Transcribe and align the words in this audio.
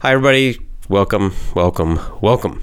Hi, 0.01 0.13
everybody 0.13 0.59
welcome, 0.93 1.33
welcome, 1.55 1.99
welcome. 2.21 2.61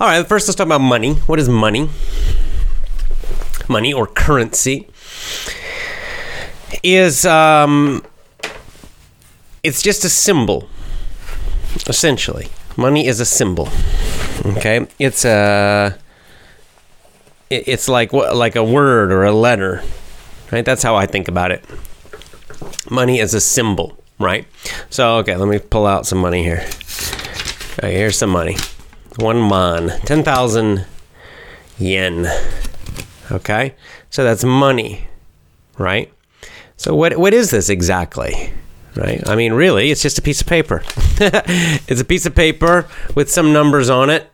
All 0.00 0.08
right, 0.08 0.26
first 0.26 0.48
let's 0.48 0.56
talk 0.56 0.64
about 0.64 0.80
money. 0.80 1.16
What 1.26 1.38
is 1.38 1.46
money? 1.46 1.90
Money 3.68 3.92
or 3.92 4.06
currency 4.06 4.88
is 6.82 7.26
um, 7.26 8.02
it's 9.62 9.82
just 9.82 10.06
a 10.06 10.08
symbol, 10.08 10.70
essentially. 11.86 12.48
Money 12.78 13.06
is 13.06 13.20
a 13.20 13.26
symbol. 13.26 13.68
Okay, 14.56 14.86
it's 14.98 15.26
a 15.26 15.98
it's 17.50 17.90
like 17.90 18.14
like 18.14 18.56
a 18.56 18.64
word 18.64 19.12
or 19.12 19.24
a 19.24 19.32
letter, 19.32 19.82
right? 20.50 20.64
That's 20.64 20.82
how 20.82 20.96
I 20.96 21.04
think 21.04 21.28
about 21.28 21.50
it 21.50 21.62
money 22.90 23.20
as 23.20 23.34
a 23.34 23.40
symbol, 23.40 23.96
right? 24.18 24.46
So, 24.90 25.16
okay, 25.18 25.36
let 25.36 25.48
me 25.48 25.58
pull 25.58 25.86
out 25.86 26.06
some 26.06 26.18
money 26.18 26.42
here. 26.42 26.64
Here's 27.80 28.18
some 28.18 28.30
money. 28.30 28.56
One 29.16 29.38
mon, 29.38 29.88
10,000 29.88 30.84
yen. 31.78 32.26
Okay? 33.30 33.74
So 34.10 34.24
that's 34.24 34.44
money, 34.44 35.06
right? 35.76 36.12
So 36.76 36.94
what 36.94 37.16
what 37.16 37.34
is 37.34 37.50
this 37.50 37.68
exactly? 37.68 38.52
Right? 38.94 39.26
I 39.28 39.36
mean, 39.36 39.52
really, 39.52 39.90
it's 39.90 40.02
just 40.02 40.18
a 40.18 40.22
piece 40.22 40.40
of 40.40 40.46
paper. 40.46 40.82
it's 41.20 42.00
a 42.00 42.04
piece 42.04 42.26
of 42.26 42.34
paper 42.34 42.86
with 43.14 43.30
some 43.30 43.52
numbers 43.52 43.90
on 43.90 44.10
it 44.10 44.32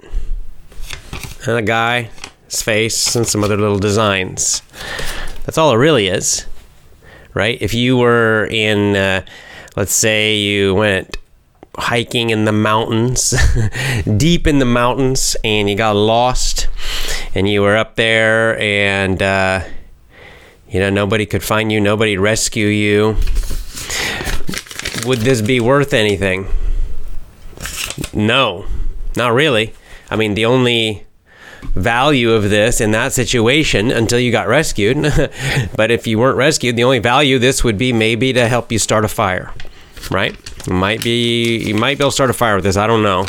and 1.46 1.56
a 1.56 1.62
guy's 1.62 2.08
face 2.62 3.14
and 3.16 3.26
some 3.26 3.44
other 3.44 3.56
little 3.56 3.78
designs. 3.78 4.62
That's 5.44 5.58
all 5.58 5.72
it 5.72 5.76
really 5.76 6.06
is 6.06 6.46
right? 7.34 7.60
If 7.60 7.74
you 7.74 7.96
were 7.96 8.46
in, 8.50 8.96
uh, 8.96 9.24
let's 9.76 9.92
say 9.92 10.36
you 10.36 10.74
went 10.74 11.16
hiking 11.76 12.30
in 12.30 12.44
the 12.44 12.52
mountains, 12.52 13.34
deep 14.16 14.46
in 14.46 14.60
the 14.60 14.64
mountains, 14.64 15.36
and 15.44 15.68
you 15.68 15.76
got 15.76 15.96
lost, 15.96 16.68
and 17.34 17.48
you 17.48 17.62
were 17.62 17.76
up 17.76 17.96
there, 17.96 18.58
and 18.60 19.20
uh, 19.20 19.64
you 20.68 20.80
know 20.80 20.90
nobody 20.90 21.26
could 21.26 21.42
find 21.42 21.72
you, 21.72 21.80
nobody 21.80 22.16
rescue 22.16 22.66
you. 22.66 23.16
Would 25.06 25.18
this 25.18 25.42
be 25.42 25.60
worth 25.60 25.92
anything? 25.92 26.46
No, 28.12 28.66
not 29.16 29.34
really. 29.34 29.74
I 30.10 30.16
mean, 30.16 30.34
the 30.34 30.46
only 30.46 31.06
value 31.72 32.32
of 32.32 32.50
this 32.50 32.80
in 32.80 32.90
that 32.92 33.12
situation 33.12 33.90
until 33.90 34.18
you 34.18 34.30
got 34.30 34.48
rescued. 34.48 35.02
but 35.76 35.90
if 35.90 36.06
you 36.06 36.18
weren't 36.18 36.36
rescued, 36.36 36.76
the 36.76 36.84
only 36.84 36.98
value 36.98 37.38
this 37.38 37.64
would 37.64 37.78
be 37.78 37.92
maybe 37.92 38.32
to 38.32 38.48
help 38.48 38.70
you 38.70 38.78
start 38.78 39.04
a 39.04 39.08
fire, 39.08 39.52
right? 40.10 40.36
Might 40.68 41.02
be 41.02 41.58
you 41.58 41.74
might 41.74 41.98
be 41.98 42.04
able 42.04 42.10
to 42.10 42.14
start 42.14 42.30
a 42.30 42.34
fire 42.34 42.54
with 42.56 42.64
this. 42.64 42.76
I 42.76 42.86
don't 42.86 43.02
know 43.02 43.26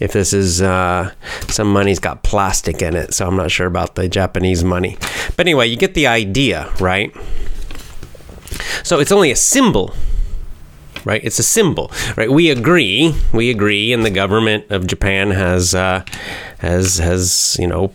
if 0.00 0.12
this 0.12 0.32
is 0.32 0.62
uh, 0.62 1.12
some 1.48 1.72
money's 1.72 1.98
got 1.98 2.22
plastic 2.22 2.82
in 2.82 2.94
it, 2.94 3.14
so 3.14 3.26
I'm 3.26 3.36
not 3.36 3.50
sure 3.50 3.66
about 3.66 3.94
the 3.94 4.08
Japanese 4.08 4.62
money. 4.62 4.96
But 5.36 5.40
anyway, 5.40 5.66
you 5.66 5.76
get 5.76 5.94
the 5.94 6.06
idea, 6.06 6.72
right? 6.80 7.14
So 8.84 9.00
it's 9.00 9.12
only 9.12 9.30
a 9.30 9.36
symbol 9.36 9.94
right? 11.04 11.20
It's 11.24 11.38
a 11.38 11.42
symbol, 11.42 11.90
right? 12.16 12.30
We 12.30 12.50
agree, 12.50 13.14
we 13.32 13.50
agree, 13.50 13.92
and 13.92 14.04
the 14.04 14.10
government 14.10 14.70
of 14.70 14.86
Japan 14.86 15.30
has 15.30 15.74
uh, 15.74 16.04
has 16.58 16.98
has 16.98 17.56
you 17.58 17.66
know 17.66 17.92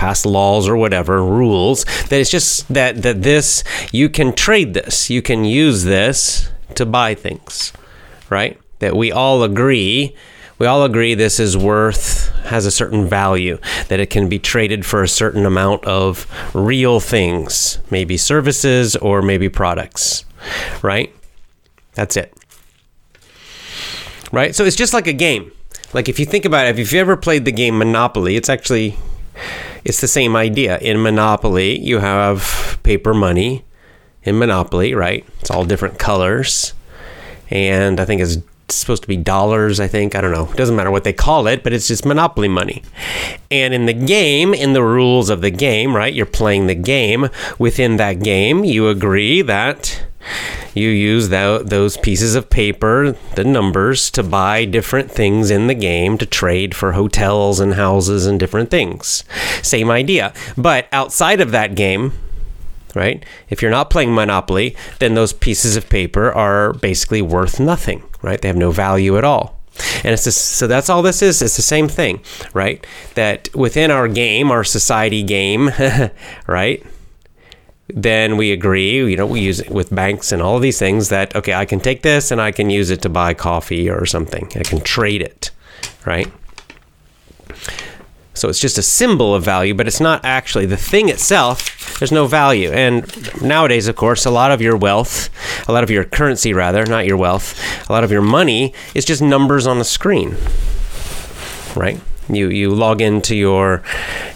passed 0.00 0.24
laws 0.24 0.66
or 0.66 0.78
whatever 0.78 1.22
rules 1.22 1.84
that 1.84 2.12
it's 2.12 2.30
just 2.30 2.66
that 2.72 3.02
that 3.02 3.22
this 3.22 3.62
you 3.92 4.08
can 4.08 4.32
trade 4.32 4.72
this, 4.72 5.10
you 5.10 5.20
can 5.20 5.44
use 5.44 5.84
this 5.84 6.48
to 6.74 6.86
buy 6.86 7.14
things, 7.14 7.72
right? 8.30 8.58
That 8.78 8.96
we 8.96 9.12
all 9.12 9.42
agree. 9.42 10.16
We 10.58 10.66
all 10.66 10.84
agree 10.84 11.14
this 11.14 11.40
is 11.40 11.56
worth, 11.56 12.28
has 12.44 12.66
a 12.66 12.70
certain 12.70 13.06
value, 13.06 13.58
that 13.88 13.98
it 13.98 14.10
can 14.10 14.28
be 14.28 14.38
traded 14.38 14.84
for 14.84 15.02
a 15.02 15.08
certain 15.08 15.46
amount 15.46 15.84
of 15.86 16.26
real 16.54 17.00
things, 17.00 17.78
maybe 17.90 18.18
services 18.18 18.94
or 18.96 19.22
maybe 19.22 19.48
products, 19.48 20.26
right? 20.82 21.14
That's 21.94 22.16
it 22.16 22.34
right? 24.32 24.54
So 24.54 24.64
it's 24.64 24.76
just 24.76 24.92
like 24.92 25.06
a 25.06 25.12
game. 25.12 25.52
Like 25.92 26.08
if 26.08 26.18
you 26.18 26.26
think 26.26 26.44
about 26.44 26.66
it, 26.66 26.70
if 26.70 26.78
you've 26.78 27.00
ever 27.00 27.16
played 27.16 27.44
the 27.44 27.52
game 27.52 27.78
Monopoly, 27.78 28.36
it's 28.36 28.48
actually 28.48 28.96
it's 29.84 30.00
the 30.00 30.08
same 30.08 30.36
idea. 30.36 30.78
In 30.78 31.02
Monopoly, 31.02 31.78
you 31.78 31.98
have 31.98 32.78
paper 32.82 33.14
money. 33.14 33.64
In 34.22 34.38
Monopoly, 34.38 34.94
right? 34.94 35.24
It's 35.40 35.50
all 35.50 35.64
different 35.64 35.98
colors. 35.98 36.74
And 37.48 37.98
I 37.98 38.04
think 38.04 38.20
it's 38.20 38.36
supposed 38.68 39.00
to 39.00 39.08
be 39.08 39.16
dollars, 39.16 39.80
I 39.80 39.88
think. 39.88 40.14
I 40.14 40.20
don't 40.20 40.30
know. 40.30 40.50
It 40.50 40.58
doesn't 40.58 40.76
matter 40.76 40.90
what 40.90 41.04
they 41.04 41.14
call 41.14 41.46
it, 41.46 41.64
but 41.64 41.72
it's 41.72 41.88
just 41.88 42.04
Monopoly 42.04 42.46
money. 42.46 42.82
And 43.50 43.72
in 43.72 43.86
the 43.86 43.94
game, 43.94 44.52
in 44.52 44.74
the 44.74 44.82
rules 44.82 45.30
of 45.30 45.40
the 45.40 45.50
game, 45.50 45.96
right? 45.96 46.12
You're 46.12 46.26
playing 46.26 46.66
the 46.66 46.74
game. 46.74 47.30
Within 47.58 47.96
that 47.96 48.22
game, 48.22 48.62
you 48.62 48.88
agree 48.88 49.40
that 49.40 50.04
you 50.74 50.88
use 50.88 51.28
that, 51.30 51.68
those 51.68 51.96
pieces 51.96 52.34
of 52.34 52.50
paper, 52.50 53.12
the 53.34 53.44
numbers, 53.44 54.10
to 54.12 54.22
buy 54.22 54.64
different 54.64 55.10
things 55.10 55.50
in 55.50 55.66
the 55.66 55.74
game 55.74 56.18
to 56.18 56.26
trade 56.26 56.74
for 56.74 56.92
hotels 56.92 57.60
and 57.60 57.74
houses 57.74 58.26
and 58.26 58.38
different 58.38 58.70
things. 58.70 59.24
Same 59.62 59.90
idea. 59.90 60.32
But 60.56 60.86
outside 60.92 61.40
of 61.40 61.50
that 61.52 61.74
game, 61.74 62.12
right? 62.94 63.24
If 63.48 63.62
you're 63.62 63.70
not 63.70 63.90
playing 63.90 64.14
Monopoly, 64.14 64.76
then 64.98 65.14
those 65.14 65.32
pieces 65.32 65.76
of 65.76 65.88
paper 65.88 66.32
are 66.32 66.72
basically 66.74 67.22
worth 67.22 67.60
nothing, 67.60 68.02
right? 68.22 68.40
They 68.40 68.48
have 68.48 68.56
no 68.56 68.70
value 68.70 69.16
at 69.16 69.24
all. 69.24 69.60
And 70.04 70.12
it's 70.12 70.24
just, 70.24 70.40
so 70.56 70.66
that's 70.66 70.90
all 70.90 71.02
this 71.02 71.22
is. 71.22 71.40
It's 71.40 71.56
the 71.56 71.62
same 71.62 71.88
thing, 71.88 72.20
right? 72.52 72.84
That 73.14 73.48
within 73.54 73.90
our 73.90 74.08
game, 74.08 74.50
our 74.50 74.64
society 74.64 75.22
game, 75.22 75.70
right? 76.46 76.84
Then 77.94 78.36
we 78.36 78.52
agree, 78.52 78.96
you 78.96 79.16
know, 79.16 79.26
we 79.26 79.40
use 79.40 79.60
it 79.60 79.70
with 79.70 79.94
banks 79.94 80.32
and 80.32 80.42
all 80.42 80.58
these 80.58 80.78
things 80.78 81.08
that, 81.08 81.34
okay, 81.36 81.54
I 81.54 81.64
can 81.64 81.80
take 81.80 82.02
this 82.02 82.30
and 82.30 82.40
I 82.40 82.52
can 82.52 82.70
use 82.70 82.90
it 82.90 83.02
to 83.02 83.08
buy 83.08 83.34
coffee 83.34 83.88
or 83.88 84.06
something. 84.06 84.50
I 84.56 84.62
can 84.62 84.80
trade 84.80 85.22
it, 85.22 85.50
right? 86.04 86.30
So 88.34 88.48
it's 88.48 88.60
just 88.60 88.78
a 88.78 88.82
symbol 88.82 89.34
of 89.34 89.44
value, 89.44 89.74
but 89.74 89.86
it's 89.86 90.00
not 90.00 90.24
actually 90.24 90.64
the 90.64 90.76
thing 90.76 91.10
itself. 91.10 91.98
There's 91.98 92.12
no 92.12 92.26
value. 92.26 92.70
And 92.70 93.04
nowadays, 93.42 93.86
of 93.86 93.96
course, 93.96 94.24
a 94.24 94.30
lot 94.30 94.50
of 94.50 94.62
your 94.62 94.76
wealth, 94.76 95.28
a 95.68 95.72
lot 95.72 95.84
of 95.84 95.90
your 95.90 96.04
currency, 96.04 96.54
rather, 96.54 96.86
not 96.86 97.04
your 97.04 97.18
wealth, 97.18 97.54
a 97.90 97.92
lot 97.92 98.02
of 98.02 98.10
your 98.10 98.22
money 98.22 98.72
is 98.94 99.04
just 99.04 99.20
numbers 99.20 99.66
on 99.66 99.78
a 99.78 99.84
screen, 99.84 100.36
right? 101.76 102.00
You, 102.34 102.48
you 102.48 102.70
log 102.70 103.00
into 103.00 103.34
your 103.34 103.82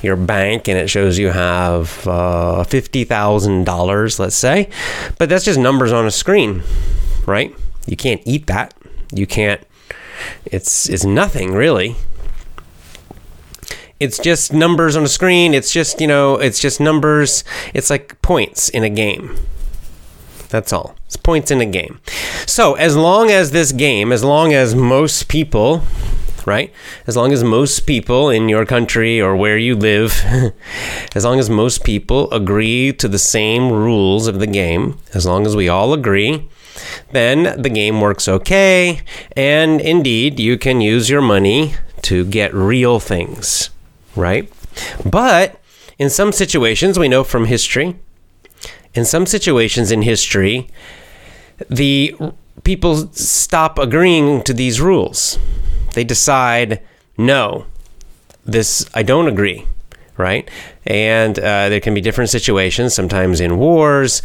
your 0.02 0.16
bank 0.16 0.68
and 0.68 0.78
it 0.78 0.88
shows 0.88 1.18
you 1.18 1.30
have 1.30 2.06
uh, 2.06 2.64
fifty 2.64 3.04
thousand 3.04 3.64
dollars, 3.64 4.18
let's 4.18 4.36
say, 4.36 4.68
but 5.18 5.28
that's 5.28 5.44
just 5.44 5.58
numbers 5.58 5.92
on 5.92 6.06
a 6.06 6.10
screen, 6.10 6.62
right? 7.26 7.54
You 7.86 7.96
can't 7.96 8.22
eat 8.24 8.46
that. 8.46 8.74
You 9.12 9.26
can't. 9.26 9.60
It's 10.46 10.88
it's 10.88 11.04
nothing 11.04 11.52
really 11.52 11.96
it's 14.00 14.18
just 14.18 14.52
numbers 14.52 14.96
on 14.96 15.04
a 15.04 15.08
screen. 15.08 15.54
It's 15.54 15.72
just, 15.72 16.00
you 16.00 16.06
know, 16.06 16.34
it's 16.36 16.58
just 16.58 16.80
numbers. 16.80 17.44
It's 17.72 17.90
like 17.90 18.20
points 18.22 18.68
in 18.68 18.82
a 18.82 18.90
game. 18.90 19.36
That's 20.48 20.72
all. 20.72 20.94
It's 21.06 21.16
points 21.16 21.50
in 21.50 21.60
a 21.60 21.66
game. 21.66 22.00
So, 22.46 22.74
as 22.74 22.96
long 22.96 23.30
as 23.30 23.50
this 23.50 23.72
game, 23.72 24.12
as 24.12 24.22
long 24.22 24.52
as 24.52 24.74
most 24.74 25.28
people, 25.28 25.82
right? 26.46 26.72
As 27.06 27.16
long 27.16 27.32
as 27.32 27.42
most 27.42 27.86
people 27.86 28.30
in 28.30 28.48
your 28.48 28.66
country 28.66 29.20
or 29.20 29.36
where 29.36 29.58
you 29.58 29.74
live, 29.76 30.22
as 31.14 31.24
long 31.24 31.38
as 31.38 31.48
most 31.48 31.84
people 31.84 32.30
agree 32.30 32.92
to 32.94 33.08
the 33.08 33.18
same 33.18 33.70
rules 33.70 34.26
of 34.26 34.38
the 34.38 34.46
game, 34.46 34.98
as 35.12 35.26
long 35.26 35.46
as 35.46 35.56
we 35.56 35.68
all 35.68 35.92
agree, 35.92 36.48
then 37.12 37.60
the 37.60 37.70
game 37.70 38.00
works 38.00 38.28
okay. 38.28 39.00
And 39.36 39.80
indeed, 39.80 40.40
you 40.40 40.58
can 40.58 40.80
use 40.80 41.08
your 41.08 41.22
money 41.22 41.74
to 42.02 42.24
get 42.24 42.52
real 42.52 43.00
things 43.00 43.70
right? 44.16 44.50
But 45.04 45.60
in 45.98 46.10
some 46.10 46.32
situations, 46.32 46.98
we 46.98 47.08
know 47.08 47.24
from 47.24 47.46
history, 47.46 47.96
in 48.94 49.04
some 49.04 49.26
situations 49.26 49.90
in 49.90 50.02
history, 50.02 50.68
the 51.68 52.14
people 52.62 53.12
stop 53.12 53.78
agreeing 53.78 54.42
to 54.42 54.54
these 54.54 54.80
rules. 54.80 55.38
They 55.94 56.04
decide, 56.04 56.82
no, 57.16 57.66
this, 58.44 58.88
I 58.94 59.02
don't 59.02 59.28
agree 59.28 59.66
right? 60.16 60.48
And 60.86 61.38
uh, 61.38 61.68
there 61.68 61.80
can 61.80 61.94
be 61.94 62.00
different 62.00 62.30
situations, 62.30 62.94
sometimes 62.94 63.40
in 63.40 63.58
wars. 63.58 64.22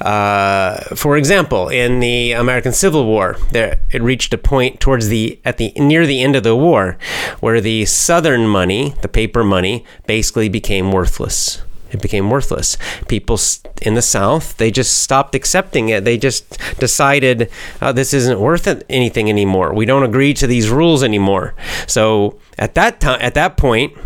Uh, 0.00 0.78
for 0.94 1.16
example, 1.16 1.68
in 1.68 2.00
the 2.00 2.32
American 2.32 2.72
Civil 2.72 3.06
War, 3.06 3.36
there 3.50 3.80
it 3.90 4.02
reached 4.02 4.32
a 4.34 4.38
point 4.38 4.80
towards 4.80 5.08
the 5.08 5.40
at 5.44 5.56
the 5.56 5.72
near 5.76 6.06
the 6.06 6.22
end 6.22 6.36
of 6.36 6.42
the 6.42 6.56
war 6.56 6.98
where 7.40 7.60
the 7.60 7.84
Southern 7.86 8.46
money, 8.46 8.94
the 9.02 9.08
paper 9.08 9.42
money, 9.42 9.84
basically 10.06 10.48
became 10.48 10.92
worthless. 10.92 11.62
It 11.92 12.00
became 12.02 12.30
worthless. 12.30 12.76
People 13.08 13.38
in 13.82 13.94
the 13.94 14.02
South, 14.02 14.56
they 14.56 14.70
just 14.70 15.02
stopped 15.02 15.34
accepting 15.34 15.90
it. 15.90 16.04
They 16.04 16.18
just 16.18 16.58
decided, 16.78 17.50
oh, 17.80 17.92
this 17.92 18.14
isn't 18.14 18.40
worth 18.40 18.66
anything 18.88 19.28
anymore. 19.28 19.72
We 19.72 19.84
don't 19.84 20.02
agree 20.02 20.34
to 20.34 20.46
these 20.46 20.70
rules 20.70 21.02
anymore. 21.02 21.54
So 21.86 22.38
at 22.58 22.74
that 22.74 23.00
time, 23.00 23.18
at 23.20 23.34
that 23.34 23.56
point, 23.56 23.96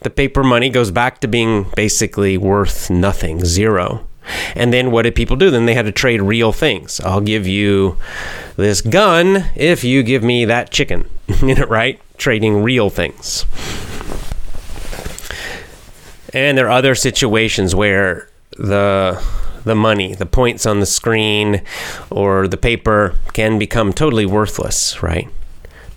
the 0.00 0.10
paper 0.10 0.42
money 0.42 0.68
goes 0.68 0.90
back 0.90 1.20
to 1.20 1.28
being 1.28 1.66
basically 1.76 2.36
worth 2.36 2.90
nothing, 2.90 3.44
zero. 3.44 4.06
And 4.54 4.72
then 4.72 4.90
what 4.90 5.02
did 5.02 5.14
people 5.14 5.36
do? 5.36 5.50
Then 5.50 5.66
they 5.66 5.74
had 5.74 5.86
to 5.86 5.92
trade 5.92 6.22
real 6.22 6.52
things. 6.52 7.00
I'll 7.00 7.20
give 7.20 7.46
you 7.46 7.98
this 8.56 8.80
gun 8.80 9.46
if 9.54 9.84
you 9.84 10.02
give 10.02 10.22
me 10.22 10.44
that 10.44 10.70
chicken. 10.70 11.08
right? 11.68 12.00
Trading 12.16 12.62
real 12.62 12.90
things. 12.90 13.46
And 16.34 16.58
there 16.58 16.66
are 16.66 16.72
other 16.72 16.94
situations 16.94 17.74
where 17.74 18.28
the 18.58 19.22
the 19.64 19.74
money, 19.74 20.14
the 20.14 20.26
points 20.26 20.66
on 20.66 20.80
the 20.80 20.86
screen 20.86 21.62
or 22.10 22.46
the 22.46 22.58
paper 22.58 23.14
can 23.32 23.58
become 23.58 23.94
totally 23.94 24.26
worthless, 24.26 25.02
right? 25.02 25.28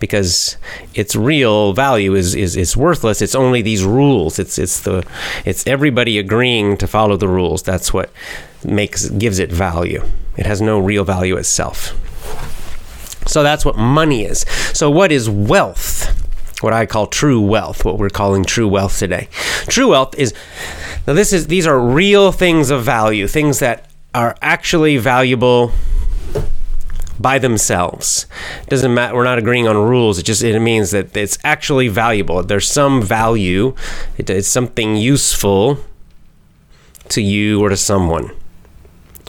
because 0.00 0.56
its 0.94 1.16
real 1.16 1.72
value 1.72 2.14
is, 2.14 2.34
is, 2.34 2.56
is 2.56 2.76
worthless. 2.76 3.20
It's 3.20 3.34
only 3.34 3.62
these 3.62 3.84
rules. 3.84 4.38
It's 4.38 4.58
it's 4.58 4.80
the 4.80 5.04
it's 5.44 5.66
everybody 5.66 6.18
agreeing 6.18 6.76
to 6.78 6.86
follow 6.86 7.16
the 7.16 7.28
rules. 7.28 7.62
That's 7.62 7.92
what 7.92 8.10
makes 8.64 9.08
gives 9.10 9.38
it 9.38 9.50
value. 9.50 10.04
It 10.36 10.46
has 10.46 10.60
no 10.60 10.78
real 10.78 11.04
value 11.04 11.36
itself. 11.36 11.94
So 13.26 13.42
that's 13.42 13.64
what 13.64 13.76
money 13.76 14.24
is. 14.24 14.46
So 14.72 14.90
what 14.90 15.12
is 15.12 15.28
wealth? 15.28 16.27
What 16.62 16.72
I 16.72 16.86
call 16.86 17.06
true 17.06 17.40
wealth, 17.40 17.84
what 17.84 17.98
we're 17.98 18.08
calling 18.08 18.44
true 18.44 18.66
wealth 18.66 18.98
today. 18.98 19.28
True 19.68 19.88
wealth 19.88 20.18
is 20.18 20.34
now 21.06 21.12
this 21.14 21.32
is 21.32 21.46
these 21.46 21.66
are 21.66 21.78
real 21.78 22.32
things 22.32 22.70
of 22.70 22.82
value, 22.82 23.26
things 23.28 23.60
that 23.60 23.90
are 24.14 24.36
actually 24.42 24.96
valuable 24.96 25.72
by 27.20 27.38
themselves. 27.38 28.26
It 28.62 28.70
doesn't 28.70 28.92
matter. 28.92 29.14
We're 29.14 29.24
not 29.24 29.38
agreeing 29.38 29.68
on 29.68 29.76
rules. 29.76 30.18
It 30.18 30.24
just 30.24 30.42
it 30.42 30.58
means 30.60 30.90
that 30.92 31.16
it's 31.16 31.38
actually 31.44 31.88
valuable. 31.88 32.42
There's 32.42 32.68
some 32.68 33.02
value. 33.02 33.74
It, 34.16 34.30
it's 34.30 34.48
something 34.48 34.96
useful 34.96 35.78
to 37.08 37.22
you 37.22 37.60
or 37.60 37.68
to 37.68 37.76
someone, 37.76 38.30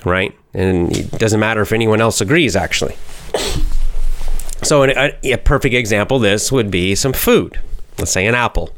right? 0.05 0.35
And 0.53 0.95
it 0.95 1.11
doesn't 1.11 1.39
matter 1.39 1.61
if 1.61 1.71
anyone 1.71 2.01
else 2.01 2.21
agrees. 2.21 2.55
Actually. 2.55 2.95
So 4.61 4.83
a, 4.83 5.17
a 5.23 5.37
perfect 5.37 5.75
example 5.75 6.19
this 6.19 6.51
would 6.51 6.69
be 6.69 6.95
some 6.95 7.13
food. 7.13 7.59
Let's 7.97 8.11
say 8.11 8.25
an 8.25 8.35
apple. 8.35 8.71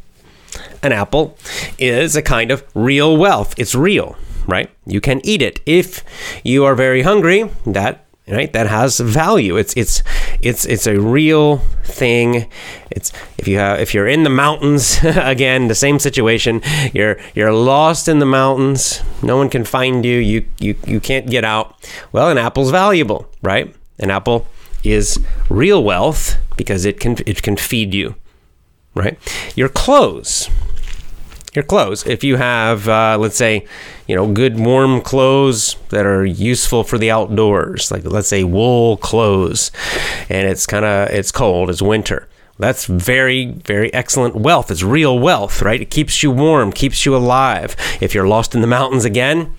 An 0.83 0.91
apple 0.91 1.37
is 1.77 2.15
a 2.15 2.21
kind 2.21 2.51
of 2.51 2.63
real 2.73 3.15
wealth. 3.17 3.53
It's 3.57 3.75
real, 3.75 4.17
right? 4.47 4.69
You 4.85 4.99
can 5.01 5.21
eat 5.23 5.41
it. 5.41 5.61
If 5.65 6.03
you 6.43 6.65
are 6.65 6.75
very 6.75 7.03
hungry, 7.03 7.49
that 7.65 8.05
right 8.27 8.53
that 8.53 8.67
has 8.67 8.99
value 8.99 9.57
it's 9.57 9.73
it's 9.75 10.03
it's 10.41 10.63
it's 10.65 10.85
a 10.85 10.99
real 10.99 11.57
thing 11.83 12.47
it's 12.91 13.11
if 13.37 13.47
you 13.47 13.57
have 13.57 13.79
if 13.79 13.93
you're 13.93 14.07
in 14.07 14.23
the 14.23 14.29
mountains 14.29 14.99
again 15.03 15.67
the 15.67 15.75
same 15.75 15.97
situation 15.97 16.61
you're 16.93 17.17
you're 17.33 17.51
lost 17.51 18.07
in 18.07 18.19
the 18.19 18.25
mountains 18.25 19.01
no 19.23 19.37
one 19.37 19.49
can 19.49 19.65
find 19.65 20.05
you 20.05 20.17
you 20.17 20.45
you, 20.59 20.75
you 20.85 20.99
can't 20.99 21.29
get 21.29 21.43
out 21.43 21.75
well 22.11 22.29
an 22.29 22.37
apple's 22.37 22.69
valuable 22.69 23.27
right 23.41 23.75
an 23.99 24.11
apple 24.11 24.45
is 24.83 25.19
real 25.49 25.83
wealth 25.83 26.37
because 26.57 26.85
it 26.85 26.99
can 26.99 27.17
it 27.25 27.41
can 27.41 27.55
feed 27.57 27.93
you 27.93 28.15
right 28.95 29.17
your 29.55 29.69
clothes 29.69 30.49
your 31.53 31.63
clothes. 31.63 32.05
If 32.07 32.23
you 32.23 32.37
have, 32.37 32.87
uh, 32.87 33.17
let's 33.19 33.35
say, 33.35 33.65
you 34.07 34.15
know, 34.15 34.31
good 34.31 34.57
warm 34.57 35.01
clothes 35.01 35.75
that 35.89 36.05
are 36.05 36.25
useful 36.25 36.83
for 36.83 36.97
the 36.97 37.11
outdoors, 37.11 37.91
like 37.91 38.05
let's 38.05 38.27
say 38.27 38.43
wool 38.43 38.97
clothes, 38.97 39.71
and 40.29 40.47
it's 40.47 40.65
kind 40.65 40.85
of 40.85 41.09
it's 41.09 41.31
cold, 41.31 41.69
it's 41.69 41.81
winter. 41.81 42.27
That's 42.57 42.85
very, 42.85 43.47
very 43.47 43.91
excellent 43.93 44.35
wealth. 44.35 44.69
It's 44.69 44.83
real 44.83 45.17
wealth, 45.17 45.63
right? 45.63 45.81
It 45.81 45.89
keeps 45.89 46.21
you 46.21 46.29
warm, 46.29 46.71
keeps 46.71 47.05
you 47.05 47.15
alive. 47.15 47.75
If 47.99 48.13
you're 48.13 48.27
lost 48.27 48.53
in 48.53 48.61
the 48.61 48.67
mountains 48.67 49.03
again, 49.03 49.55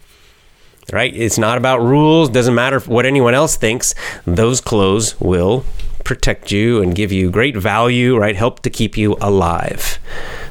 right? 0.90 1.14
It's 1.14 1.38
not 1.38 1.58
about 1.58 1.80
rules. 1.80 2.28
Doesn't 2.30 2.54
matter 2.54 2.80
what 2.80 3.06
anyone 3.06 3.34
else 3.34 3.56
thinks. 3.56 3.94
Those 4.26 4.60
clothes 4.60 5.20
will 5.20 5.64
protect 6.04 6.50
you 6.50 6.82
and 6.82 6.94
give 6.94 7.12
you 7.12 7.30
great 7.30 7.56
value, 7.56 8.16
right? 8.16 8.34
Help 8.36 8.60
to 8.60 8.70
keep 8.70 8.96
you 8.96 9.16
alive. 9.20 9.98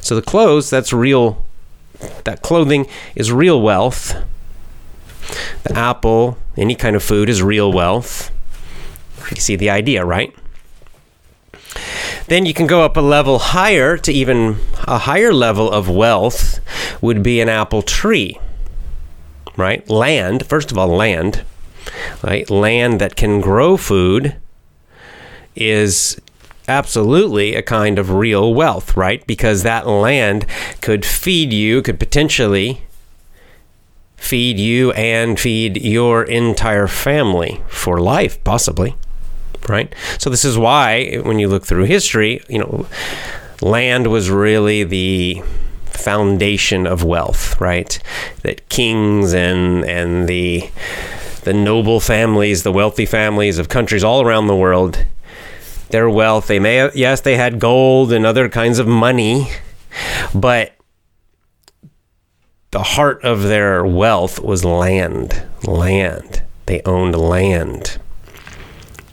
So 0.00 0.14
the 0.14 0.22
clothes, 0.22 0.70
that's 0.70 0.92
real, 0.92 1.44
that 2.24 2.42
clothing 2.42 2.86
is 3.14 3.32
real 3.32 3.60
wealth. 3.60 4.14
The 5.64 5.76
apple, 5.76 6.38
any 6.56 6.74
kind 6.74 6.96
of 6.96 7.02
food 7.02 7.28
is 7.28 7.42
real 7.42 7.72
wealth. 7.72 8.30
You 9.30 9.40
see 9.40 9.56
the 9.56 9.70
idea, 9.70 10.04
right? 10.04 10.34
Then 12.26 12.46
you 12.46 12.54
can 12.54 12.66
go 12.66 12.82
up 12.82 12.96
a 12.96 13.00
level 13.00 13.38
higher 13.38 13.96
to 13.98 14.12
even 14.12 14.56
a 14.84 14.98
higher 14.98 15.32
level 15.32 15.70
of 15.70 15.88
wealth 15.88 16.60
would 17.00 17.22
be 17.22 17.40
an 17.40 17.48
apple 17.48 17.82
tree, 17.82 18.38
right? 19.56 19.88
Land, 19.88 20.46
first 20.46 20.70
of 20.70 20.78
all, 20.78 20.88
land, 20.88 21.44
right? 22.22 22.48
Land 22.50 23.00
that 23.00 23.16
can 23.16 23.40
grow 23.40 23.76
food 23.76 24.36
is 25.54 26.20
absolutely 26.68 27.54
a 27.54 27.62
kind 27.62 27.98
of 27.98 28.10
real 28.10 28.54
wealth, 28.54 28.96
right? 28.96 29.26
Because 29.26 29.62
that 29.62 29.86
land 29.86 30.46
could 30.80 31.04
feed 31.04 31.52
you, 31.52 31.82
could 31.82 31.98
potentially 31.98 32.82
feed 34.16 34.58
you 34.58 34.92
and 34.92 35.38
feed 35.38 35.82
your 35.82 36.22
entire 36.22 36.86
family 36.86 37.60
for 37.68 38.00
life, 38.00 38.42
possibly, 38.44 38.94
right? 39.68 39.92
So, 40.18 40.30
this 40.30 40.44
is 40.44 40.56
why 40.56 41.16
when 41.24 41.38
you 41.38 41.48
look 41.48 41.66
through 41.66 41.84
history, 41.84 42.40
you 42.48 42.58
know, 42.58 42.86
land 43.60 44.06
was 44.06 44.30
really 44.30 44.84
the 44.84 45.42
foundation 46.02 46.86
of 46.86 47.04
wealth, 47.04 47.60
right? 47.60 47.98
That 48.42 48.68
kings 48.68 49.32
and 49.32 49.84
and 49.84 50.28
the 50.28 50.70
the 51.44 51.52
noble 51.52 52.00
families, 52.00 52.62
the 52.62 52.72
wealthy 52.72 53.06
families 53.06 53.58
of 53.58 53.68
countries 53.68 54.04
all 54.04 54.22
around 54.22 54.46
the 54.46 54.56
world 54.56 55.04
their 55.92 56.10
wealth. 56.10 56.48
They 56.48 56.58
may 56.58 56.76
have, 56.76 56.96
yes, 56.96 57.20
they 57.20 57.36
had 57.36 57.60
gold 57.60 58.12
and 58.12 58.26
other 58.26 58.48
kinds 58.48 58.80
of 58.80 58.88
money, 58.88 59.48
but 60.34 60.74
the 62.72 62.82
heart 62.82 63.22
of 63.22 63.44
their 63.44 63.84
wealth 63.84 64.40
was 64.40 64.64
land. 64.64 65.44
Land. 65.64 66.42
They 66.66 66.82
owned 66.84 67.14
land. 67.14 67.98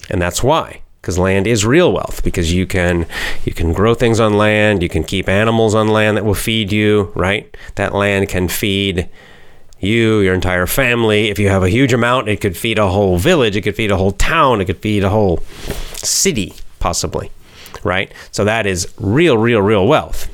And 0.09 0.19
that's 0.19 0.41
why 0.41 0.81
because 1.09 1.17
land 1.17 1.47
is 1.47 1.65
real 1.65 1.91
wealth 1.91 2.23
because 2.23 2.53
you 2.53 2.67
can 2.67 3.07
you 3.43 3.51
can 3.51 3.73
grow 3.73 3.95
things 3.95 4.19
on 4.19 4.33
land 4.33 4.83
you 4.83 4.89
can 4.89 5.03
keep 5.03 5.27
animals 5.27 5.73
on 5.73 5.87
land 5.87 6.15
that 6.15 6.23
will 6.23 6.35
feed 6.35 6.71
you 6.71 7.11
right? 7.15 7.57
That 7.75 7.95
land 7.95 8.29
can 8.29 8.47
feed 8.47 9.09
you 9.79 10.19
your 10.19 10.35
entire 10.35 10.67
family. 10.67 11.29
If 11.29 11.39
you 11.39 11.49
have 11.49 11.63
a 11.63 11.69
huge 11.69 11.93
amount 11.93 12.29
it 12.29 12.41
could 12.41 12.55
feed 12.55 12.77
a 12.77 12.89
whole 12.89 13.17
village 13.17 13.55
it 13.55 13.61
could 13.61 13.75
feed 13.75 13.89
a 13.89 13.97
whole 13.97 14.11
town 14.11 14.61
it 14.61 14.65
could 14.65 14.77
feed 14.77 15.03
a 15.03 15.09
whole 15.09 15.39
city 15.95 16.53
possibly 16.77 17.31
right? 17.83 18.11
So 18.29 18.45
that 18.45 18.67
is 18.67 18.93
real 18.99 19.35
real 19.35 19.63
real 19.63 19.87
wealth 19.87 20.29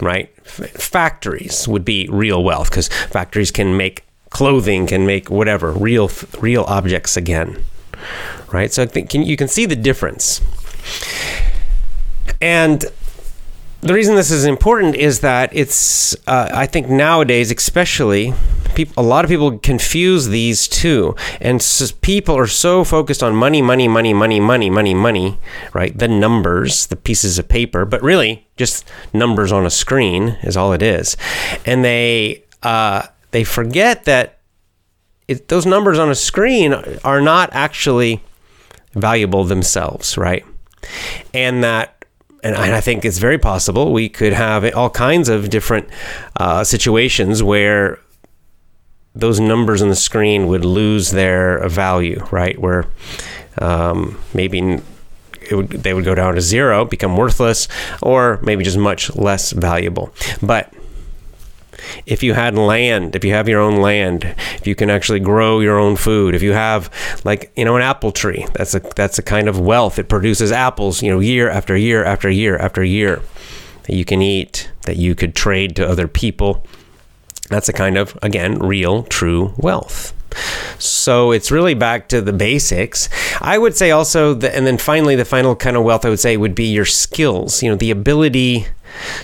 right? 0.00 0.34
Factories 0.44 1.68
would 1.68 1.84
be 1.84 2.08
real 2.10 2.42
wealth 2.42 2.70
because 2.70 2.88
factories 2.88 3.52
can 3.52 3.76
make 3.76 4.04
clothing 4.30 4.88
can 4.88 5.06
make 5.06 5.30
whatever 5.30 5.70
real 5.70 6.10
real 6.40 6.64
objects 6.64 7.16
again 7.16 7.64
right? 8.52 8.72
So 8.72 8.82
I 8.82 8.86
think 8.86 9.10
can, 9.10 9.22
you 9.22 9.36
can 9.36 9.48
see 9.48 9.66
the 9.66 9.76
difference. 9.76 10.40
And 12.40 12.84
the 13.82 13.94
reason 13.94 14.14
this 14.14 14.30
is 14.30 14.44
important 14.44 14.94
is 14.94 15.20
that 15.20 15.50
it's, 15.54 16.14
uh, 16.26 16.50
I 16.52 16.66
think 16.66 16.88
nowadays, 16.88 17.50
especially, 17.50 18.34
people, 18.74 19.02
a 19.02 19.06
lot 19.06 19.24
of 19.24 19.30
people 19.30 19.58
confuse 19.58 20.28
these 20.28 20.68
two. 20.68 21.16
And 21.40 21.64
people 22.02 22.36
are 22.36 22.46
so 22.46 22.84
focused 22.84 23.22
on 23.22 23.34
money, 23.34 23.62
money, 23.62 23.88
money, 23.88 24.12
money, 24.12 24.38
money, 24.38 24.68
money, 24.68 24.94
money, 24.94 25.38
right? 25.72 25.96
The 25.96 26.08
numbers, 26.08 26.88
the 26.88 26.96
pieces 26.96 27.38
of 27.38 27.48
paper, 27.48 27.86
but 27.86 28.02
really 28.02 28.46
just 28.56 28.86
numbers 29.14 29.50
on 29.50 29.64
a 29.64 29.70
screen 29.70 30.36
is 30.42 30.56
all 30.56 30.72
it 30.72 30.82
is. 30.82 31.16
And 31.64 31.82
they, 31.82 32.44
uh, 32.62 33.06
they 33.30 33.44
forget 33.44 34.04
that 34.04 34.39
it, 35.30 35.46
those 35.46 35.64
numbers 35.64 35.98
on 35.98 36.10
a 36.10 36.14
screen 36.14 36.74
are 37.04 37.20
not 37.20 37.50
actually 37.52 38.20
valuable 38.94 39.44
themselves, 39.44 40.18
right? 40.18 40.44
And 41.32 41.62
that, 41.62 42.04
and 42.42 42.56
I 42.56 42.80
think 42.80 43.04
it's 43.04 43.18
very 43.18 43.38
possible 43.38 43.92
we 43.92 44.08
could 44.08 44.32
have 44.32 44.64
all 44.74 44.90
kinds 44.90 45.28
of 45.28 45.48
different 45.48 45.88
uh, 46.36 46.64
situations 46.64 47.44
where 47.44 48.00
those 49.14 49.38
numbers 49.38 49.82
on 49.82 49.88
the 49.88 49.94
screen 49.94 50.48
would 50.48 50.64
lose 50.64 51.12
their 51.12 51.68
value, 51.68 52.26
right? 52.32 52.58
Where 52.58 52.86
um, 53.58 54.18
maybe 54.34 54.80
would, 55.52 55.68
they 55.68 55.94
would 55.94 56.04
go 56.04 56.16
down 56.16 56.34
to 56.34 56.40
zero, 56.40 56.84
become 56.84 57.16
worthless, 57.16 57.68
or 58.02 58.40
maybe 58.42 58.64
just 58.64 58.78
much 58.78 59.14
less 59.14 59.52
valuable. 59.52 60.12
But 60.42 60.74
if 62.06 62.22
you 62.22 62.34
had 62.34 62.56
land, 62.56 63.16
if 63.16 63.24
you 63.24 63.32
have 63.32 63.48
your 63.48 63.60
own 63.60 63.76
land, 63.76 64.24
if 64.56 64.66
you 64.66 64.74
can 64.74 64.90
actually 64.90 65.20
grow 65.20 65.60
your 65.60 65.78
own 65.78 65.96
food, 65.96 66.34
if 66.34 66.42
you 66.42 66.52
have 66.52 66.90
like 67.24 67.52
you 67.56 67.64
know 67.64 67.76
an 67.76 67.82
apple 67.82 68.12
tree, 68.12 68.46
that's 68.54 68.74
a 68.74 68.80
that's 68.96 69.18
a 69.18 69.22
kind 69.22 69.48
of 69.48 69.58
wealth. 69.58 69.98
It 69.98 70.08
produces 70.08 70.52
apples, 70.52 71.02
you 71.02 71.10
know, 71.10 71.20
year 71.20 71.48
after 71.50 71.76
year 71.76 72.04
after 72.04 72.30
year 72.30 72.56
after 72.58 72.84
year 72.84 73.22
that 73.84 73.94
you 73.94 74.04
can 74.04 74.22
eat, 74.22 74.70
that 74.82 74.96
you 74.96 75.14
could 75.14 75.34
trade 75.34 75.76
to 75.76 75.88
other 75.88 76.08
people. 76.08 76.64
That's 77.48 77.68
a 77.68 77.72
kind 77.72 77.96
of 77.96 78.16
again 78.22 78.58
real 78.58 79.02
true 79.04 79.54
wealth. 79.56 80.14
So 80.78 81.32
it's 81.32 81.50
really 81.50 81.74
back 81.74 82.08
to 82.08 82.20
the 82.20 82.32
basics. 82.32 83.08
I 83.40 83.58
would 83.58 83.76
say 83.76 83.90
also, 83.90 84.34
that, 84.34 84.54
and 84.54 84.66
then 84.66 84.78
finally, 84.78 85.16
the 85.16 85.24
final 85.24 85.56
kind 85.56 85.76
of 85.76 85.84
wealth 85.84 86.04
I 86.04 86.08
would 86.10 86.20
say 86.20 86.36
would 86.36 86.54
be 86.54 86.72
your 86.72 86.84
skills. 86.84 87.62
You 87.62 87.70
know, 87.70 87.76
the 87.76 87.90
ability 87.90 88.66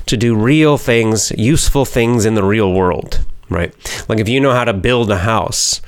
to 0.06 0.16
do 0.16 0.34
real 0.34 0.78
things, 0.78 1.32
useful 1.32 1.84
things 1.84 2.24
in 2.24 2.34
the 2.34 2.44
real 2.44 2.72
world, 2.72 3.24
right? 3.48 3.74
Like 4.08 4.18
if 4.18 4.28
you 4.28 4.40
know 4.40 4.52
how 4.52 4.64
to 4.64 4.72
build 4.72 5.10
a 5.10 5.18
house, 5.18 5.80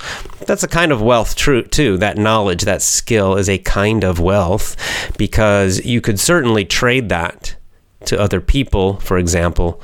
that's 0.47 0.63
a 0.63 0.69
kind 0.69 0.93
of 0.93 1.03
wealth 1.03 1.37
true 1.37 1.63
too. 1.63 1.97
That 1.97 2.19
knowledge, 2.19 2.63
that 2.63 2.83
skill 2.83 3.37
is 3.37 3.49
a 3.49 3.59
kind 3.59 4.05
of 4.05 4.21
wealth 4.21 4.77
because 5.17 5.85
you 5.85 6.01
could 6.01 6.19
certainly 6.19 6.65
trade 6.65 7.09
that 7.09 7.57
to 8.07 8.19
other 8.19 8.41
people, 8.41 9.01
for 9.01 9.19
example. 9.19 9.81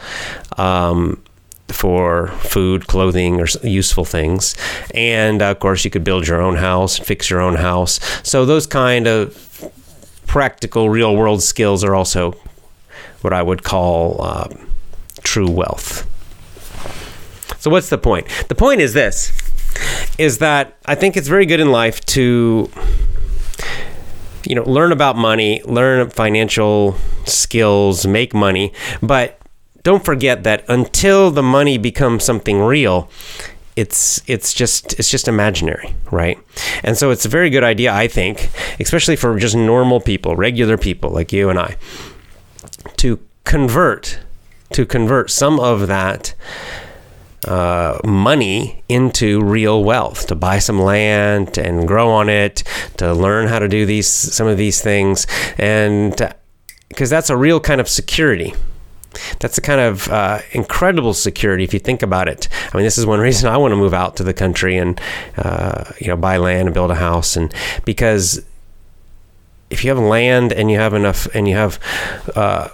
Um, 0.57 1.23
for 1.69 2.29
food, 2.39 2.87
clothing, 2.87 3.41
or 3.41 3.47
useful 3.63 4.05
things. 4.05 4.55
And 4.95 5.43
uh, 5.43 5.51
of 5.51 5.61
course, 5.61 5.85
you 5.85 5.91
could 5.91 6.05
build 6.05 6.27
your 6.29 6.41
own 6.41 6.57
house, 6.57 6.99
fix 6.99 7.31
your 7.31 7.41
own 7.41 7.57
house. 7.57 8.01
So, 8.23 8.45
those 8.45 8.67
kind 8.67 9.07
of 9.07 9.71
practical, 10.27 10.89
real 10.89 11.17
world 11.17 11.43
skills 11.43 11.85
are 11.85 11.95
also 11.95 12.33
what 13.23 13.33
I 13.33 13.43
would 13.43 13.63
call 13.63 14.23
um, 14.23 14.69
true 15.23 15.51
wealth. 15.51 16.07
So, 17.59 17.71
what's 17.71 17.89
the 17.89 17.99
point? 17.99 18.29
The 18.49 18.55
point 18.55 18.81
is 18.81 18.93
this 18.93 19.33
is 20.19 20.39
that 20.39 20.77
I 20.87 20.95
think 20.95 21.17
it's 21.17 21.29
very 21.29 21.47
good 21.47 21.61
in 21.61 21.71
life 21.73 22.01
to 22.07 22.71
you 24.47 24.55
know 24.55 24.63
learn 24.65 24.93
about 24.93 25.17
money 25.17 25.63
learn 25.65 26.09
financial 26.11 26.97
skills 27.25 28.07
make 28.07 28.35
money 28.35 28.73
but 29.03 29.41
don't 29.85 30.05
forget 30.05 30.43
that 30.43 30.65
until 30.69 31.31
the 31.31 31.43
money 31.43 31.79
becomes 31.79 32.25
something 32.25 32.61
real 32.61 33.09
it's 33.77 34.23
it's 34.27 34.53
just 34.53 34.99
it's 34.99 35.11
just 35.11 35.29
imaginary 35.29 35.95
right? 36.11 36.39
And 36.83 36.97
so 36.97 37.11
it's 37.11 37.25
a 37.25 37.29
very 37.29 37.51
good 37.51 37.65
idea 37.65 37.93
i 37.93 38.09
think 38.09 38.51
especially 38.81 39.17
for 39.17 39.39
just 39.39 39.55
normal 39.55 40.01
people 40.01 40.35
regular 40.35 40.77
people 40.77 41.11
like 41.11 41.33
you 41.33 41.49
and 41.49 41.59
i 41.59 41.77
to 42.97 43.19
convert 43.45 44.19
to 44.73 44.85
convert 44.85 45.31
some 45.31 45.61
of 45.61 45.87
that 45.87 46.35
uh, 47.47 47.99
money 48.05 48.83
into 48.89 49.43
real 49.43 49.85
wealth 49.85 50.27
to 50.29 50.35
buy 50.35 50.59
some 50.59 50.81
land 50.81 51.59
and 51.59 51.87
grow 51.87 52.11
on 52.11 52.29
it 52.29 52.63
to 52.97 53.13
learn 53.13 53.49
how 53.49 53.59
to 53.59 53.69
do 53.69 53.85
these 53.85 54.09
some 54.09 54.47
of 54.47 54.57
these 54.57 54.81
things. 54.81 55.27
And 55.59 56.35
because 56.89 57.11
that's 57.11 57.31
a 57.31 57.37
real 57.37 57.61
kind 57.61 57.81
of 57.81 57.89
security 57.89 58.55
that's 59.41 59.59
a 59.59 59.61
kind 59.61 59.81
of 59.81 60.09
uh, 60.09 60.41
incredible 60.53 61.15
security 61.15 61.65
if 61.65 61.73
you 61.73 61.81
think 61.81 62.03
about 62.03 62.29
it. 62.29 62.49
I 62.73 62.77
mean, 62.77 62.85
this 62.85 62.99
is 62.99 63.07
one 63.07 63.21
reason 63.21 63.49
I 63.49 63.57
want 63.57 63.73
to 63.73 63.77
move 63.77 63.95
out 63.95 64.17
to 64.17 64.25
the 64.25 64.35
country 64.35 64.77
and 64.77 65.01
uh, 65.37 65.85
you 66.01 66.09
know 66.09 66.17
buy 66.17 66.37
land 66.37 66.69
and 66.69 66.75
build 66.75 66.91
a 66.91 66.97
house, 66.97 67.37
and 67.37 67.53
because 67.85 68.45
if 69.71 69.85
you 69.85 69.91
have 69.91 69.99
land 69.99 70.53
and 70.53 70.71
you 70.71 70.79
have 70.79 70.95
enough 70.95 71.27
and 71.35 71.49
you 71.49 71.57
have 71.57 71.79
uh, 72.37 72.69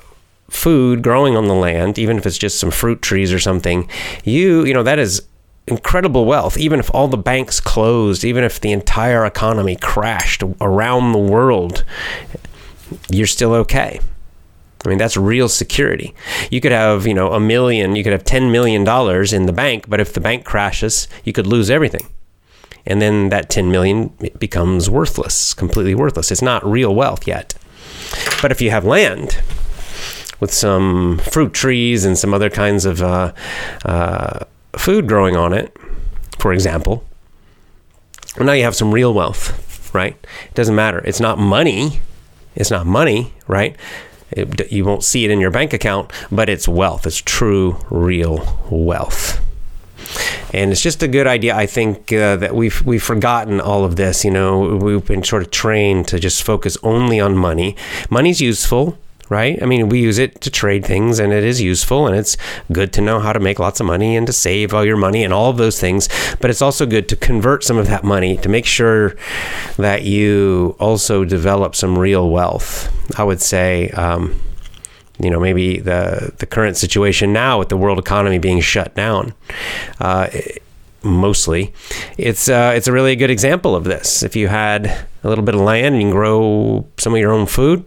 food 0.49 1.03
growing 1.03 1.37
on 1.37 1.47
the 1.49 1.55
land, 1.55 1.99
even 1.99 2.19
if 2.19 2.27
it's 2.27 2.39
just 2.39 2.59
some 2.59 2.71
fruit 2.71 3.01
trees 3.01 3.33
or 3.33 3.39
something, 3.39 3.89
you, 4.25 4.65
you 4.65 4.75
know, 4.75 4.83
that 4.83 4.99
is 4.99 5.23
incredible 5.67 6.27
wealth. 6.27 6.59
Even 6.59 6.81
if 6.81 6.91
all 6.95 7.09
the 7.09 7.17
banks 7.17 7.61
closed, 7.61 8.25
even 8.25 8.45
if 8.45 8.61
the 8.61 8.73
entire 8.73 9.25
economy 9.25 9.77
crashed 9.77 10.43
around 10.61 11.13
the 11.13 11.19
world, 11.19 11.85
you're 13.09 13.27
still 13.27 13.55
okay. 13.55 14.01
I 14.85 14.89
mean, 14.89 14.99
that's 14.99 15.17
real 15.17 15.49
security. 15.49 16.15
You 16.51 16.61
could 16.61 16.73
have, 16.73 17.07
you 17.07 17.15
know, 17.15 17.33
a 17.33 17.41
million, 17.41 17.97
you 17.97 18.03
could 18.03 18.13
have 18.13 18.25
$10 18.25 18.51
million 18.51 18.81
in 18.83 19.47
the 19.47 19.53
bank, 19.53 19.89
but 19.89 20.01
if 20.01 20.15
the 20.15 20.21
bank 20.21 20.45
crashes, 20.45 21.07
you 21.25 21.33
could 21.33 21.47
lose 21.47 21.71
everything. 21.71 22.07
And 22.87 23.03
then 23.03 23.29
that 23.29 23.51
10 23.51 23.71
million 23.71 24.17
becomes 24.39 24.89
worthless, 24.89 25.53
completely 25.53 25.95
worthless. 25.95 26.31
It's 26.31 26.41
not 26.41 26.65
real 26.65 26.95
wealth 26.95 27.27
yet. 27.27 27.55
But 28.41 28.51
if 28.51 28.63
you 28.63 28.71
have 28.71 28.87
land, 28.87 29.43
with 30.41 30.53
some 30.53 31.19
fruit 31.19 31.53
trees 31.53 32.05
and 32.05 32.19
some 32.19 32.35
other 32.35 32.51
kinds 32.51 32.87
of 32.87 33.03
uh, 33.03 33.33
uh, 33.85 34.45
food 34.73 35.07
growing 35.07 35.37
on 35.37 35.53
it, 35.53 35.77
for 36.39 36.53
example. 36.53 37.05
Well, 38.37 38.47
now 38.47 38.53
you 38.53 38.65
have 38.65 38.75
some 38.75 38.93
real 38.93 39.13
wealth, 39.13 39.95
right? 39.95 40.17
It 40.47 40.55
doesn't 40.55 40.75
matter. 40.75 41.01
It's 41.01 41.21
not 41.21 41.39
money. 41.39 42.01
It's 42.57 42.71
not 42.71 42.87
money, 42.87 43.35
right? 43.47 43.77
It, 44.33 44.71
you 44.71 44.85
won't 44.85 45.05
see 45.05 45.25
it 45.25 45.31
in 45.31 45.41
your 45.41 45.51
bank 45.51 45.73
account, 45.73 46.13
but 46.31 46.49
it's 46.49 46.69
wealth. 46.69 47.07
It's 47.07 47.21
true, 47.21 47.77
real 47.91 48.59
wealth. 48.71 49.41
And 50.53 50.73
it's 50.73 50.81
just 50.81 51.03
a 51.03 51.09
good 51.09 51.27
idea. 51.27 51.55
I 51.55 51.67
think 51.67 52.13
uh, 52.13 52.37
that 52.37 52.55
we've 52.55 52.85
we've 52.85 53.03
forgotten 53.03 53.61
all 53.61 53.85
of 53.85 53.97
this. 53.97 54.25
You 54.25 54.33
know, 54.33 54.77
we've 54.77 55.05
been 55.05 55.23
sort 55.23 55.43
of 55.43 55.51
trained 55.51 56.09
to 56.09 56.19
just 56.19 56.43
focus 56.43 56.77
only 56.83 57.21
on 57.21 57.37
money. 57.37 57.77
Money's 58.09 58.41
useful 58.41 58.99
right? 59.31 59.63
I 59.63 59.67
mean, 59.67 59.89
we 59.89 60.01
use 60.01 60.19
it 60.19 60.41
to 60.43 60.51
trade 60.51 60.85
things 60.85 61.21
and 61.21 61.33
it 61.33 61.45
is 61.45 61.63
useful 61.63 62.07
and 62.07 62.17
it's 62.17 62.37
good 62.73 62.93
to 62.95 63.01
know 63.01 63.21
how 63.21 63.33
to 63.33 63.41
make 63.41 63.59
lots 63.59 63.81
of 63.81 63.87
money 63.87 64.17
and 64.17 64.27
to 64.27 64.33
save 64.33 64.75
all 64.75 64.85
your 64.85 64.97
money 64.97 65.25
and 65.25 65.33
all 65.33 65.49
of 65.49 65.57
those 65.57 65.81
things. 65.81 66.09
But 66.41 66.51
it's 66.51 66.61
also 66.61 66.85
good 66.85 67.09
to 67.09 67.17
convert 67.17 67.65
some 67.65 67.79
of 67.79 67.87
that 67.87 68.05
money 68.05 68.37
to 68.39 68.49
make 68.49 68.67
sure 68.67 69.17
that 69.79 70.03
you 70.03 70.77
also 70.81 71.25
develop 71.25 71.77
some 71.77 71.97
real 71.97 72.29
wealth. 72.29 72.93
I 73.19 73.23
would 73.23 73.41
say, 73.41 73.91
um, 73.91 74.41
you 75.21 75.31
know, 75.31 75.39
maybe 75.39 75.79
the, 75.79 76.33
the 76.39 76.47
current 76.47 76.77
situation 76.77 77.33
now 77.33 77.61
with 77.61 77.69
the 77.69 77.77
world 77.77 78.01
economy 78.01 78.39
being 78.39 78.61
shut 78.61 78.97
down. 78.97 79.33
Uh, 80.01 80.29
mostly, 81.03 81.73
it's 82.19 82.49
uh, 82.49 82.73
it's 82.75 82.89
a 82.89 82.93
really 82.93 83.17
good 83.17 83.31
example 83.31 83.77
of 83.77 83.85
this. 83.85 84.23
If 84.23 84.35
you 84.35 84.49
had 84.49 84.87
a 85.23 85.29
little 85.29 85.45
bit 85.45 85.55
of 85.55 85.61
land 85.61 85.95
and 85.95 85.97
you 85.97 86.09
can 86.09 86.11
grow 86.11 86.87
some 86.97 87.15
of 87.15 87.21
your 87.21 87.33
own 87.33 87.47
food, 87.47 87.85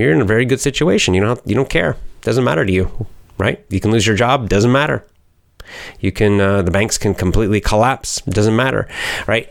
you're 0.00 0.12
in 0.12 0.20
a 0.20 0.24
very 0.24 0.44
good 0.44 0.60
situation. 0.60 1.14
You 1.14 1.20
don't 1.20 1.40
you 1.46 1.54
don't 1.54 1.70
care. 1.70 1.96
Doesn't 2.22 2.44
matter 2.44 2.66
to 2.66 2.72
you 2.72 3.06
right? 3.40 3.64
You 3.70 3.80
can 3.80 3.90
lose 3.90 4.06
your 4.06 4.16
job, 4.16 4.48
doesn't 4.48 4.70
matter. 4.70 5.04
You 6.00 6.12
can 6.12 6.40
uh, 6.40 6.62
the 6.62 6.70
banks 6.70 6.98
can 6.98 7.14
completely 7.14 7.60
collapse, 7.60 8.20
doesn't 8.22 8.54
matter, 8.54 8.88
right? 9.26 9.48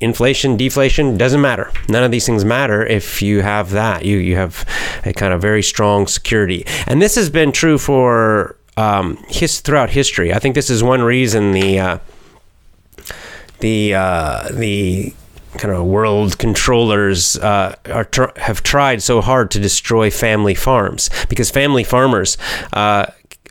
Inflation, 0.00 0.56
deflation 0.56 1.18
doesn't 1.18 1.40
matter. 1.40 1.70
None 1.88 2.04
of 2.04 2.10
these 2.10 2.24
things 2.24 2.44
matter 2.44 2.86
if 2.86 3.20
you 3.20 3.42
have 3.42 3.70
that. 3.70 4.04
You 4.04 4.16
you 4.18 4.36
have 4.36 4.64
a 5.04 5.12
kind 5.12 5.32
of 5.32 5.42
very 5.42 5.62
strong 5.62 6.06
security, 6.06 6.64
and 6.86 7.02
this 7.02 7.16
has 7.16 7.28
been 7.28 7.52
true 7.52 7.76
for 7.76 8.56
um, 8.76 9.16
his 9.28 9.60
throughout 9.60 9.90
history. 9.90 10.32
I 10.32 10.38
think 10.38 10.54
this 10.54 10.70
is 10.70 10.82
one 10.82 11.02
reason 11.02 11.52
the 11.52 11.80
uh, 11.80 11.98
the 13.58 13.94
uh, 13.94 14.48
the 14.52 15.12
kind 15.56 15.74
of 15.74 15.84
world 15.86 16.38
controllers 16.38 17.36
uh, 17.38 17.74
tr- 18.10 18.36
have 18.36 18.62
tried 18.62 19.02
so 19.02 19.20
hard 19.20 19.50
to 19.52 19.58
destroy 19.58 20.10
family 20.10 20.54
farms 20.54 21.10
because 21.28 21.50
family 21.50 21.84
farmers 21.84 22.36
uh, 22.72 23.06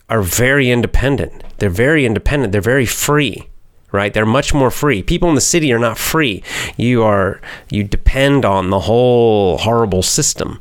are 0.09 0.21
very 0.21 0.69
independent. 0.69 1.43
They're 1.57 1.69
very 1.69 2.05
independent. 2.05 2.51
They're 2.51 2.61
very 2.61 2.85
free 2.85 3.47
right 3.91 4.13
they're 4.13 4.25
much 4.25 4.53
more 4.53 4.69
free 4.69 5.01
people 5.01 5.29
in 5.29 5.35
the 5.35 5.41
city 5.41 5.71
are 5.71 5.79
not 5.79 5.97
free 5.97 6.43
you 6.75 7.03
are 7.03 7.39
you 7.71 7.85
depend 7.85 8.43
on 8.43 8.69
the 8.69 8.81
whole 8.81 9.57
horrible 9.59 10.03
system 10.03 10.59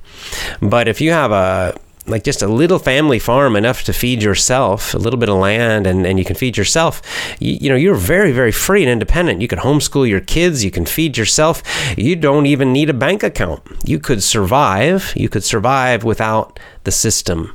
but 0.61 0.87
if 0.87 1.01
you 1.01 1.11
have 1.11 1.33
a 1.33 1.77
like 2.07 2.25
just 2.25 2.43
a 2.43 2.47
little 2.47 2.79
family 2.79 3.19
farm 3.19 3.57
enough 3.57 3.83
to 3.85 3.93
feed 3.93 4.23
yourself 4.23 4.95
a 4.95 4.99
little 4.99 5.19
bit 5.19 5.29
of 5.29 5.37
land 5.37 5.87
and, 5.87 6.07
and 6.07 6.19
you 6.19 6.25
can 6.25 6.37
feed 6.37 6.57
yourself. 6.57 7.03
You, 7.41 7.59
you 7.61 7.69
know 7.69 7.77
you're 7.77 7.95
very 7.95 8.33
very 8.33 8.53
free 8.53 8.83
and 8.83 8.91
independent. 8.91 9.41
You 9.41 9.49
can 9.49 9.59
homeschool 9.59 10.09
your 10.09 10.21
kids. 10.21 10.65
You 10.65 10.71
can 10.71 10.87
feed 10.87 11.17
yourself. 11.17 11.63
You 11.97 12.17
don't 12.17 12.47
even 12.47 12.73
need 12.73 12.91
a 12.91 12.95
bank 12.95 13.23
account. 13.23 13.63
You 13.85 13.99
could 13.99 14.23
survive. 14.23 15.13
You 15.17 15.29
could 15.29 15.45
survive 15.45 16.05
without 16.05 16.59
the 16.85 16.93
system. 16.93 17.55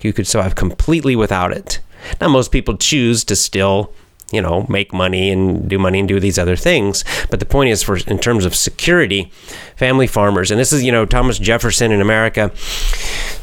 You 0.00 0.12
could 0.12 0.26
survive 0.26 0.54
completely 0.54 1.16
without 1.16 1.52
it. 1.52 1.80
Now 2.20 2.28
most 2.28 2.52
people 2.52 2.76
choose 2.76 3.24
to 3.24 3.36
still 3.36 3.92
you 4.30 4.42
know 4.42 4.66
make 4.68 4.92
money 4.92 5.30
and 5.30 5.68
do 5.68 5.78
money 5.78 6.00
and 6.00 6.08
do 6.08 6.20
these 6.20 6.38
other 6.38 6.56
things. 6.56 7.04
But 7.30 7.40
the 7.40 7.46
point 7.46 7.70
is 7.70 7.82
for 7.82 7.96
in 7.96 8.18
terms 8.18 8.44
of 8.44 8.54
security 8.54 9.30
family 9.76 10.06
farmers 10.06 10.50
and 10.50 10.58
this 10.58 10.72
is 10.72 10.82
you 10.82 10.92
know 10.92 11.06
thomas 11.06 11.38
jefferson 11.38 11.92
in 11.92 12.00
america 12.00 12.50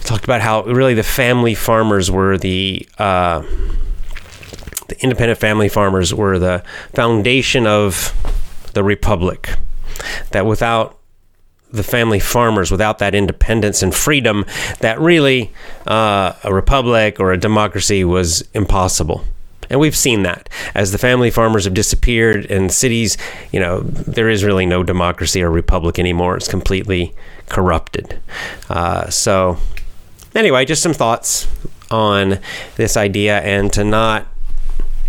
talked 0.05 0.23
about 0.23 0.41
how 0.41 0.63
really 0.63 0.93
the 0.93 1.03
family 1.03 1.55
farmers 1.55 2.11
were 2.11 2.37
the 2.37 2.87
uh, 2.97 3.41
the 4.87 5.01
independent 5.01 5.39
family 5.39 5.69
farmers 5.69 6.13
were 6.13 6.37
the 6.37 6.63
foundation 6.93 7.65
of 7.65 8.13
the 8.73 8.83
republic. 8.83 9.49
That 10.31 10.45
without 10.45 10.99
the 11.71 11.83
family 11.83 12.19
farmers 12.19 12.71
without 12.71 12.99
that 12.99 13.13
independence 13.13 13.83
and 13.83 13.93
freedom 13.93 14.45
that 14.79 14.97
really 14.99 15.51
uh, 15.85 16.31
a 16.43 16.53
republic 16.53 17.19
or 17.19 17.33
a 17.33 17.37
democracy 17.37 18.05
was 18.05 18.47
impossible 18.53 19.25
and 19.69 19.79
we've 19.79 19.95
seen 19.95 20.23
that 20.23 20.49
as 20.73 20.91
the 20.91 20.97
family 20.97 21.31
farmers 21.31 21.65
have 21.65 21.73
disappeared 21.73 22.45
in 22.45 22.69
cities, 22.69 23.17
you 23.51 23.59
know, 23.59 23.81
there 23.81 24.29
is 24.29 24.43
really 24.43 24.65
no 24.65 24.83
democracy 24.83 25.41
or 25.41 25.49
republic 25.49 25.99
anymore. 25.99 26.37
It's 26.37 26.47
completely 26.47 27.13
corrupted. 27.49 28.19
Uh, 28.69 29.09
so, 29.09 29.57
anyway, 30.33 30.65
just 30.65 30.83
some 30.83 30.93
thoughts 30.93 31.47
on 31.91 32.39
this 32.75 32.97
idea 32.97 33.39
and 33.41 33.71
to 33.73 33.83
not 33.83 34.27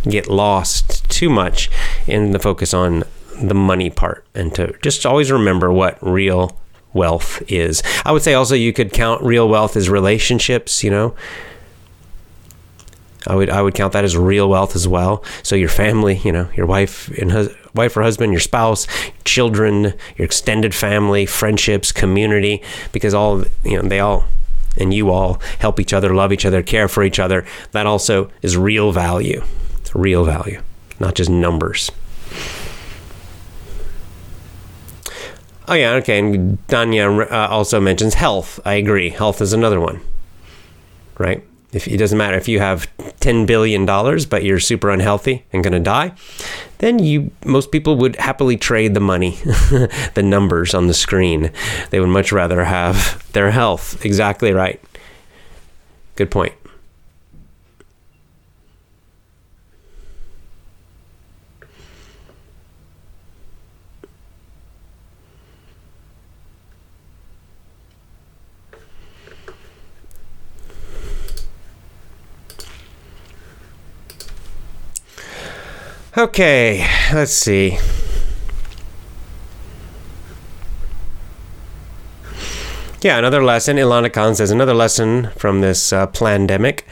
get 0.09 0.29
lost 0.29 1.09
too 1.11 1.29
much 1.29 1.71
in 2.07 2.31
the 2.33 2.39
focus 2.39 2.73
on 2.73 3.03
the 3.41 3.55
money 3.55 3.91
part 3.91 4.25
and 4.35 4.55
to 4.55 4.75
just 4.83 5.05
always 5.05 5.31
remember 5.31 5.73
what 5.73 5.99
real 6.01 6.59
wealth 6.93 7.43
is. 7.49 7.83
I 8.05 8.13
would 8.13 8.23
say 8.23 8.35
also 8.35 8.55
you 8.55 8.73
could 8.73 8.93
count 8.93 9.23
real 9.23 9.49
wealth 9.49 9.77
as 9.77 9.89
relationships, 9.89 10.83
you 10.83 10.91
know. 10.91 11.15
I 13.27 13.35
would 13.35 13.51
I 13.51 13.63
would 13.63 13.75
count 13.75 13.93
that 13.93 14.05
as 14.05 14.17
real 14.17 14.49
wealth 14.49 14.77
as 14.77 14.87
well. 14.87 15.25
So 15.43 15.57
your 15.57 15.69
family, 15.69 16.19
you 16.25 16.33
know, 16.33 16.49
your 16.57 16.67
wife 16.67 17.09
and 17.19 17.33
hus- 17.33 17.55
wife 17.75 17.97
or 17.97 18.03
husband, 18.03 18.33
your 18.33 18.41
spouse, 18.41 18.87
children, 19.25 19.95
your 20.17 20.25
extended 20.25 20.75
family, 20.75 21.27
friendships, 21.27 21.93
community, 21.93 22.63
because 22.93 23.15
all 23.15 23.45
you 23.65 23.81
know 23.81 23.89
they 23.89 24.01
all 24.01 24.25
and 24.79 24.93
you 24.93 25.11
all 25.11 25.41
help 25.59 25.81
each 25.81 25.93
other, 25.93 26.15
love 26.15 26.33
each 26.33 26.45
other, 26.45 26.63
care 26.63 26.89
for 26.89 27.03
each 27.03 27.19
other. 27.19 27.47
That 27.73 27.87
also 27.87 28.31
is 28.43 28.57
real 28.57 28.93
value. 28.93 29.43
It's 29.81 29.95
real 29.95 30.25
value, 30.25 30.61
not 31.01 31.15
just 31.15 31.31
numbers. 31.31 31.91
Oh 35.69 35.75
yeah, 35.75 35.93
okay. 35.95 36.19
And 36.19 36.65
Danya 36.69 37.31
uh, 37.31 37.49
also 37.49 37.81
mentions 37.81 38.15
health. 38.15 38.61
I 38.65 38.75
agree. 38.75 39.11
Health 39.11 39.41
is 39.41 39.53
another 39.53 39.81
one, 39.81 40.01
right? 41.19 41.46
If 41.73 41.89
it 41.89 41.97
doesn't 41.97 42.19
matter 42.19 42.37
if 42.37 42.49
you 42.49 42.61
have 42.61 42.89
10 43.21 43.47
billion 43.47 43.85
dollars 43.85 44.27
but 44.27 44.45
you're 44.45 44.61
super 44.61 44.91
unhealthy 44.91 45.45
and 45.53 45.63
going 45.63 45.73
to 45.73 45.81
die 45.81 46.13
then 46.79 46.99
you 46.99 47.31
most 47.45 47.71
people 47.73 47.97
would 47.97 48.17
happily 48.17 48.57
trade 48.57 48.95
the 48.95 49.01
money 49.01 49.31
the 50.15 50.23
numbers 50.23 50.75
on 50.75 50.87
the 50.87 50.95
screen. 50.95 51.51
They 51.91 52.01
would 52.01 52.09
much 52.09 52.33
rather 52.33 52.65
have 52.65 53.25
their 53.33 53.51
health. 53.51 54.05
Exactly 54.05 54.53
right. 54.53 54.81
Good 56.17 56.31
point 56.31 56.53
Okay, 76.19 76.89
let's 77.13 77.33
see. 77.33 77.79
Yeah, 83.03 83.19
another 83.19 83.45
lesson. 83.45 83.77
Ilana 83.77 84.11
Khan 84.11 84.35
says 84.35 84.51
another 84.51 84.73
lesson 84.73 85.29
from 85.37 85.61
this 85.61 85.93
uh, 85.93 86.07
pandemic. 86.07 86.87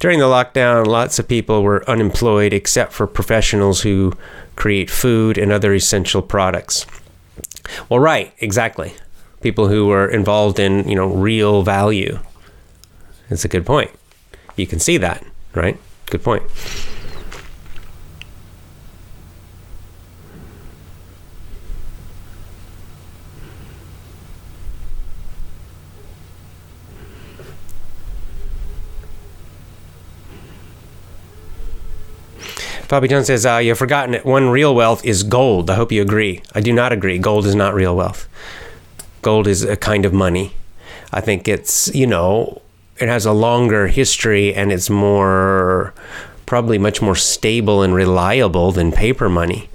During 0.00 0.18
the 0.18 0.24
lockdown, 0.24 0.88
lots 0.88 1.20
of 1.20 1.28
people 1.28 1.62
were 1.62 1.88
unemployed 1.88 2.52
except 2.52 2.92
for 2.92 3.06
professionals 3.06 3.82
who 3.82 4.12
create 4.56 4.90
food 4.90 5.38
and 5.38 5.52
other 5.52 5.72
essential 5.72 6.20
products. 6.20 6.84
Well, 7.88 8.00
right, 8.00 8.32
exactly. 8.40 8.94
People 9.40 9.68
who 9.68 9.86
were 9.86 10.08
involved 10.08 10.58
in, 10.58 10.88
you 10.88 10.96
know, 10.96 11.06
real 11.06 11.62
value. 11.62 12.18
It's 13.30 13.44
a 13.44 13.48
good 13.48 13.64
point. 13.64 13.92
You 14.56 14.66
can 14.66 14.80
see 14.80 14.96
that, 14.96 15.24
right? 15.54 15.78
Good 16.06 16.24
point. 16.24 16.42
Bobby 32.88 33.08
John 33.08 33.24
says, 33.24 33.46
uh, 33.46 33.56
You've 33.58 33.78
forgotten 33.78 34.14
it. 34.14 34.26
One 34.26 34.50
real 34.50 34.74
wealth 34.74 35.04
is 35.04 35.22
gold. 35.22 35.70
I 35.70 35.74
hope 35.74 35.92
you 35.92 36.02
agree. 36.02 36.42
I 36.54 36.60
do 36.60 36.72
not 36.72 36.92
agree. 36.92 37.18
Gold 37.18 37.46
is 37.46 37.54
not 37.54 37.74
real 37.74 37.96
wealth. 37.96 38.28
Gold 39.22 39.46
is 39.46 39.62
a 39.62 39.76
kind 39.76 40.04
of 40.04 40.12
money. 40.12 40.54
I 41.12 41.20
think 41.20 41.48
it's, 41.48 41.94
you 41.94 42.06
know, 42.06 42.60
it 42.98 43.08
has 43.08 43.24
a 43.24 43.32
longer 43.32 43.86
history 43.86 44.54
and 44.54 44.70
it's 44.72 44.90
more, 44.90 45.94
probably 46.46 46.78
much 46.78 47.00
more 47.00 47.16
stable 47.16 47.82
and 47.82 47.94
reliable 47.94 48.72
than 48.72 48.92
paper 48.92 49.28
money. 49.28 49.70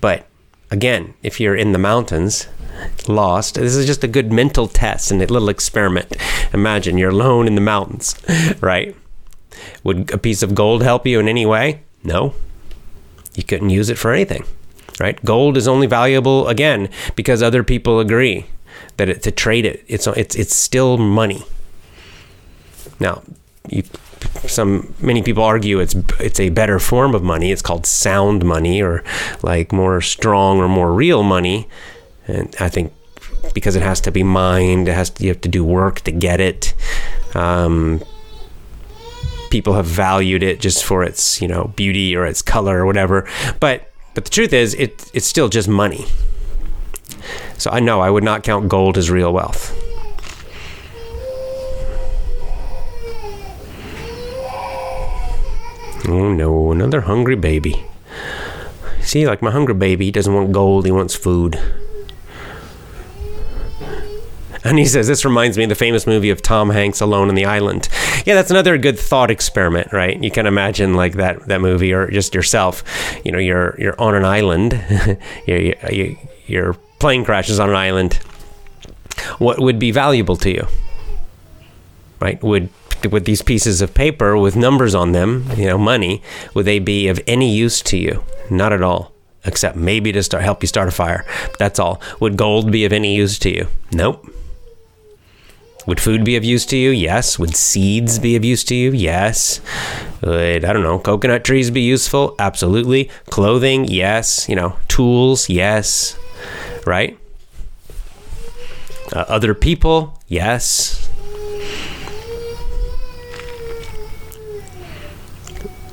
But 0.00 0.26
again, 0.70 1.14
if 1.22 1.40
you're 1.40 1.56
in 1.56 1.72
the 1.72 1.78
mountains, 1.78 2.48
lost, 3.06 3.56
this 3.56 3.76
is 3.76 3.86
just 3.86 4.04
a 4.04 4.08
good 4.08 4.32
mental 4.32 4.68
test 4.68 5.10
and 5.10 5.20
a 5.20 5.26
little 5.26 5.48
experiment. 5.48 6.16
Imagine 6.52 6.96
you're 6.96 7.10
alone 7.10 7.46
in 7.46 7.56
the 7.56 7.60
mountains, 7.60 8.14
right? 8.60 8.96
Would 9.82 10.12
a 10.12 10.18
piece 10.18 10.42
of 10.42 10.54
gold 10.54 10.82
help 10.82 11.06
you 11.06 11.20
in 11.20 11.28
any 11.28 11.46
way? 11.46 11.82
No, 12.02 12.34
you 13.34 13.42
couldn't 13.42 13.70
use 13.70 13.90
it 13.90 13.98
for 13.98 14.12
anything, 14.12 14.44
right? 15.00 15.22
Gold 15.24 15.56
is 15.56 15.68
only 15.68 15.86
valuable 15.86 16.48
again 16.48 16.88
because 17.16 17.42
other 17.42 17.62
people 17.62 18.00
agree 18.00 18.46
that 18.96 19.08
it, 19.08 19.22
to 19.22 19.30
trade 19.30 19.64
it, 19.66 19.84
it's 19.88 20.06
it's 20.06 20.34
it's 20.34 20.54
still 20.54 20.98
money. 20.98 21.44
Now, 23.00 23.22
you, 23.68 23.82
some 24.46 24.94
many 25.00 25.22
people 25.22 25.42
argue 25.42 25.80
it's 25.80 25.94
it's 26.20 26.40
a 26.40 26.50
better 26.50 26.78
form 26.78 27.14
of 27.14 27.22
money. 27.22 27.50
It's 27.50 27.62
called 27.62 27.86
sound 27.86 28.44
money 28.44 28.82
or 28.82 29.02
like 29.42 29.72
more 29.72 30.00
strong 30.00 30.58
or 30.58 30.68
more 30.68 30.92
real 30.92 31.22
money, 31.22 31.68
and 32.26 32.54
I 32.60 32.68
think 32.68 32.92
because 33.52 33.76
it 33.76 33.82
has 33.82 34.00
to 34.02 34.10
be 34.10 34.22
mined, 34.22 34.88
it 34.88 34.94
has 34.94 35.10
to, 35.10 35.22
you 35.22 35.28
have 35.30 35.40
to 35.42 35.48
do 35.48 35.64
work 35.64 36.00
to 36.02 36.12
get 36.12 36.40
it. 36.40 36.74
Um, 37.34 38.02
people 39.54 39.74
have 39.74 39.86
valued 39.86 40.42
it 40.42 40.58
just 40.58 40.82
for 40.82 41.04
its 41.04 41.40
you 41.40 41.46
know 41.46 41.72
beauty 41.76 42.16
or 42.16 42.26
its 42.26 42.42
color 42.42 42.80
or 42.80 42.86
whatever. 42.86 43.24
But 43.60 43.88
but 44.12 44.24
the 44.24 44.30
truth 44.30 44.52
is, 44.52 44.74
it 44.74 45.08
it's 45.14 45.28
still 45.28 45.48
just 45.48 45.68
money. 45.68 46.06
So 47.56 47.70
I 47.70 47.78
know 47.78 48.00
I 48.00 48.10
would 48.10 48.24
not 48.24 48.42
count 48.42 48.68
gold 48.68 48.98
as 48.98 49.12
real 49.12 49.32
wealth. 49.32 49.70
Oh 56.08 56.34
no, 56.34 56.72
another 56.72 57.02
hungry 57.02 57.36
baby. 57.36 57.86
See, 59.02 59.24
like 59.24 59.40
my 59.40 59.52
hungry 59.52 59.76
baby, 59.76 60.06
he 60.06 60.10
doesn't 60.10 60.34
want 60.34 60.50
gold, 60.50 60.84
he 60.84 60.90
wants 60.90 61.14
food. 61.14 61.60
And 64.64 64.78
he 64.78 64.86
says, 64.86 65.06
This 65.06 65.24
reminds 65.24 65.58
me 65.58 65.64
of 65.64 65.68
the 65.68 65.74
famous 65.74 66.06
movie 66.06 66.30
of 66.30 66.40
Tom 66.40 66.70
Hanks 66.70 67.00
Alone 67.00 67.28
in 67.28 67.34
the 67.34 67.44
Island. 67.44 67.88
Yeah, 68.24 68.34
that's 68.34 68.50
another 68.50 68.78
good 68.78 68.98
thought 68.98 69.30
experiment, 69.30 69.92
right? 69.92 70.22
You 70.22 70.30
can 70.30 70.46
imagine 70.46 70.94
like 70.94 71.14
that, 71.14 71.46
that 71.48 71.60
movie 71.60 71.92
or 71.92 72.10
just 72.10 72.34
yourself. 72.34 72.82
You 73.24 73.32
know, 73.32 73.38
you're, 73.38 73.78
you're 73.78 74.00
on 74.00 74.14
an 74.14 74.24
island, 74.24 74.82
you 75.46 75.74
you 75.90 76.16
your 76.46 76.74
plane 76.98 77.24
crashes 77.24 77.60
on 77.60 77.70
an 77.70 77.76
island. 77.76 78.14
What 79.38 79.60
would 79.60 79.78
be 79.78 79.90
valuable 79.90 80.36
to 80.36 80.50
you? 80.50 80.66
Right? 82.20 82.42
Would 82.42 82.70
with 83.10 83.26
these 83.26 83.42
pieces 83.42 83.82
of 83.82 83.92
paper 83.92 84.36
with 84.36 84.56
numbers 84.56 84.94
on 84.94 85.12
them, 85.12 85.46
you 85.56 85.66
know, 85.66 85.76
money, 85.76 86.22
would 86.54 86.64
they 86.64 86.78
be 86.78 87.08
of 87.08 87.20
any 87.26 87.54
use 87.54 87.82
to 87.82 87.98
you? 87.98 88.24
Not 88.50 88.72
at 88.72 88.82
all. 88.82 89.12
Except 89.44 89.76
maybe 89.76 90.10
to 90.12 90.22
start 90.22 90.42
help 90.42 90.62
you 90.62 90.66
start 90.66 90.88
a 90.88 90.90
fire. 90.90 91.26
That's 91.58 91.78
all. 91.78 92.00
Would 92.20 92.38
gold 92.38 92.72
be 92.72 92.86
of 92.86 92.94
any 92.94 93.14
use 93.14 93.38
to 93.40 93.50
you? 93.50 93.68
Nope. 93.92 94.26
Would 95.86 96.00
food 96.00 96.24
be 96.24 96.36
of 96.36 96.44
use 96.44 96.64
to 96.66 96.76
you? 96.76 96.90
Yes. 96.90 97.38
Would 97.38 97.54
seeds 97.54 98.18
be 98.18 98.36
of 98.36 98.44
use 98.44 98.64
to 98.64 98.74
you? 98.74 98.92
Yes. 98.92 99.60
Would, 100.22 100.64
I 100.64 100.72
don't 100.72 100.82
know, 100.82 100.98
coconut 100.98 101.44
trees 101.44 101.70
be 101.70 101.82
useful? 101.82 102.34
Absolutely. 102.38 103.10
Clothing? 103.26 103.84
Yes. 103.84 104.48
You 104.48 104.56
know, 104.56 104.76
tools? 104.88 105.48
Yes. 105.48 106.18
Right? 106.86 107.18
Uh, 109.12 109.24
other 109.28 109.54
people? 109.54 110.18
Yes. 110.26 111.10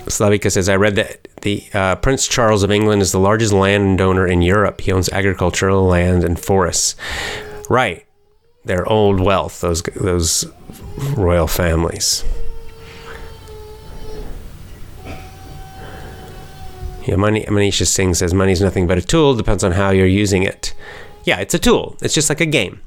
Slavika 0.05 0.51
says, 0.51 0.69
I 0.69 0.75
read 0.75 0.95
that 0.95 1.27
the 1.41 1.63
uh, 1.73 1.95
Prince 1.95 2.27
Charles 2.27 2.63
of 2.63 2.71
England 2.71 3.01
is 3.01 3.11
the 3.11 3.19
largest 3.19 3.53
landowner 3.53 4.27
in 4.27 4.41
Europe. 4.41 4.81
He 4.81 4.91
owns 4.91 5.09
agricultural 5.09 5.85
land 5.85 6.23
and 6.23 6.39
forests. 6.39 6.95
Right. 7.69 8.05
Their 8.63 8.87
old 8.87 9.19
wealth, 9.19 9.61
those, 9.61 9.81
those 9.95 10.45
royal 11.17 11.47
families. 11.47 12.23
Yeah, 17.05 17.15
money. 17.15 17.43
Manisha 17.45 17.87
Singh 17.87 18.13
says 18.13 18.33
money 18.33 18.51
is 18.51 18.61
nothing 18.61 18.85
but 18.85 18.97
a 18.97 19.01
tool. 19.01 19.35
Depends 19.35 19.63
on 19.63 19.71
how 19.71 19.89
you're 19.89 20.05
using 20.05 20.43
it. 20.43 20.73
Yeah, 21.23 21.39
it's 21.39 21.53
a 21.53 21.59
tool. 21.59 21.97
It's 22.01 22.13
just 22.13 22.29
like 22.29 22.41
a 22.41 22.45
game. 22.45 22.81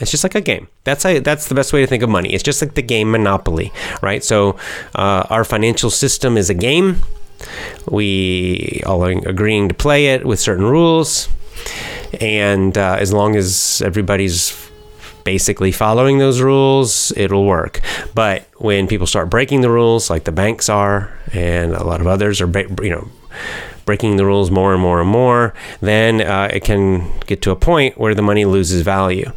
It's 0.00 0.10
just 0.10 0.24
like 0.24 0.34
a 0.34 0.40
game. 0.40 0.68
That's 0.84 1.02
how, 1.02 1.20
that's 1.20 1.48
the 1.48 1.54
best 1.54 1.72
way 1.72 1.80
to 1.80 1.86
think 1.86 2.02
of 2.02 2.08
money. 2.08 2.32
It's 2.32 2.42
just 2.42 2.62
like 2.62 2.74
the 2.74 2.82
game 2.82 3.10
Monopoly, 3.10 3.72
right? 4.02 4.24
So 4.24 4.56
uh, 4.94 5.26
our 5.30 5.44
financial 5.44 5.90
system 5.90 6.36
is 6.36 6.50
a 6.50 6.54
game. 6.54 7.02
We 7.88 8.82
all 8.86 9.04
are 9.04 9.10
agreeing 9.10 9.68
to 9.68 9.74
play 9.74 10.08
it 10.08 10.26
with 10.26 10.40
certain 10.40 10.64
rules, 10.64 11.28
and 12.20 12.76
uh, 12.76 12.96
as 12.98 13.12
long 13.12 13.34
as 13.36 13.82
everybody's 13.84 14.69
basically 15.24 15.72
following 15.72 16.18
those 16.18 16.40
rules, 16.40 17.12
it'll 17.16 17.46
work. 17.46 17.80
But 18.14 18.48
when 18.56 18.86
people 18.86 19.06
start 19.06 19.30
breaking 19.30 19.60
the 19.60 19.70
rules, 19.70 20.10
like 20.10 20.24
the 20.24 20.32
banks 20.32 20.68
are, 20.68 21.12
and 21.32 21.72
a 21.72 21.84
lot 21.84 22.00
of 22.00 22.06
others 22.06 22.40
are, 22.40 22.50
you 22.82 22.90
know 22.90 23.08
breaking 23.86 24.16
the 24.16 24.26
rules 24.26 24.52
more 24.52 24.72
and 24.72 24.80
more 24.80 25.00
and 25.00 25.08
more, 25.08 25.52
then 25.80 26.20
uh, 26.20 26.48
it 26.52 26.62
can 26.62 27.10
get 27.26 27.42
to 27.42 27.50
a 27.50 27.56
point 27.56 27.98
where 27.98 28.14
the 28.14 28.22
money 28.22 28.44
loses 28.44 28.82
value 28.82 29.32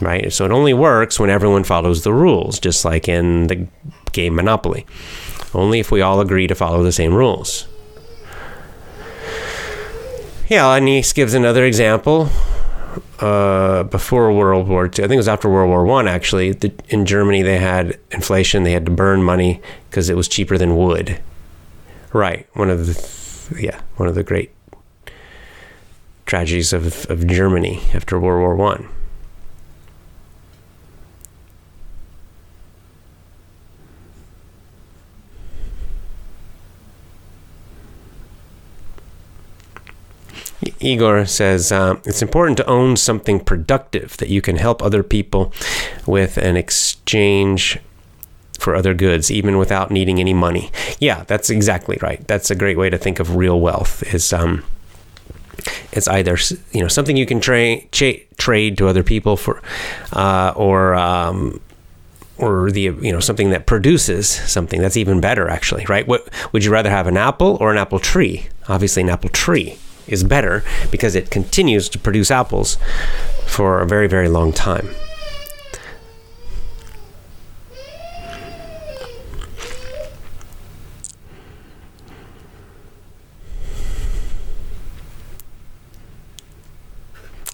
right? 0.00 0.32
So 0.32 0.44
it 0.44 0.50
only 0.50 0.74
works 0.74 1.18
when 1.18 1.30
everyone 1.30 1.64
follows 1.64 2.02
the 2.02 2.12
rules, 2.12 2.58
just 2.58 2.84
like 2.84 3.08
in 3.08 3.46
the 3.46 3.66
game 4.12 4.34
Monopoly. 4.34 4.86
Only 5.54 5.80
if 5.80 5.90
we 5.90 6.00
all 6.02 6.20
agree 6.20 6.46
to 6.46 6.54
follow 6.54 6.82
the 6.82 6.92
same 6.92 7.14
rules. 7.14 7.66
Yeah, 10.48 10.68
Anise 10.68 11.12
gives 11.12 11.34
another 11.34 11.64
example. 11.64 12.28
Uh, 13.18 13.84
before 13.84 14.30
World 14.32 14.68
War 14.68 14.84
II, 14.84 14.90
I 14.90 15.08
think 15.08 15.12
it 15.12 15.16
was 15.16 15.28
after 15.28 15.48
World 15.48 15.70
War 15.70 15.86
One. 15.86 16.06
Actually, 16.06 16.52
the, 16.52 16.72
in 16.88 17.06
Germany 17.06 17.42
they 17.42 17.58
had 17.58 17.98
inflation; 18.10 18.62
they 18.62 18.72
had 18.72 18.84
to 18.86 18.92
burn 18.92 19.22
money 19.22 19.62
because 19.88 20.10
it 20.10 20.16
was 20.16 20.28
cheaper 20.28 20.58
than 20.58 20.76
wood. 20.76 21.18
Right, 22.12 22.46
one 22.52 22.68
of 22.68 22.86
the 22.86 23.58
yeah, 23.58 23.80
one 23.96 24.08
of 24.08 24.14
the 24.14 24.22
great 24.22 24.50
tragedies 26.26 26.72
of, 26.72 27.08
of 27.08 27.26
Germany 27.26 27.80
after 27.94 28.20
World 28.20 28.40
War 28.40 28.56
One. 28.56 28.88
Igor 40.80 41.26
says 41.26 41.72
uh, 41.72 41.96
it's 42.04 42.22
important 42.22 42.56
to 42.58 42.66
own 42.66 42.96
something 42.96 43.40
productive 43.40 44.16
that 44.18 44.28
you 44.28 44.40
can 44.40 44.56
help 44.56 44.82
other 44.82 45.02
people 45.02 45.52
with 46.06 46.36
an 46.36 46.56
exchange 46.56 47.78
for 48.58 48.74
other 48.74 48.94
goods, 48.94 49.30
even 49.30 49.58
without 49.58 49.90
needing 49.90 50.18
any 50.18 50.34
money. 50.34 50.70
Yeah, 50.98 51.24
that's 51.24 51.50
exactly 51.50 51.98
right. 52.00 52.26
That's 52.26 52.50
a 52.50 52.54
great 52.54 52.78
way 52.78 52.90
to 52.90 52.98
think 52.98 53.20
of 53.20 53.36
real 53.36 53.60
wealth. 53.60 54.02
Is 54.14 54.32
um, 54.32 54.64
it's 55.92 56.08
either 56.08 56.36
you 56.72 56.80
know 56.80 56.88
something 56.88 57.16
you 57.16 57.26
can 57.26 57.40
trade 57.40 57.90
cha- 57.92 58.24
trade 58.38 58.78
to 58.78 58.88
other 58.88 59.02
people 59.02 59.36
for, 59.36 59.62
uh, 60.12 60.52
or 60.56 60.94
um, 60.94 61.60
or 62.38 62.70
the 62.70 62.82
you 62.82 63.12
know 63.12 63.20
something 63.20 63.50
that 63.50 63.66
produces 63.66 64.28
something 64.28 64.80
that's 64.80 64.96
even 64.96 65.20
better 65.20 65.48
actually 65.48 65.84
right 65.86 66.06
what 66.06 66.28
would 66.52 66.64
you 66.64 66.70
rather 66.70 66.90
have 66.90 67.06
an 67.06 67.16
apple 67.16 67.56
or 67.60 67.70
an 67.70 67.78
apple 67.78 67.98
tree 67.98 68.46
obviously 68.68 69.02
an 69.02 69.08
apple 69.08 69.30
tree 69.30 69.78
is 70.08 70.24
better 70.24 70.64
because 70.90 71.14
it 71.14 71.30
continues 71.30 71.88
to 71.90 71.98
produce 71.98 72.30
apples 72.30 72.78
for 73.46 73.80
a 73.80 73.86
very, 73.86 74.06
very 74.06 74.28
long 74.28 74.52
time. 74.52 74.88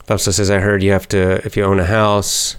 Fausto 0.05 0.31
says, 0.31 0.51
I 0.51 0.59
heard 0.59 0.83
you 0.83 0.93
have 0.93 1.09
to, 1.09 1.45
if 1.47 1.57
you 1.57 1.65
own 1.65 1.81
a 1.81 1.87
house, 1.87 2.57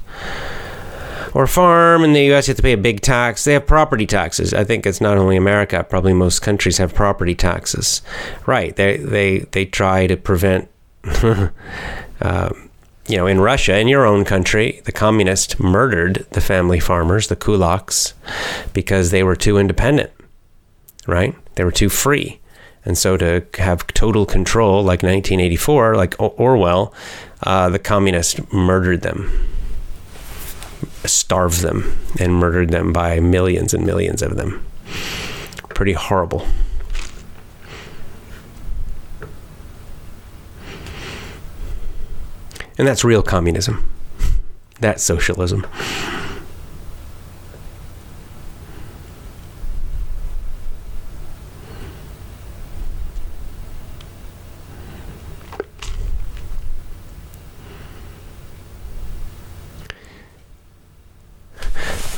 or 1.34 1.48
farm 1.48 2.04
in 2.04 2.14
the 2.14 2.32
US, 2.34 2.48
you 2.48 2.52
have 2.52 2.58
to 2.58 2.64
pay 2.64 2.74
a 2.74 2.78
big 2.78 3.02
tax. 3.02 3.44
They 3.44 3.54
have 3.54 3.66
property 3.66 4.06
taxes. 4.06 4.54
I 4.54 4.64
think 4.64 4.86
it's 4.86 5.02
not 5.02 5.18
only 5.18 5.36
America, 5.36 5.84
probably 5.84 6.14
most 6.14 6.42
countries 6.42 6.78
have 6.78 6.94
property 6.94 7.36
taxes. 7.36 8.02
Right. 8.46 8.76
They, 8.76 8.98
they, 8.98 9.40
they 9.40 9.66
try 9.66 10.08
to 10.08 10.16
prevent, 10.16 10.70
um, 12.22 12.70
you 13.08 13.18
know, 13.18 13.28
in 13.28 13.42
Russia, 13.42 13.78
in 13.78 13.88
your 13.88 14.06
own 14.06 14.26
country, 14.26 14.82
the 14.86 14.92
communists 14.92 15.60
murdered 15.60 16.26
the 16.32 16.42
family 16.42 16.80
farmers, 16.80 17.28
the 17.28 17.36
kulaks, 17.36 18.14
because 18.74 19.12
they 19.12 19.24
were 19.24 19.36
too 19.36 19.58
independent, 19.58 20.12
right? 21.08 21.36
They 21.56 21.64
were 21.64 21.72
too 21.72 21.90
free. 21.90 22.40
And 22.86 22.98
so 22.98 23.18
to 23.18 23.46
have 23.58 23.88
total 23.88 24.26
control, 24.26 24.84
like 24.84 25.04
1984, 25.04 25.96
like 25.96 26.16
Orwell, 26.20 26.94
uh, 27.44 27.70
the 27.70 27.80
communists 27.80 28.40
murdered 28.52 29.02
them 29.02 29.48
starved 31.06 31.62
them 31.62 31.98
and 32.20 32.36
murdered 32.36 32.70
them 32.70 32.94
by 32.94 33.20
millions 33.20 33.74
and 33.74 33.86
millions 33.86 34.22
of 34.22 34.36
them. 34.36 34.66
Pretty 35.70 35.94
horrible. 35.94 36.46
And 42.78 42.88
that's 42.88 43.04
real 43.04 43.22
communism. 43.22 43.90
That's 44.80 45.04
socialism. 45.04 45.66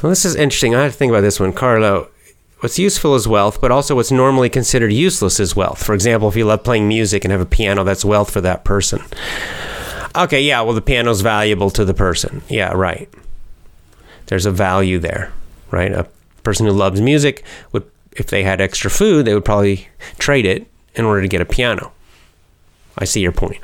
Well, 0.05 0.11
this 0.11 0.23
is 0.23 0.35
interesting. 0.35 0.75
I 0.75 0.83
have 0.83 0.91
to 0.91 0.97
think 0.99 1.09
about 1.09 1.21
this 1.21 1.39
one. 1.39 1.51
Carlo, 1.51 2.09
what's 2.59 2.77
useful 2.77 3.15
is 3.15 3.27
wealth, 3.27 3.59
but 3.59 3.71
also 3.71 3.95
what's 3.95 4.11
normally 4.11 4.49
considered 4.51 4.93
useless 4.93 5.39
is 5.39 5.55
wealth. 5.55 5.83
For 5.83 5.95
example, 5.95 6.29
if 6.29 6.35
you 6.35 6.45
love 6.45 6.63
playing 6.63 6.87
music 6.87 7.25
and 7.25 7.31
have 7.31 7.41
a 7.41 7.45
piano, 7.47 7.83
that's 7.83 8.05
wealth 8.05 8.29
for 8.29 8.39
that 8.41 8.63
person. 8.63 9.01
Okay, 10.15 10.43
yeah, 10.43 10.61
well, 10.61 10.75
the 10.75 10.81
piano's 10.81 11.21
valuable 11.21 11.71
to 11.71 11.83
the 11.83 11.95
person. 11.95 12.43
Yeah, 12.47 12.71
right. 12.73 13.09
There's 14.27 14.45
a 14.45 14.51
value 14.51 14.99
there, 14.99 15.33
right? 15.71 15.91
A 15.91 16.07
person 16.43 16.67
who 16.67 16.71
loves 16.71 17.01
music 17.01 17.43
would, 17.71 17.89
if 18.11 18.27
they 18.27 18.43
had 18.43 18.61
extra 18.61 18.91
food, 18.91 19.25
they 19.25 19.33
would 19.33 19.43
probably 19.43 19.87
trade 20.19 20.45
it 20.45 20.67
in 20.93 21.03
order 21.03 21.23
to 21.23 21.27
get 21.27 21.41
a 21.41 21.45
piano. 21.45 21.91
I 22.95 23.05
see 23.05 23.21
your 23.21 23.31
point. 23.31 23.63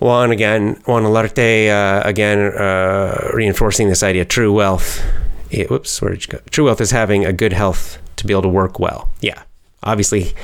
Juan 0.00 0.30
again, 0.30 0.80
Juan 0.86 1.04
Olarte 1.04 1.68
uh, 1.70 2.02
again, 2.06 2.38
uh, 2.38 3.30
reinforcing 3.34 3.88
this 3.88 4.02
idea: 4.02 4.24
true 4.24 4.52
wealth. 4.52 5.02
It, 5.50 5.70
whoops, 5.70 6.02
where 6.02 6.10
did 6.10 6.26
you 6.26 6.32
go? 6.32 6.40
True 6.50 6.66
wealth 6.66 6.80
is 6.80 6.90
having 6.90 7.24
a 7.24 7.32
good 7.32 7.52
health 7.52 7.98
to 8.16 8.26
be 8.26 8.32
able 8.32 8.42
to 8.42 8.48
work 8.48 8.78
well. 8.78 9.10
Yeah, 9.20 9.42
obviously, 9.82 10.34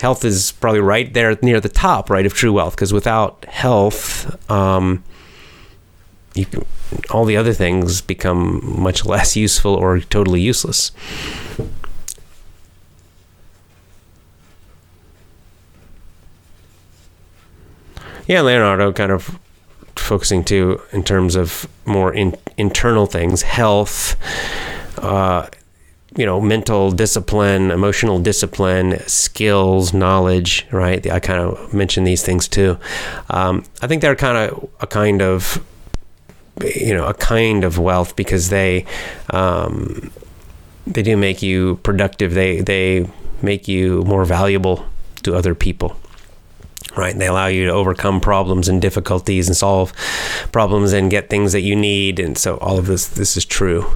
health 0.00 0.24
is 0.24 0.52
probably 0.52 0.80
right 0.80 1.12
there 1.12 1.36
near 1.42 1.60
the 1.60 1.68
top, 1.68 2.10
right, 2.10 2.26
of 2.26 2.34
true 2.34 2.52
wealth, 2.52 2.74
because 2.74 2.92
without 2.92 3.44
health, 3.46 4.50
um, 4.50 5.04
you 6.34 6.46
can, 6.46 6.64
all 7.10 7.24
the 7.24 7.36
other 7.36 7.52
things 7.52 8.00
become 8.00 8.60
much 8.80 9.04
less 9.12 9.36
useful 9.36 9.74
or 9.74 10.00
totally 10.00 10.40
useless. 10.40 10.92
Yeah, 18.26 18.40
Leonardo 18.40 18.92
kind 18.92 19.12
of 19.12 19.38
focusing 19.94 20.44
too 20.44 20.80
in 20.92 21.04
terms 21.04 21.36
of 21.36 21.68
more 21.84 22.12
in, 22.12 22.36
internal 22.56 23.06
things, 23.06 23.42
health, 23.42 24.16
uh, 24.98 25.46
you 26.16 26.26
know, 26.26 26.40
mental 26.40 26.90
discipline, 26.90 27.70
emotional 27.70 28.18
discipline, 28.18 28.98
skills, 29.06 29.92
knowledge, 29.92 30.66
right? 30.72 31.08
I 31.08 31.20
kind 31.20 31.40
of 31.40 31.72
mentioned 31.72 32.06
these 32.06 32.22
things 32.22 32.48
too. 32.48 32.78
Um, 33.30 33.64
I 33.80 33.86
think 33.86 34.02
they're 34.02 34.16
kind 34.16 34.50
of 34.50 34.70
a 34.80 34.86
kind 34.86 35.22
of, 35.22 35.64
you 36.64 36.94
know, 36.94 37.06
a 37.06 37.14
kind 37.14 37.64
of 37.64 37.78
wealth 37.78 38.16
because 38.16 38.48
they, 38.48 38.86
um, 39.30 40.10
they 40.86 41.02
do 41.02 41.16
make 41.16 41.42
you 41.42 41.76
productive. 41.82 42.34
They, 42.34 42.60
they 42.60 43.08
make 43.42 43.68
you 43.68 44.02
more 44.02 44.24
valuable 44.24 44.84
to 45.22 45.34
other 45.34 45.54
people 45.54 45.96
right? 46.96 47.12
And 47.12 47.20
they 47.20 47.26
allow 47.26 47.46
you 47.46 47.66
to 47.66 47.72
overcome 47.72 48.20
problems 48.20 48.68
and 48.68 48.80
difficulties 48.80 49.48
and 49.48 49.56
solve 49.56 49.92
problems 50.52 50.92
and 50.92 51.10
get 51.10 51.30
things 51.30 51.52
that 51.52 51.62
you 51.62 51.76
need. 51.76 52.18
And 52.18 52.36
so 52.36 52.56
all 52.58 52.78
of 52.78 52.86
this 52.86 53.06
this 53.06 53.36
is 53.36 53.44
true. 53.44 53.86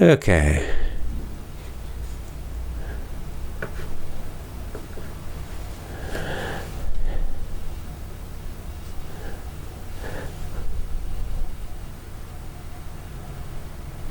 Okay. 0.00 0.87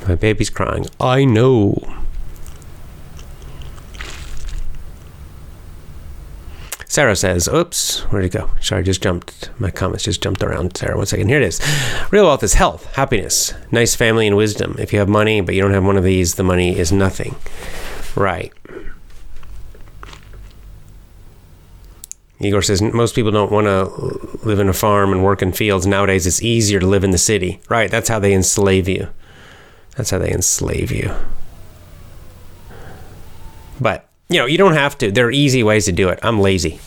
My 0.07 0.15
baby's 0.15 0.49
crying. 0.49 0.85
I 1.01 1.25
know. 1.25 1.75
Sarah 6.85 7.15
says, 7.15 7.47
oops, 7.49 7.99
where'd 8.03 8.23
it 8.25 8.31
go? 8.31 8.49
Sorry, 8.61 8.83
just 8.83 9.03
jumped. 9.03 9.51
My 9.59 9.69
comments 9.69 10.05
just 10.05 10.23
jumped 10.23 10.41
around. 10.41 10.77
Sarah, 10.77 10.95
one 10.95 11.05
second. 11.05 11.27
Here 11.27 11.41
it 11.41 11.43
is. 11.43 11.61
Real 12.09 12.23
wealth 12.25 12.41
is 12.41 12.53
health, 12.53 12.85
happiness, 12.95 13.53
nice 13.71 13.93
family, 13.95 14.25
and 14.25 14.37
wisdom. 14.37 14.77
If 14.79 14.93
you 14.93 14.99
have 14.99 15.09
money, 15.09 15.41
but 15.41 15.53
you 15.53 15.61
don't 15.61 15.73
have 15.73 15.83
one 15.83 15.97
of 15.97 16.03
these, 16.03 16.35
the 16.35 16.43
money 16.43 16.77
is 16.77 16.91
nothing. 16.91 17.35
Right. 18.15 18.53
Igor 22.39 22.61
says 22.61 22.81
most 22.81 23.13
people 23.13 23.31
don't 23.31 23.51
want 23.51 23.65
to 23.67 24.37
live 24.47 24.59
in 24.59 24.69
a 24.69 24.73
farm 24.73 25.11
and 25.11 25.23
work 25.23 25.41
in 25.41 25.51
fields. 25.51 25.85
Nowadays, 25.85 26.25
it's 26.25 26.41
easier 26.41 26.79
to 26.79 26.87
live 26.87 27.03
in 27.03 27.11
the 27.11 27.17
city. 27.17 27.59
Right. 27.67 27.91
That's 27.91 28.09
how 28.09 28.19
they 28.19 28.33
enslave 28.33 28.87
you. 28.87 29.09
That's 29.97 30.11
how 30.11 30.19
they 30.19 30.31
enslave 30.31 30.91
you. 30.91 31.11
But, 33.81 34.07
you 34.29 34.39
know, 34.39 34.45
you 34.45 34.57
don't 34.57 34.73
have 34.73 34.97
to. 34.99 35.11
There 35.11 35.25
are 35.25 35.31
easy 35.31 35.63
ways 35.63 35.85
to 35.85 35.91
do 35.91 36.09
it. 36.09 36.19
I'm 36.21 36.39
lazy. 36.39 36.79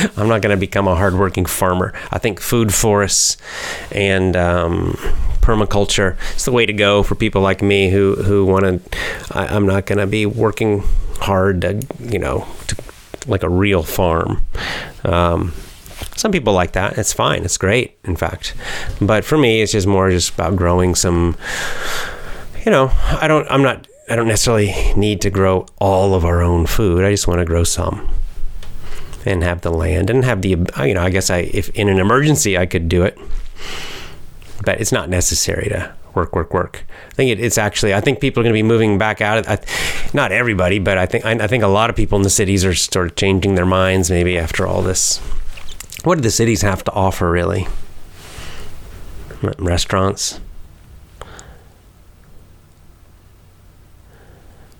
I'm 0.16 0.28
not 0.28 0.42
going 0.42 0.54
to 0.54 0.60
become 0.60 0.86
a 0.86 0.94
hardworking 0.94 1.46
farmer. 1.46 1.94
I 2.10 2.18
think 2.18 2.40
food 2.40 2.72
forests 2.72 3.38
and 3.90 4.36
um, 4.36 4.92
permaculture 5.40 6.16
is 6.36 6.44
the 6.44 6.52
way 6.52 6.66
to 6.66 6.72
go 6.72 7.02
for 7.02 7.14
people 7.14 7.40
like 7.40 7.62
me 7.62 7.90
who, 7.90 8.16
who 8.16 8.44
want 8.44 8.64
to. 8.64 8.98
I'm 9.30 9.66
not 9.66 9.86
going 9.86 9.98
to 9.98 10.06
be 10.06 10.26
working 10.26 10.82
hard 11.18 11.62
to, 11.62 11.80
you 11.98 12.18
know, 12.18 12.46
to, 12.68 12.76
like 13.26 13.42
a 13.42 13.48
real 13.48 13.82
farm. 13.82 14.44
Um, 15.04 15.52
some 16.16 16.32
people 16.32 16.52
like 16.52 16.72
that. 16.72 16.98
It's 16.98 17.12
fine. 17.12 17.44
It's 17.44 17.58
great, 17.58 17.98
in 18.04 18.16
fact. 18.16 18.54
But 19.00 19.24
for 19.24 19.38
me, 19.38 19.62
it's 19.62 19.72
just 19.72 19.86
more 19.86 20.10
just 20.10 20.34
about 20.34 20.56
growing 20.56 20.94
some. 20.94 21.36
You 22.64 22.70
know, 22.70 22.90
I 23.20 23.26
don't. 23.28 23.46
I'm 23.50 23.62
not. 23.62 23.86
I 24.08 24.16
don't 24.16 24.28
necessarily 24.28 24.74
need 24.96 25.20
to 25.22 25.30
grow 25.30 25.66
all 25.78 26.14
of 26.14 26.24
our 26.24 26.42
own 26.42 26.66
food. 26.66 27.04
I 27.04 27.10
just 27.10 27.26
want 27.26 27.38
to 27.38 27.44
grow 27.44 27.64
some, 27.64 28.08
and 29.24 29.42
have 29.42 29.62
the 29.62 29.70
land 29.70 30.10
and 30.10 30.24
have 30.24 30.42
the. 30.42 30.56
Uh, 30.78 30.84
you 30.84 30.94
know, 30.94 31.02
I 31.02 31.10
guess 31.10 31.30
I 31.30 31.38
if 31.38 31.70
in 31.70 31.88
an 31.88 31.98
emergency 31.98 32.58
I 32.58 32.66
could 32.66 32.88
do 32.88 33.02
it, 33.02 33.18
but 34.64 34.80
it's 34.80 34.92
not 34.92 35.08
necessary 35.08 35.68
to 35.70 35.94
work, 36.14 36.36
work, 36.36 36.52
work. 36.52 36.84
I 37.10 37.14
think 37.14 37.30
it, 37.30 37.40
it's 37.40 37.56
actually. 37.56 37.94
I 37.94 38.00
think 38.00 38.20
people 38.20 38.42
are 38.42 38.44
going 38.44 38.52
to 38.52 38.58
be 38.58 38.62
moving 38.62 38.98
back 38.98 39.20
out. 39.20 39.38
Of, 39.38 39.48
I, 39.48 40.14
not 40.14 40.30
everybody, 40.30 40.78
but 40.78 40.98
I 40.98 41.06
think 41.06 41.24
I, 41.24 41.32
I 41.32 41.46
think 41.46 41.64
a 41.64 41.68
lot 41.68 41.88
of 41.88 41.96
people 41.96 42.16
in 42.16 42.22
the 42.22 42.30
cities 42.30 42.64
are 42.64 42.74
sort 42.74 43.06
of 43.06 43.16
changing 43.16 43.54
their 43.54 43.66
minds 43.66 44.10
maybe 44.10 44.36
after 44.36 44.66
all 44.66 44.82
this 44.82 45.20
what 46.04 46.16
do 46.16 46.22
the 46.22 46.30
cities 46.30 46.62
have 46.62 46.84
to 46.84 46.92
offer, 46.92 47.30
really? 47.30 47.66
Restaurants. 49.58 50.40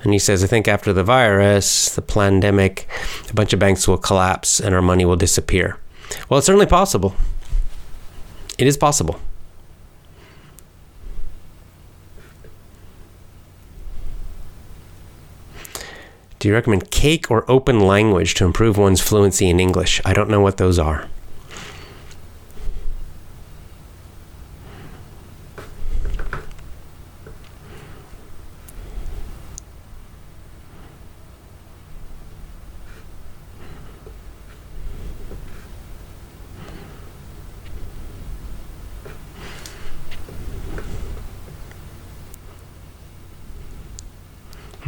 And 0.03 0.13
he 0.13 0.19
says, 0.19 0.43
I 0.43 0.49
think 0.49 0.67
after 0.67 0.93
the 0.93 1.05
virus, 1.05 1.95
the 1.95 2.03
pandemic, 2.03 2.89
a 3.31 3.35
bunch 3.35 3.53
of 3.53 3.61
banks 3.61 3.87
will 3.87 3.99
collapse 3.99 4.59
and 4.59 4.75
our 4.75 4.83
money 4.83 5.05
will 5.05 5.17
disappear. 5.17 5.79
Well, 6.29 6.39
it's 6.39 6.47
certainly 6.47 6.67
possible. 6.67 7.15
It 8.59 8.67
is 8.67 8.77
possible. 8.77 9.21
Do 16.43 16.49
you 16.49 16.55
recommend 16.55 16.91
cake 16.91 17.31
or 17.31 17.49
open 17.49 17.79
language 17.79 18.35
to 18.35 18.45
improve 18.45 18.77
one's 18.77 19.01
fluency 19.01 19.49
in 19.49 19.61
English? 19.61 20.01
I 20.05 20.13
don't 20.13 20.29
know 20.29 20.41
what 20.41 20.57
those 20.57 20.77
are. 20.77 21.07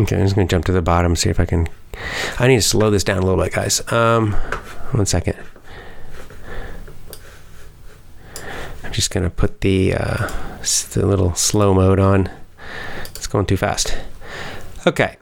Okay, 0.01 0.17
I'm 0.17 0.25
just 0.25 0.35
to 0.49 0.53
jump 0.53 0.65
to 0.65 0.73
the 0.73 0.83
bottom, 0.83 1.15
see 1.15 1.31
if 1.31 1.39
I 1.39 1.45
can. 1.45 1.69
I 2.41 2.49
need 2.49 2.57
to 2.57 2.63
slow 2.63 2.91
this 2.91 3.05
down 3.05 3.19
a 3.19 3.21
little 3.21 3.43
bit, 3.43 3.53
guys. 3.53 3.81
Um, 3.93 4.33
one 4.91 5.07
second. 5.07 5.37
I'm 8.83 8.93
just 8.93 9.11
to 9.23 9.31
put 9.31 9.61
the, 9.61 9.95
uh, 9.95 10.29
the 10.93 11.07
little 11.07 11.35
slow 11.35 11.75
mode 11.75 12.01
on. 12.01 12.29
It's 13.15 13.29
going 13.29 13.47
too 13.47 13.57
fast. 13.57 13.97
Okay. 14.85 15.17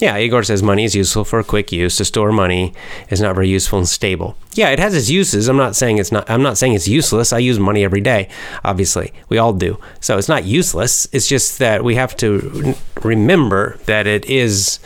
Yeah, 0.00 0.16
Igor 0.16 0.42
says 0.44 0.62
money 0.62 0.84
is 0.84 0.94
useful 0.94 1.24
for 1.24 1.42
quick 1.42 1.72
use. 1.72 1.96
To 1.96 2.06
store 2.06 2.32
money 2.32 2.72
is 3.10 3.20
not 3.20 3.34
very 3.34 3.50
useful 3.50 3.78
and 3.78 3.88
stable. 3.88 4.34
Yeah, 4.54 4.70
it 4.70 4.78
has 4.78 4.94
its 4.96 5.10
uses. 5.10 5.46
I'm 5.46 5.58
not 5.58 5.76
saying 5.76 5.98
it's 5.98 6.10
not. 6.10 6.28
I'm 6.28 6.42
not 6.42 6.56
saying 6.56 6.72
it's 6.72 6.88
useless. 6.88 7.34
I 7.34 7.38
use 7.38 7.58
money 7.58 7.84
every 7.84 8.00
day. 8.00 8.28
Obviously, 8.64 9.12
we 9.28 9.36
all 9.36 9.52
do. 9.52 9.78
So 10.00 10.16
it's 10.16 10.28
not 10.28 10.44
useless. 10.44 11.06
It's 11.12 11.28
just 11.28 11.58
that 11.58 11.84
we 11.84 11.96
have 11.96 12.16
to 12.16 12.74
remember 13.02 13.78
that 13.84 14.06
it 14.06 14.24
is. 14.24 14.80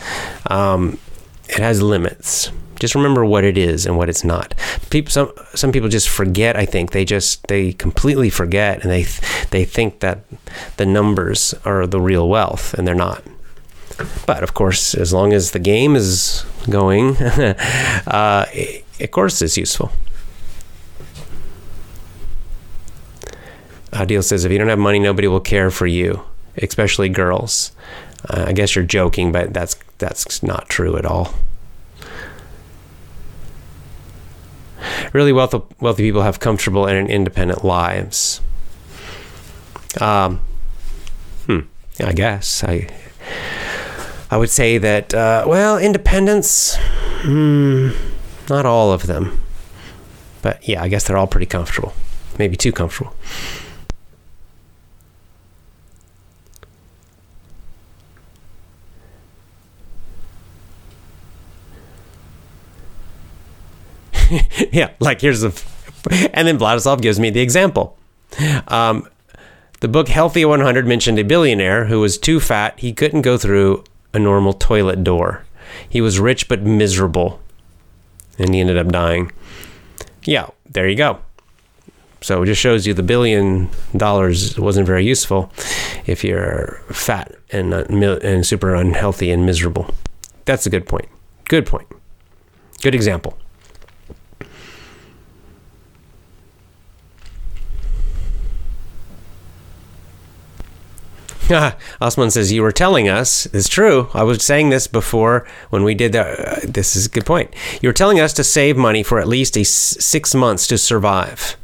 Um, 0.49 0.99
it 1.49 1.59
has 1.59 1.81
limits. 1.81 2.51
Just 2.81 2.97
remember 2.97 3.25
what 3.25 3.45
it 3.45 3.57
is 3.57 3.87
and 3.87 3.97
what 3.97 4.09
it's 4.09 4.25
not. 4.25 4.55
People, 4.91 5.11
some 5.13 5.33
some 5.55 5.71
people 5.71 5.89
just 5.89 6.09
forget. 6.09 6.57
I 6.57 6.67
think 6.67 6.91
they 6.91 7.05
just 7.05 7.47
they 7.47 7.73
completely 7.73 8.31
forget, 8.31 8.83
and 8.83 8.91
they 8.91 9.05
they 9.51 9.65
think 9.65 10.01
that 10.01 10.25
the 10.77 10.87
numbers 10.87 11.55
are 11.65 11.87
the 11.87 12.01
real 12.01 12.29
wealth, 12.29 12.75
and 12.75 12.87
they're 12.87 12.97
not. 12.97 13.23
But 14.27 14.43
of 14.43 14.55
course, 14.55 14.95
as 14.95 15.13
long 15.13 15.33
as 15.33 15.53
the 15.53 15.59
game 15.59 15.95
is 15.97 16.45
going, 16.69 17.17
uh, 17.19 18.47
of 19.01 19.11
course, 19.11 19.41
it's 19.43 19.57
useful. 19.57 19.93
Adil 23.93 24.25
says, 24.25 24.45
if 24.45 24.51
you 24.51 24.59
don't 24.59 24.69
have 24.69 24.79
money, 24.79 24.99
nobody 24.99 25.29
will 25.29 25.41
care 25.41 25.71
for 25.71 25.87
you, 25.87 26.23
especially 26.57 27.09
girls. 27.09 27.71
Uh, 28.29 28.47
I 28.49 28.53
guess 28.53 28.75
you're 28.75 28.85
joking, 28.85 29.31
but 29.31 29.53
that's 29.53 29.77
that's 29.99 30.43
not 30.43 30.69
true 30.69 30.97
at 30.97 31.07
all. 31.07 31.35
really 35.15 35.33
wealthy 35.33 35.63
wealthy 35.81 36.03
people 36.03 36.23
have 36.23 36.41
comfortable 36.41 36.87
and 36.87 37.09
independent 37.09 37.65
lives. 37.65 38.41
Um, 40.01 40.41
hmm. 41.47 41.61
I 42.01 42.13
guess 42.13 42.65
I 42.65 42.89
I 44.35 44.37
would 44.37 44.51
say 44.51 44.79
that 44.79 45.15
uh, 45.15 45.45
well, 45.47 45.79
independence. 45.79 46.75
Hmm, 47.23 47.91
not 48.51 48.67
all 48.67 48.91
of 48.91 49.07
them, 49.07 49.41
but 50.43 50.67
yeah, 50.69 50.83
I 50.83 50.89
guess 50.89 51.07
they're 51.07 51.17
all 51.17 51.29
pretty 51.29 51.47
comfortable. 51.47 51.93
Maybe 52.37 52.57
too 52.57 52.73
comfortable. 52.73 53.15
yeah, 64.73 64.91
like 64.99 65.21
here's 65.21 65.45
a, 65.45 65.53
and 66.35 66.49
then 66.49 66.59
Vladislav 66.59 67.01
gives 67.01 67.21
me 67.21 67.31
the 67.31 67.41
example. 67.41 67.97
Um, 68.67 69.09
the 69.79 69.87
book 69.87 70.09
Healthy 70.09 70.45
100 70.45 70.89
mentioned 70.89 71.21
a 71.21 71.23
billionaire 71.23 71.85
who 71.85 72.01
was 72.01 72.19
too 72.19 72.41
fat 72.41 72.81
he 72.81 72.93
couldn't 72.93 73.23
go 73.23 73.39
through 73.39 73.85
a 74.15 74.19
normal 74.19 74.55
toilet 74.55 75.05
door. 75.05 75.45
He 75.89 76.01
was 76.01 76.19
rich 76.19 76.49
but 76.49 76.63
miserable, 76.63 77.41
and 78.39 78.55
he 78.55 78.61
ended 78.61 78.79
up 78.79 78.89
dying. 78.89 79.33
Yeah, 80.25 80.49
there 80.67 80.89
you 80.89 80.97
go. 80.97 81.19
So 82.21 82.43
it 82.43 82.47
just 82.47 82.61
shows 82.61 82.87
you 82.87 82.95
the 82.95 83.03
billion 83.03 83.69
dollars 83.95 84.59
wasn't 84.59 84.87
very 84.87 85.05
useful 85.05 85.53
if 86.07 86.25
you're 86.25 86.81
fat 86.89 87.35
and 87.51 87.75
and 87.75 88.47
super 88.47 88.75
unhealthy 88.75 89.31
and 89.31 89.45
miserable. 89.45 89.93
That's 90.47 90.65
a 90.65 90.71
good 90.71 90.87
point. 90.87 91.09
Good 91.45 91.67
point. 91.67 91.89
Good 92.81 92.95
example. 92.95 93.37
Osman 102.01 102.31
says, 102.31 102.53
You 102.53 102.63
were 102.63 102.73
telling 102.73 103.09
us, 103.09 103.47
it's 103.47 103.69
true. 103.69 104.09
I 104.15 104.23
was 104.23 104.43
saying 104.43 104.71
this 104.71 104.87
before 104.87 105.47
when 105.71 105.85
we 105.85 105.95
did 105.95 106.13
that. 106.13 106.39
Uh, 106.39 106.61
this 106.65 106.97
is 106.97 107.07
a 107.07 107.11
good 107.11 107.27
point. 107.27 107.55
You 107.83 107.89
were 107.89 107.95
telling 107.95 108.21
us 108.21 108.33
to 108.35 108.45
save 108.45 108.77
money 108.77 109.03
for 109.03 109.19
at 109.19 109.29
least 109.29 109.57
a 109.57 109.65
six 109.65 110.35
months 110.35 110.67
to 110.69 110.79
survive. 110.79 111.57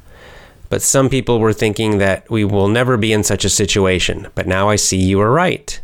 But 0.68 0.82
some 0.82 1.08
people 1.08 1.40
were 1.40 1.52
thinking 1.52 1.98
that 1.98 2.30
we 2.30 2.44
will 2.44 2.68
never 2.68 2.96
be 2.96 3.12
in 3.12 3.24
such 3.24 3.44
a 3.44 3.48
situation. 3.50 4.28
But 4.34 4.46
now 4.46 4.68
I 4.68 4.76
see 4.76 4.98
you 4.98 5.18
were 5.18 5.32
right. 5.32 5.80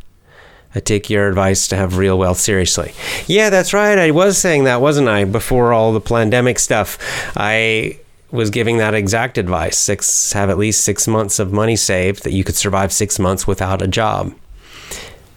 I 0.74 0.80
take 0.80 1.08
your 1.08 1.28
advice 1.28 1.68
to 1.68 1.76
have 1.76 1.96
real 1.96 2.18
wealth 2.18 2.38
seriously. 2.38 2.92
Yeah, 3.26 3.50
that's 3.50 3.72
right. 3.72 3.98
I 3.98 4.10
was 4.10 4.36
saying 4.36 4.64
that, 4.64 4.80
wasn't 4.80 5.08
I, 5.08 5.24
before 5.24 5.72
all 5.72 5.92
the 5.92 6.00
pandemic 6.00 6.58
stuff? 6.58 6.98
I 7.34 7.98
was 8.30 8.50
giving 8.50 8.78
that 8.78 8.94
exact 8.94 9.38
advice. 9.38 9.78
Six 9.78 10.32
have 10.32 10.50
at 10.50 10.58
least 10.58 10.84
six 10.84 11.06
months 11.06 11.38
of 11.38 11.52
money 11.52 11.76
saved 11.76 12.24
that 12.24 12.32
you 12.32 12.44
could 12.44 12.56
survive 12.56 12.92
six 12.92 13.18
months 13.18 13.46
without 13.46 13.82
a 13.82 13.86
job. 13.86 14.34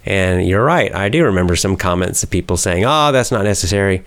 And 0.06 0.48
you're 0.48 0.64
right. 0.64 0.94
I 0.94 1.10
do 1.10 1.24
remember 1.24 1.56
some 1.56 1.76
comments 1.76 2.24
of 2.24 2.30
people 2.30 2.58
saying, 2.58 2.86
"Oh, 2.86 3.12
that's 3.12 3.32
not 3.32 3.44
necessary." 3.44 4.04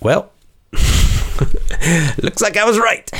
Well, 0.00 0.30
looks 2.22 2.42
like 2.42 2.56
I 2.56 2.64
was 2.64 2.78
right. 2.78 3.10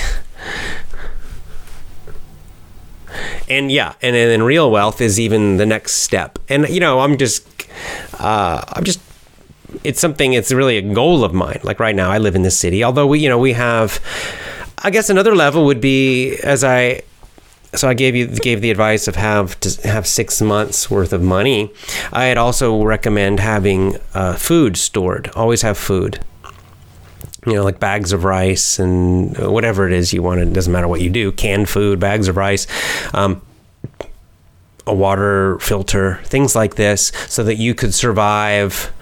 And 3.48 3.70
yeah, 3.70 3.94
and 4.02 4.14
then 4.14 4.42
real 4.42 4.70
wealth 4.70 5.00
is 5.00 5.18
even 5.18 5.56
the 5.56 5.66
next 5.66 5.94
step. 5.94 6.38
And 6.48 6.68
you 6.68 6.80
know, 6.80 7.00
I'm 7.00 7.16
just, 7.16 7.46
uh, 8.18 8.62
I'm 8.72 8.84
just 8.84 9.00
it's 9.82 10.00
something 10.00 10.34
it's 10.34 10.52
really 10.52 10.76
a 10.78 10.82
goal 10.82 11.24
of 11.24 11.34
mine 11.34 11.58
like 11.64 11.80
right 11.80 11.96
now 11.96 12.10
i 12.10 12.18
live 12.18 12.36
in 12.36 12.42
this 12.42 12.56
city 12.56 12.84
although 12.84 13.06
we 13.06 13.18
you 13.18 13.28
know 13.28 13.38
we 13.38 13.52
have 13.52 14.00
i 14.84 14.90
guess 14.90 15.10
another 15.10 15.34
level 15.34 15.64
would 15.64 15.80
be 15.80 16.36
as 16.44 16.62
i 16.62 17.02
so 17.76 17.88
I 17.88 17.94
gave 17.94 18.14
you 18.14 18.26
gave 18.26 18.60
the 18.60 18.70
advice 18.70 19.08
of 19.08 19.16
have 19.16 19.58
to 19.60 19.88
have 19.88 20.06
six 20.06 20.40
months 20.40 20.90
worth 20.90 21.12
of 21.12 21.22
money. 21.22 21.72
I'd 22.12 22.38
also 22.38 22.82
recommend 22.82 23.40
having 23.40 23.96
uh, 24.14 24.34
food 24.36 24.76
stored. 24.76 25.28
Always 25.34 25.62
have 25.62 25.76
food. 25.76 26.20
You 27.46 27.54
know, 27.54 27.64
like 27.64 27.78
bags 27.78 28.12
of 28.12 28.24
rice 28.24 28.78
and 28.78 29.36
whatever 29.38 29.86
it 29.86 29.92
is 29.92 30.12
you 30.12 30.22
want. 30.22 30.40
It 30.40 30.52
doesn't 30.52 30.72
matter 30.72 30.88
what 30.88 31.02
you 31.02 31.10
do. 31.10 31.30
Canned 31.32 31.68
food, 31.68 32.00
bags 32.00 32.28
of 32.28 32.36
rice. 32.36 32.66
Um, 33.12 33.42
a 34.86 34.94
water 34.94 35.58
filter, 35.60 36.20
things 36.24 36.54
like 36.54 36.76
this, 36.76 37.10
so 37.28 37.42
that 37.44 37.56
you 37.56 37.74
could 37.74 37.94
survive, 37.94 38.92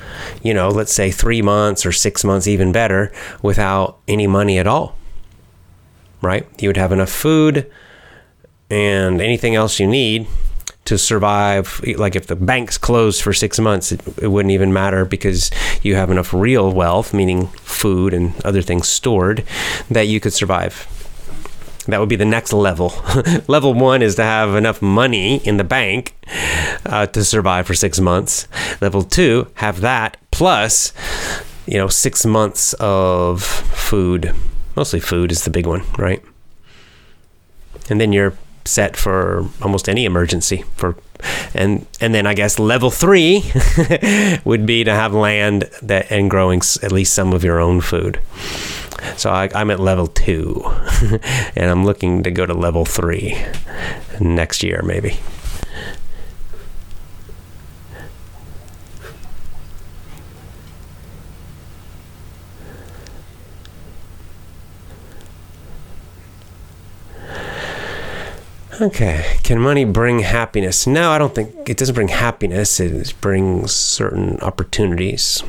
you 0.42 0.54
know, 0.54 0.68
let's 0.68 0.92
say 0.92 1.10
three 1.10 1.42
months 1.42 1.84
or 1.84 1.90
six 1.90 2.22
months, 2.24 2.46
even 2.46 2.70
better, 2.70 3.12
without 3.42 3.98
any 4.06 4.28
money 4.28 4.58
at 4.58 4.66
all. 4.66 4.96
Right? 6.22 6.46
You 6.60 6.68
would 6.68 6.76
have 6.76 6.92
enough 6.92 7.10
food 7.10 7.70
and 8.70 9.20
anything 9.20 9.54
else 9.54 9.78
you 9.78 9.86
need 9.86 10.26
to 10.84 10.96
survive. 10.96 11.80
Like 11.96 12.16
if 12.16 12.26
the 12.26 12.36
bank's 12.36 12.78
closed 12.78 13.22
for 13.22 13.32
six 13.32 13.58
months, 13.58 13.92
it, 13.92 14.00
it 14.18 14.28
wouldn't 14.28 14.52
even 14.52 14.72
matter 14.72 15.04
because 15.04 15.50
you 15.82 15.96
have 15.96 16.10
enough 16.10 16.32
real 16.32 16.72
wealth, 16.72 17.12
meaning 17.12 17.48
food 17.48 18.14
and 18.14 18.34
other 18.44 18.62
things 18.62 18.88
stored, 18.88 19.44
that 19.90 20.08
you 20.08 20.20
could 20.20 20.32
survive 20.32 20.88
that 21.86 21.98
would 21.98 22.08
be 22.08 22.16
the 22.16 22.24
next 22.24 22.52
level. 22.52 22.94
level 23.48 23.74
one 23.74 24.02
is 24.02 24.14
to 24.16 24.22
have 24.22 24.54
enough 24.54 24.80
money 24.80 25.36
in 25.38 25.56
the 25.56 25.64
bank 25.64 26.14
uh, 26.86 27.06
to 27.06 27.24
survive 27.24 27.66
for 27.66 27.74
six 27.74 27.98
months. 27.98 28.46
Level 28.80 29.02
two, 29.02 29.48
have 29.54 29.80
that 29.80 30.16
plus, 30.30 30.92
you 31.66 31.78
know, 31.78 31.88
six 31.88 32.24
months 32.24 32.74
of 32.74 33.42
food. 33.42 34.32
Mostly 34.76 35.00
food 35.00 35.32
is 35.32 35.44
the 35.44 35.50
big 35.50 35.66
one, 35.66 35.82
right? 35.98 36.22
And 37.90 38.00
then 38.00 38.12
you're 38.12 38.34
set 38.64 38.96
for 38.96 39.48
almost 39.60 39.88
any 39.88 40.04
emergency 40.04 40.64
for 40.76 40.96
and 41.54 41.86
and 42.00 42.14
then 42.14 42.26
I 42.26 42.34
guess 42.34 42.58
level 42.58 42.90
three 42.90 43.50
would 44.44 44.66
be 44.66 44.84
to 44.84 44.92
have 44.92 45.12
land 45.12 45.68
that 45.82 46.10
and 46.10 46.30
growing 46.30 46.60
at 46.82 46.92
least 46.92 47.12
some 47.12 47.32
of 47.32 47.44
your 47.44 47.60
own 47.60 47.80
food. 47.80 48.20
So 49.16 49.30
I, 49.30 49.48
am 49.60 49.70
at 49.70 49.80
level 49.80 50.06
two, 50.06 50.62
and 51.56 51.70
I'm 51.70 51.84
looking 51.84 52.22
to 52.22 52.30
go 52.30 52.46
to 52.46 52.54
level 52.54 52.84
three 52.84 53.36
next 54.20 54.62
year, 54.62 54.80
maybe. 54.84 55.18
Okay. 68.82 69.38
Can 69.44 69.60
money 69.60 69.84
bring 69.84 70.18
happiness? 70.20 70.88
No, 70.88 71.12
I 71.12 71.18
don't 71.18 71.32
think 71.32 71.68
it 71.68 71.76
doesn't 71.76 71.94
bring 71.94 72.08
happiness. 72.08 72.80
It 72.80 73.14
brings 73.20 73.70
certain 73.70 74.40
opportunities. 74.40 75.44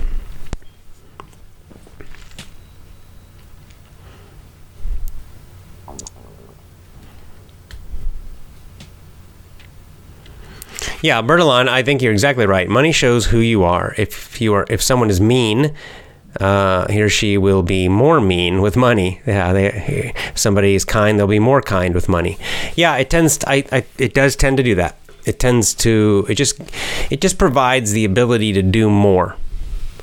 Yeah, 11.01 11.23
Bertalan, 11.23 11.67
I 11.67 11.81
think 11.81 12.03
you're 12.03 12.13
exactly 12.13 12.45
right. 12.45 12.69
Money 12.69 12.91
shows 12.91 13.25
who 13.25 13.39
you 13.39 13.63
are. 13.63 13.95
If 13.97 14.39
you 14.39 14.53
are, 14.53 14.67
if 14.69 14.79
someone 14.79 15.09
is 15.09 15.19
mean, 15.19 15.75
uh, 16.39 16.91
he 16.91 17.01
or 17.01 17.09
she 17.09 17.37
will 17.37 17.63
be 17.63 17.87
more 17.87 18.19
mean 18.19 18.61
with 18.61 18.75
money. 18.75 19.21
Yeah, 19.25 19.53
they, 19.53 20.13
if 20.27 20.37
somebody 20.37 20.75
is 20.75 20.85
kind, 20.85 21.17
they'll 21.17 21.27
be 21.27 21.39
more 21.39 21.61
kind 21.61 21.93
with 21.93 22.09
money. 22.09 22.37
Yeah, 22.75 22.95
it 22.97 23.09
tends. 23.09 23.37
To, 23.39 23.49
I, 23.49 23.65
I, 23.71 23.85
it 23.97 24.13
does 24.13 24.35
tend 24.35 24.57
to 24.57 24.63
do 24.63 24.75
that. 24.75 24.97
It 25.25 25.39
tends 25.39 25.73
to. 25.75 26.25
It 26.29 26.35
just, 26.35 26.59
it 27.09 27.21
just 27.21 27.37
provides 27.37 27.91
the 27.91 28.05
ability 28.05 28.53
to 28.53 28.61
do 28.61 28.89
more, 28.89 29.36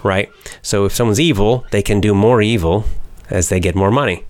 right? 0.02 0.30
So 0.62 0.84
if 0.84 0.94
someone's 0.94 1.20
evil, 1.20 1.66
they 1.70 1.82
can 1.82 2.00
do 2.00 2.14
more 2.14 2.40
evil 2.40 2.84
as 3.28 3.48
they 3.48 3.60
get 3.60 3.74
more 3.74 3.90
money 3.90 4.24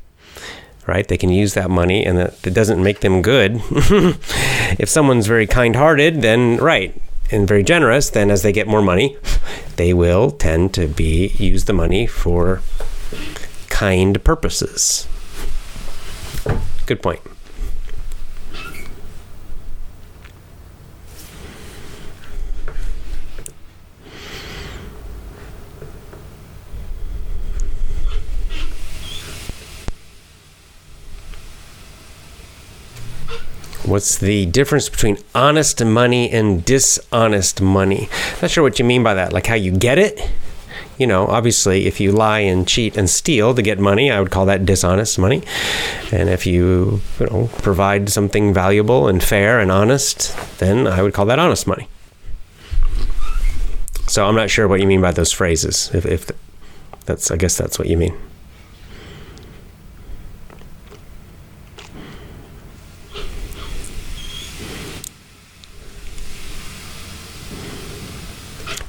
right? 0.86 1.06
They 1.06 1.18
can 1.18 1.30
use 1.30 1.54
that 1.54 1.70
money 1.70 2.04
and 2.04 2.18
that 2.18 2.44
it 2.44 2.52
doesn't 2.52 2.82
make 2.82 2.98
them 2.98 3.22
good. 3.22 3.60
if 3.70 4.88
someone's 4.88 5.28
very 5.28 5.46
kind 5.46 5.76
hearted, 5.76 6.20
then, 6.20 6.56
right, 6.56 7.00
and 7.32 7.46
very 7.46 7.62
generous, 7.62 8.10
then 8.10 8.30
as 8.30 8.42
they 8.42 8.52
get 8.52 8.66
more 8.66 8.82
money, 8.82 9.16
they 9.76 9.92
will 9.92 10.30
tend 10.30 10.74
to 10.74 10.86
be 10.86 11.28
use 11.38 11.64
the 11.64 11.72
money 11.72 12.06
for 12.06 12.62
kind 13.68 14.22
purposes. 14.24 15.06
Good 16.86 17.02
point. 17.02 17.20
What's 33.84 34.18
the 34.18 34.46
difference 34.46 34.88
between 34.88 35.18
honest 35.34 35.84
money 35.84 36.30
and 36.30 36.64
dishonest 36.64 37.60
money? 37.60 38.08
Not 38.42 38.50
sure 38.50 38.62
what 38.62 38.78
you 38.78 38.84
mean 38.84 39.02
by 39.02 39.14
that. 39.14 39.32
Like 39.32 39.46
how 39.46 39.54
you 39.54 39.72
get 39.72 39.98
it? 39.98 40.20
you 41.00 41.06
know, 41.06 41.26
obviously, 41.28 41.86
if 41.86 41.98
you 41.98 42.12
lie 42.12 42.40
and 42.40 42.68
cheat 42.68 42.98
and 42.98 43.08
steal 43.08 43.54
to 43.54 43.62
get 43.62 43.78
money, 43.78 44.10
I 44.10 44.20
would 44.20 44.30
call 44.30 44.44
that 44.44 44.66
dishonest 44.66 45.18
money. 45.18 45.42
And 46.12 46.28
if 46.28 46.44
you, 46.44 47.00
you 47.18 47.26
know, 47.26 47.48
provide 47.62 48.10
something 48.10 48.52
valuable 48.52 49.08
and 49.08 49.24
fair 49.24 49.60
and 49.60 49.72
honest, 49.72 50.36
then 50.58 50.86
I 50.86 51.00
would 51.02 51.14
call 51.14 51.24
that 51.24 51.38
honest 51.38 51.66
money. 51.66 51.88
So 54.08 54.26
I'm 54.26 54.34
not 54.34 54.50
sure 54.50 54.68
what 54.68 54.80
you 54.80 54.86
mean 54.86 55.00
by 55.00 55.12
those 55.12 55.32
phrases. 55.32 55.90
If, 55.94 56.04
if 56.04 56.30
that's, 57.06 57.30
I 57.30 57.36
guess 57.36 57.56
that's 57.56 57.78
what 57.78 57.88
you 57.88 57.96
mean. 57.96 58.14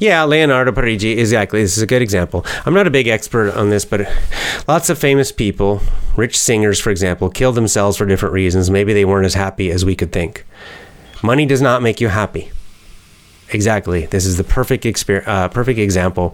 Yeah, 0.01 0.23
Leonardo 0.23 0.71
Parigi, 0.71 1.11
exactly. 1.19 1.61
This 1.61 1.77
is 1.77 1.83
a 1.83 1.85
good 1.85 2.01
example. 2.01 2.43
I'm 2.65 2.73
not 2.73 2.87
a 2.87 2.89
big 2.89 3.07
expert 3.07 3.51
on 3.51 3.69
this, 3.69 3.85
but 3.85 4.11
lots 4.67 4.89
of 4.89 4.97
famous 4.97 5.31
people, 5.31 5.79
rich 6.15 6.39
singers, 6.39 6.79
for 6.79 6.89
example, 6.89 7.29
kill 7.29 7.51
themselves 7.51 7.97
for 7.97 8.07
different 8.07 8.33
reasons. 8.33 8.71
Maybe 8.71 8.93
they 8.93 9.05
weren't 9.05 9.27
as 9.27 9.35
happy 9.35 9.69
as 9.69 9.85
we 9.85 9.95
could 9.95 10.11
think. 10.11 10.43
Money 11.21 11.45
does 11.45 11.61
not 11.61 11.83
make 11.83 12.01
you 12.01 12.07
happy. 12.07 12.51
Exactly. 13.51 14.07
This 14.07 14.25
is 14.25 14.37
the 14.37 14.43
perfect 14.43 14.85
exper- 14.85 15.27
uh, 15.27 15.49
perfect 15.49 15.77
example, 15.77 16.33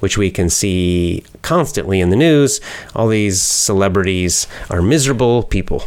which 0.00 0.16
we 0.16 0.30
can 0.30 0.48
see 0.48 1.22
constantly 1.42 2.00
in 2.00 2.08
the 2.08 2.16
news. 2.16 2.62
All 2.96 3.08
these 3.08 3.42
celebrities 3.42 4.46
are 4.70 4.80
miserable 4.80 5.42
people. 5.42 5.84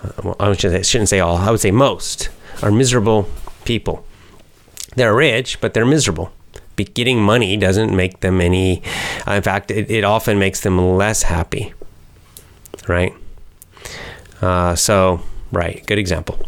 Uh, 0.00 0.12
well, 0.22 0.36
I 0.38 0.52
shouldn't 0.52 1.08
say 1.08 1.18
all. 1.18 1.38
I 1.38 1.50
would 1.50 1.58
say 1.58 1.72
most 1.72 2.28
are 2.62 2.70
miserable 2.70 3.28
people 3.64 4.04
they're 4.96 5.14
rich, 5.14 5.60
but 5.60 5.74
they're 5.74 5.86
miserable. 5.86 6.32
Be- 6.76 6.84
getting 6.84 7.20
money 7.20 7.56
doesn't 7.56 7.94
make 7.94 8.20
them 8.20 8.40
any. 8.40 8.82
Uh, 9.26 9.32
in 9.32 9.42
fact, 9.42 9.70
it, 9.70 9.90
it 9.90 10.04
often 10.04 10.38
makes 10.38 10.60
them 10.60 10.78
less 10.78 11.22
happy. 11.24 11.72
Right. 12.86 13.14
Uh, 14.40 14.74
so, 14.74 15.20
right, 15.52 15.84
good 15.86 15.98
example. 15.98 16.38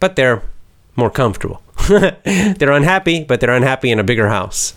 But 0.00 0.16
they're 0.16 0.42
more 0.96 1.10
comfortable. 1.10 1.62
they're 1.88 2.72
unhappy, 2.72 3.24
but 3.24 3.40
they're 3.40 3.54
unhappy 3.54 3.90
in 3.90 3.98
a 3.98 4.04
bigger 4.04 4.28
house, 4.28 4.74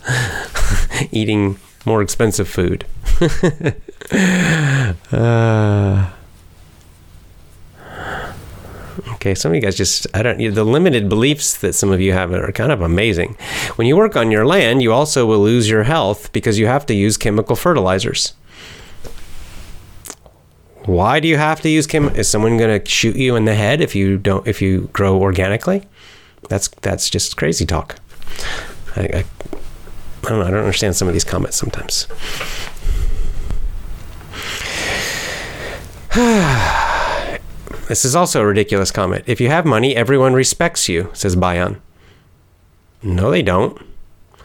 eating 1.12 1.58
more 1.84 2.02
expensive 2.02 2.48
food. 2.48 2.84
uh, 5.12 6.10
Okay, 9.14 9.34
some 9.34 9.52
of 9.52 9.56
you 9.56 9.60
guys 9.60 9.76
just, 9.76 10.06
I 10.14 10.22
don't, 10.22 10.38
know 10.38 10.50
the 10.50 10.64
limited 10.64 11.08
beliefs 11.08 11.58
that 11.58 11.74
some 11.74 11.92
of 11.92 12.00
you 12.00 12.12
have 12.12 12.32
are 12.32 12.50
kind 12.52 12.72
of 12.72 12.80
amazing. 12.80 13.36
When 13.76 13.86
you 13.86 13.96
work 13.96 14.16
on 14.16 14.32
your 14.32 14.44
land, 14.44 14.82
you 14.82 14.92
also 14.92 15.26
will 15.26 15.38
lose 15.38 15.70
your 15.70 15.84
health 15.84 16.32
because 16.32 16.58
you 16.58 16.66
have 16.66 16.86
to 16.86 16.94
use 16.94 17.16
chemical 17.16 17.54
fertilizers. 17.54 18.34
Why 20.84 21.20
do 21.20 21.28
you 21.28 21.36
have 21.36 21.60
to 21.62 21.68
use 21.68 21.86
chem? 21.86 22.08
Is 22.10 22.28
someone 22.28 22.56
going 22.56 22.80
to 22.80 22.88
shoot 22.88 23.16
you 23.16 23.36
in 23.36 23.44
the 23.44 23.54
head 23.54 23.80
if 23.80 23.94
you 23.94 24.18
don't, 24.18 24.46
if 24.46 24.60
you 24.60 24.90
grow 24.92 25.20
organically? 25.20 25.84
That's, 26.48 26.68
that's 26.68 27.08
just 27.08 27.36
crazy 27.36 27.66
talk. 27.66 27.98
I, 28.96 29.00
I, 29.02 29.24
I 30.24 30.28
don't 30.28 30.38
know. 30.40 30.46
I 30.46 30.50
don't 30.50 30.60
understand 30.60 30.96
some 30.96 31.08
of 31.08 31.14
these 31.14 31.24
comments 31.24 31.56
sometimes. 31.56 32.06
This 37.88 38.04
is 38.04 38.16
also 38.16 38.42
a 38.42 38.46
ridiculous 38.46 38.90
comment. 38.90 39.24
If 39.26 39.40
you 39.40 39.48
have 39.48 39.64
money, 39.64 39.94
everyone 39.94 40.34
respects 40.34 40.88
you, 40.88 41.10
says 41.12 41.36
Bayan. 41.36 41.80
No, 43.02 43.30
they 43.30 43.42
don't. 43.42 43.80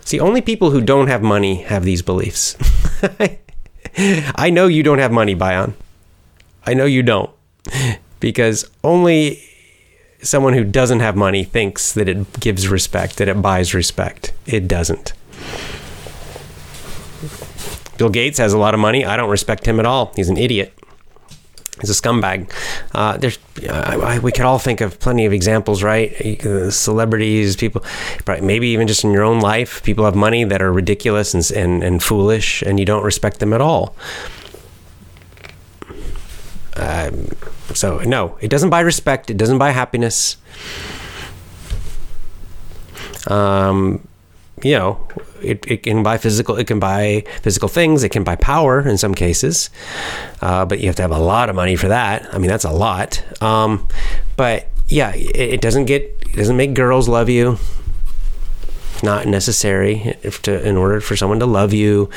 See, 0.02 0.20
only 0.20 0.42
people 0.42 0.72
who 0.72 0.82
don't 0.82 1.08
have 1.08 1.24
money 1.24 1.64
have 1.64 1.84
these 1.84 2.02
beliefs. 2.02 2.56
I 3.98 4.50
know 4.52 4.68
you 4.68 4.84
don't 4.84 5.00
have 5.00 5.12
money, 5.12 5.34
Bayan. 5.34 5.74
I 6.66 6.74
know 6.74 6.86
you 6.86 7.02
don't. 7.02 7.32
Because 8.20 8.70
only 8.84 9.42
someone 10.22 10.54
who 10.54 10.64
doesn't 10.64 11.00
have 11.00 11.16
money 11.16 11.44
thinks 11.44 11.94
that 11.94 12.08
it 12.08 12.40
gives 12.40 12.68
respect, 12.68 13.18
that 13.18 13.28
it 13.28 13.42
buys 13.42 13.74
respect. 13.74 14.34
It 14.46 14.68
doesn't. 14.68 15.14
Bill 17.98 18.10
Gates 18.10 18.38
has 18.38 18.54
a 18.54 18.58
lot 18.58 18.74
of 18.74 18.80
money. 18.80 19.06
I 19.06 19.18
don't 19.18 19.30
respect 19.30 19.66
him 19.66 19.80
at 19.80 19.86
all. 19.86 20.12
He's 20.16 20.30
an 20.30 20.38
idiot. 20.38 20.74
He's 21.80 21.90
a 21.90 21.94
scumbag. 21.94 22.52
Uh, 22.94 23.18
there's, 23.18 23.40
I, 23.68 24.20
we 24.20 24.32
could 24.32 24.46
all 24.46 24.60
think 24.60 24.82
of 24.82 25.00
plenty 25.00 25.26
of 25.26 25.34
examples, 25.34 25.82
right? 25.82 26.12
Uh, 26.46 26.70
celebrities, 26.70 27.56
people, 27.56 27.84
maybe 28.28 28.68
even 28.68 28.88
just 28.88 29.04
in 29.04 29.12
your 29.12 29.24
own 29.24 29.40
life, 29.40 29.82
people 29.82 30.06
have 30.06 30.16
money 30.16 30.44
that 30.44 30.62
are 30.62 30.72
ridiculous 30.72 31.34
and, 31.34 31.50
and, 31.52 31.84
and 31.84 32.04
foolish, 32.04 32.62
and 32.62 32.80
you 32.80 32.86
don't 32.86 33.04
respect 33.04 33.40
them 33.40 33.54
at 33.54 33.62
all. 33.62 33.96
Um, 36.76 37.30
so, 37.74 38.00
no, 38.00 38.38
it 38.42 38.50
doesn't 38.50 38.70
buy 38.70 38.82
respect, 38.82 39.30
it 39.30 39.38
doesn't 39.38 39.58
buy 39.58 39.72
happiness. 39.72 40.38
Um, 43.28 44.08
you 44.62 44.78
know, 44.78 45.08
it, 45.44 45.66
it 45.70 45.84
can 45.84 46.04
buy 46.04 46.18
physical 46.18 46.56
it 46.56 46.68
can 46.68 46.80
buy 46.80 47.24
physical 47.42 47.70
things 47.70 48.04
it 48.04 48.10
can 48.10 48.24
buy 48.24 48.36
power 48.36 48.88
in 48.88 48.98
some 48.98 49.14
cases 49.14 49.70
uh, 50.42 50.66
but 50.66 50.80
you 50.80 50.88
have 50.88 50.96
to 50.96 51.02
have 51.02 51.12
a 51.12 51.20
lot 51.20 51.50
of 51.50 51.56
money 51.56 51.76
for 51.76 51.88
that. 51.88 52.34
I 52.34 52.38
mean 52.38 52.50
that's 52.50 52.66
a 52.66 52.72
lot. 52.72 53.24
Um, 53.42 53.88
but 54.38 54.68
yeah 54.88 55.14
it, 55.16 55.54
it, 55.54 55.62
doesn't 55.62 55.86
get 55.86 56.02
it 56.02 56.36
doesn't 56.36 56.58
make 56.58 56.74
girls 56.74 57.08
love 57.08 57.30
you. 57.30 57.58
Not 59.04 59.26
necessary 59.26 60.16
if 60.22 60.42
to 60.44 60.68
in 60.68 60.78
order 60.78 61.02
for 61.02 61.16
someone 61.16 61.40
to 61.40 61.46
love 61.46 61.74
you. 61.74 62.10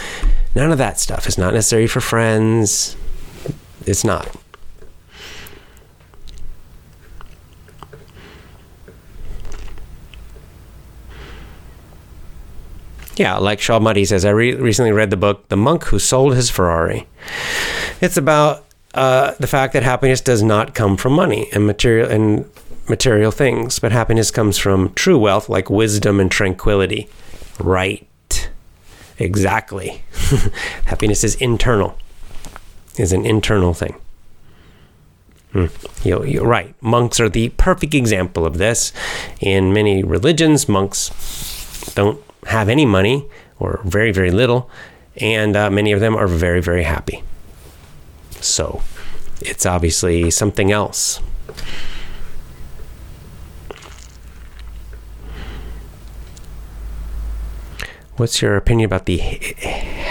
None 0.54 0.70
of 0.70 0.78
that 0.78 1.00
stuff. 1.00 1.26
Is 1.26 1.38
not 1.38 1.54
necessary 1.54 1.86
for 1.86 2.00
friends. 2.00 2.96
It's 3.86 4.04
not 4.04 4.34
Yeah, 13.16 13.36
like 13.36 13.60
Shaw 13.60 13.78
Muddy 13.78 14.04
says, 14.04 14.24
I 14.24 14.30
re- 14.30 14.54
recently 14.54 14.92
read 14.92 15.10
the 15.10 15.16
book 15.16 15.48
The 15.48 15.56
Monk 15.56 15.84
Who 15.84 15.98
Sold 15.98 16.34
His 16.34 16.50
Ferrari. 16.50 17.06
It's 18.00 18.16
about 18.16 18.64
uh, 18.94 19.34
the 19.38 19.46
fact 19.46 19.72
that 19.74 19.82
happiness 19.82 20.20
does 20.20 20.42
not 20.42 20.74
come 20.74 20.96
from 20.96 21.12
money 21.12 21.48
and 21.52 21.66
material 21.66 22.10
and 22.10 22.50
material 22.88 23.30
things, 23.30 23.78
but 23.78 23.92
happiness 23.92 24.30
comes 24.30 24.58
from 24.58 24.92
true 24.94 25.18
wealth 25.18 25.48
like 25.48 25.70
wisdom 25.70 26.20
and 26.20 26.30
tranquility. 26.30 27.08
Right. 27.58 28.06
Exactly. 29.18 30.02
happiness 30.86 31.22
is 31.22 31.36
internal. 31.36 31.96
Is 32.98 33.12
an 33.12 33.24
internal 33.24 33.74
thing. 33.74 33.96
Hmm. 35.52 35.66
You're, 36.02 36.26
you're 36.26 36.46
right. 36.46 36.74
Monks 36.82 37.20
are 37.20 37.28
the 37.28 37.50
perfect 37.50 37.94
example 37.94 38.44
of 38.44 38.58
this. 38.58 38.92
In 39.40 39.72
many 39.72 40.02
religions, 40.02 40.68
monks 40.68 41.10
don't 41.94 42.22
have 42.46 42.68
any 42.68 42.86
money 42.86 43.28
or 43.58 43.80
very, 43.84 44.12
very 44.12 44.30
little, 44.30 44.70
and 45.16 45.56
uh, 45.56 45.70
many 45.70 45.92
of 45.92 46.00
them 46.00 46.16
are 46.16 46.26
very, 46.26 46.60
very 46.60 46.82
happy. 46.82 47.22
So 48.40 48.82
it's 49.40 49.66
obviously 49.66 50.30
something 50.30 50.70
else. 50.70 51.20
What's 58.16 58.40
your 58.40 58.56
opinion 58.56 58.86
about 58.86 59.06
the? 59.06 59.20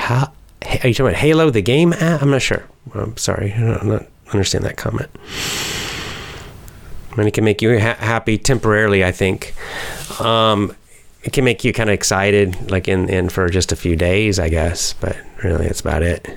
Are 0.09 0.87
you 0.87 0.93
talking 0.93 1.07
about 1.07 1.15
Halo, 1.15 1.49
the 1.49 1.61
game? 1.61 1.93
I'm 1.93 2.31
not 2.31 2.41
sure. 2.41 2.63
I'm 2.93 3.15
sorry, 3.17 3.53
I 3.53 3.59
don't, 3.59 4.07
understand 4.31 4.65
that 4.65 4.77
comment. 4.77 5.09
Money 7.15 7.29
can 7.29 7.43
make 7.43 7.61
you 7.61 7.79
ha- 7.79 7.95
happy 7.99 8.37
temporarily, 8.37 9.05
I 9.05 9.11
think. 9.11 9.53
Um, 10.19 10.75
it 11.23 11.31
can 11.31 11.45
make 11.45 11.63
you 11.63 11.71
kind 11.71 11.89
of 11.89 11.93
excited, 11.93 12.69
like 12.69 12.87
in, 12.87 13.09
in 13.09 13.29
for 13.29 13.47
just 13.49 13.71
a 13.71 13.75
few 13.75 13.95
days, 13.95 14.39
I 14.39 14.49
guess. 14.49 14.93
But 14.93 15.17
really, 15.43 15.67
that's 15.67 15.81
about 15.81 16.03
it. 16.03 16.27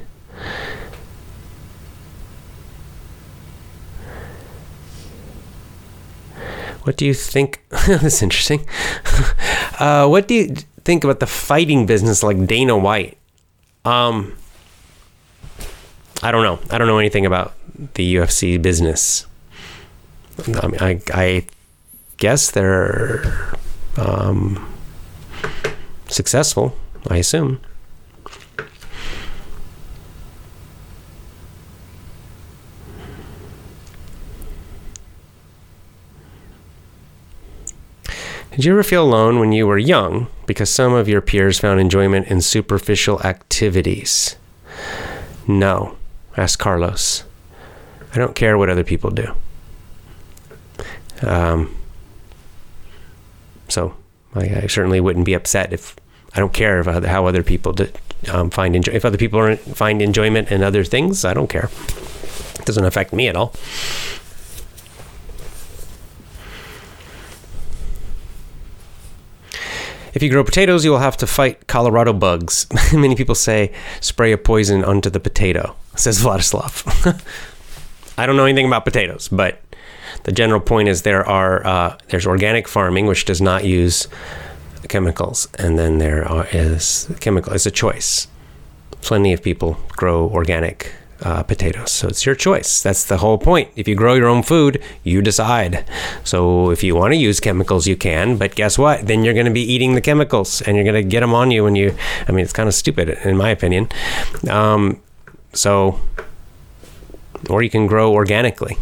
What 6.83 6.97
do 6.97 7.05
you 7.05 7.15
think? 7.15 7.65
that's 7.87 8.23
interesting. 8.23 8.65
uh, 9.81 10.07
what 10.07 10.29
do 10.29 10.35
you 10.35 10.55
think 10.85 11.03
about 11.03 11.19
the 11.19 11.27
fighting 11.27 11.85
business 11.85 12.23
like 12.23 12.47
Dana 12.47 12.79
White? 12.79 13.19
Um, 13.85 14.35
I 16.23 16.31
don't 16.31 16.45
know. 16.45 16.61
I 16.71 16.79
don't 16.79 16.87
know 16.87 16.99
anything 16.99 17.27
about 17.27 17.55
the 17.95 18.15
UFC 18.15 18.63
business. 18.63 19.27
I 20.47 20.67
mean, 20.69 20.81
I, 20.81 21.01
I 21.13 21.47
guess 22.19 22.53
they're 22.53 23.25
um, 23.97 24.76
successful, 26.09 26.77
I 27.09 27.19
assume. 27.19 27.61
Did 38.57 38.65
you 38.65 38.73
ever 38.73 38.83
feel 38.83 39.05
alone 39.05 39.39
when 39.39 39.53
you 39.53 39.67
were 39.67 39.77
young 39.77 40.29
because 40.47 40.71
some 40.71 40.95
of 40.95 41.11
your 41.11 41.21
peers 41.21 41.59
found 41.59 41.79
enjoyment 41.79 42.29
in 42.29 42.41
superficial 42.41 43.21
activities? 43.23 44.37
No, 45.47 45.99
asked 46.39 46.59
Carlos. 46.59 47.25
I 48.15 48.17
don't 48.17 48.35
care 48.35 48.57
what 48.57 48.71
other 48.71 48.83
people 48.83 49.11
do. 49.11 49.35
Um, 51.21 51.77
so 53.69 53.95
I, 54.37 54.63
I 54.63 54.67
certainly 54.67 55.01
wouldn't 55.01 55.25
be 55.25 55.35
upset 55.35 55.73
if 55.73 55.97
I 56.35 56.41
don't 56.41 56.53
care 56.53 56.81
if 56.81 57.05
how 57.05 57.27
other 57.27 57.43
people 57.43 57.73
do, 57.73 57.89
um, 58.31 58.51
find 58.51 58.77
enjoy. 58.77 58.93
If 58.93 59.05
other 59.05 59.17
people 59.17 59.57
find 59.57 60.03
enjoyment 60.03 60.51
in 60.51 60.63
other 60.63 60.85
things, 60.85 61.25
I 61.25 61.33
don't 61.33 61.49
care. 61.49 61.71
It 62.59 62.67
doesn't 62.67 62.85
affect 62.85 63.13
me 63.13 63.29
at 63.29 63.37
all. 63.37 63.55
If 70.13 70.23
you 70.23 70.31
grow 70.31 70.45
potatoes, 70.45 70.83
you 70.83 70.91
will 70.91 70.99
have 70.99 71.19
to 71.19 71.27
fight 71.27 71.67
Colorado 71.67 72.15
bugs. 72.15 72.67
Many 72.93 73.15
people 73.15 73.35
say 73.35 73.71
spray 74.01 74.33
a 74.33 74.39
poison 74.39 74.83
onto 74.83 75.11
the 75.11 75.21
potato, 75.21 75.77
says 75.95 76.23
Vladislav. 76.23 77.23
I 78.19 78.25
don't 78.25 78.37
know 78.37 78.47
anything 78.47 78.67
about 78.67 78.87
potatoes, 78.87 79.29
but 79.29 79.61
the 80.25 80.33
general 80.33 80.61
point 80.61 80.89
is 80.89 81.03
there 81.03 81.27
are 81.27 81.67
uh, 81.67 81.99
there's 82.09 82.27
organic 82.27 82.69
farming, 82.69 83.07
which 83.07 83.25
does 83.25 83.41
not 83.41 83.65
use 83.65 84.09
chemicals, 84.89 85.49
and 85.59 85.79
then 85.79 85.99
there 85.99 86.27
are, 86.27 86.47
is 86.53 87.11
chemical. 87.21 87.53
It's 87.53 87.67
a 87.67 87.71
choice. 87.71 88.29
Plenty 89.03 89.33
of 89.33 89.43
people 89.43 89.79
grow 89.89 90.29
organic 90.29 90.93
uh, 91.23 91.43
potatoes. 91.43 91.93
So 91.93 92.09
it's 92.09 92.27
your 92.27 92.35
choice. 92.35 92.83
That's 92.83 93.05
the 93.05 93.19
whole 93.19 93.39
point. 93.39 93.71
If 93.77 93.89
you 93.89 93.95
grow 93.95 94.15
your 94.15 94.29
own 94.29 94.43
food, 94.43 94.83
you 95.03 95.23
decide. 95.23 95.85
So 96.25 96.71
if 96.71 96.83
you 96.83 96.95
want 96.95 97.13
to 97.13 97.17
use 97.17 97.41
chemicals, 97.41 97.87
you 97.87 97.97
can. 97.97 98.37
But 98.37 98.55
guess 98.55 98.79
what? 98.79 99.07
Then 99.07 99.25
you're 99.25 99.35
going 99.35 99.47
to 99.47 99.53
be 99.53 99.63
eating 99.63 99.95
the 99.95 100.01
chemicals, 100.01 100.61
and 100.63 100.77
you're 100.77 100.85
going 100.85 101.03
to 101.03 101.09
get 101.09 101.21
them 101.21 101.35
on 101.35 101.51
you 101.51 101.65
when 101.65 101.77
you. 101.77 101.97
I 102.29 102.33
mean, 102.33 102.45
it's 102.45 102.53
kind 102.53 102.69
of 102.69 102.75
stupid, 102.75 103.11
in 103.25 103.37
my 103.37 103.51
opinion. 103.51 103.89
Um, 104.49 105.01
so, 105.53 106.01
or 107.49 107.63
you 107.63 107.71
can 107.71 107.87
grow 107.87 108.13
organically. 108.13 108.77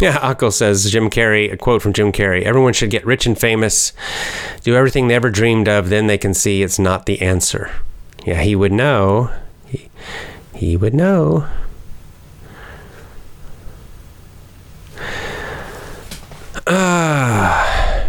Yeah, 0.00 0.18
Akko 0.18 0.50
says 0.50 0.90
Jim 0.90 1.10
Carrey, 1.10 1.52
a 1.52 1.58
quote 1.58 1.82
from 1.82 1.92
Jim 1.92 2.10
Carrey 2.10 2.42
Everyone 2.42 2.72
should 2.72 2.88
get 2.88 3.04
rich 3.04 3.26
and 3.26 3.38
famous, 3.38 3.92
do 4.62 4.74
everything 4.74 5.08
they 5.08 5.14
ever 5.14 5.28
dreamed 5.28 5.68
of, 5.68 5.90
then 5.90 6.06
they 6.06 6.16
can 6.16 6.32
see 6.32 6.62
it's 6.62 6.78
not 6.78 7.04
the 7.04 7.20
answer. 7.20 7.70
Yeah, 8.24 8.40
he 8.40 8.56
would 8.56 8.72
know. 8.72 9.30
He, 9.66 9.90
he 10.54 10.76
would 10.76 10.94
know. 10.94 11.46
Uh, 16.66 18.08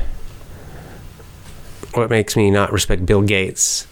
what 1.94 2.10
makes 2.10 2.38
me 2.38 2.50
not 2.52 2.72
respect 2.72 3.06
Bill 3.06 3.22
Gates? 3.22 3.86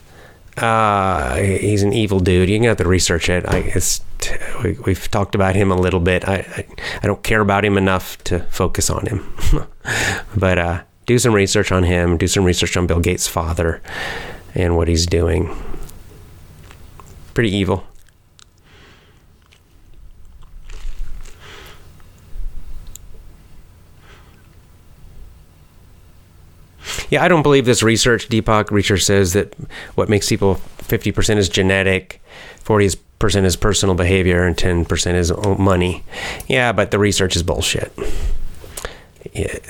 Uh, 0.55 1.35
he's 1.35 1.83
an 1.83 1.91
evil 1.91 2.21
dude. 2.21 2.49
You 2.49 2.57
can 2.57 2.67
have 2.67 2.77
to 2.77 2.87
research 2.87 3.27
it. 3.29 3.45
I, 3.45 3.57
it's 3.59 4.01
we, 4.63 4.93
have 4.93 5.11
talked 5.11 5.35
about 5.35 5.55
him 5.55 5.71
a 5.71 5.75
little 5.75 5.99
bit. 5.99 6.27
I, 6.27 6.35
I, 6.35 6.65
I 7.03 7.07
don't 7.07 7.23
care 7.23 7.41
about 7.41 7.65
him 7.65 7.77
enough 7.77 8.17
to 8.25 8.39
focus 8.39 8.89
on 8.89 9.05
him, 9.05 9.33
but 10.35 10.57
uh, 10.57 10.83
do 11.05 11.17
some 11.17 11.33
research 11.33 11.71
on 11.71 11.83
him. 11.83 12.17
Do 12.17 12.27
some 12.27 12.43
research 12.43 12.75
on 12.77 12.87
Bill 12.87 12.99
Gates' 12.99 13.27
father 13.27 13.81
and 14.55 14.75
what 14.75 14.87
he's 14.87 15.05
doing. 15.05 15.55
Pretty 17.33 17.55
evil. 17.55 17.85
Yeah, 27.09 27.23
I 27.23 27.27
don't 27.27 27.41
believe 27.41 27.65
this 27.65 27.81
research. 27.81 28.29
Deepak 28.29 28.69
research 28.69 29.03
says 29.03 29.33
that 29.33 29.55
what 29.95 30.09
makes 30.09 30.29
people 30.29 30.55
50% 30.79 31.37
is 31.37 31.49
genetic, 31.49 32.21
40 32.61 32.85
is 32.85 32.97
personal 33.19 33.95
behavior, 33.95 34.45
and 34.45 34.55
10% 34.55 35.13
is 35.13 35.31
money. 35.57 36.03
Yeah, 36.47 36.71
but 36.71 36.91
the 36.91 36.99
research 36.99 37.35
is 37.35 37.43
bullshit. 37.43 37.91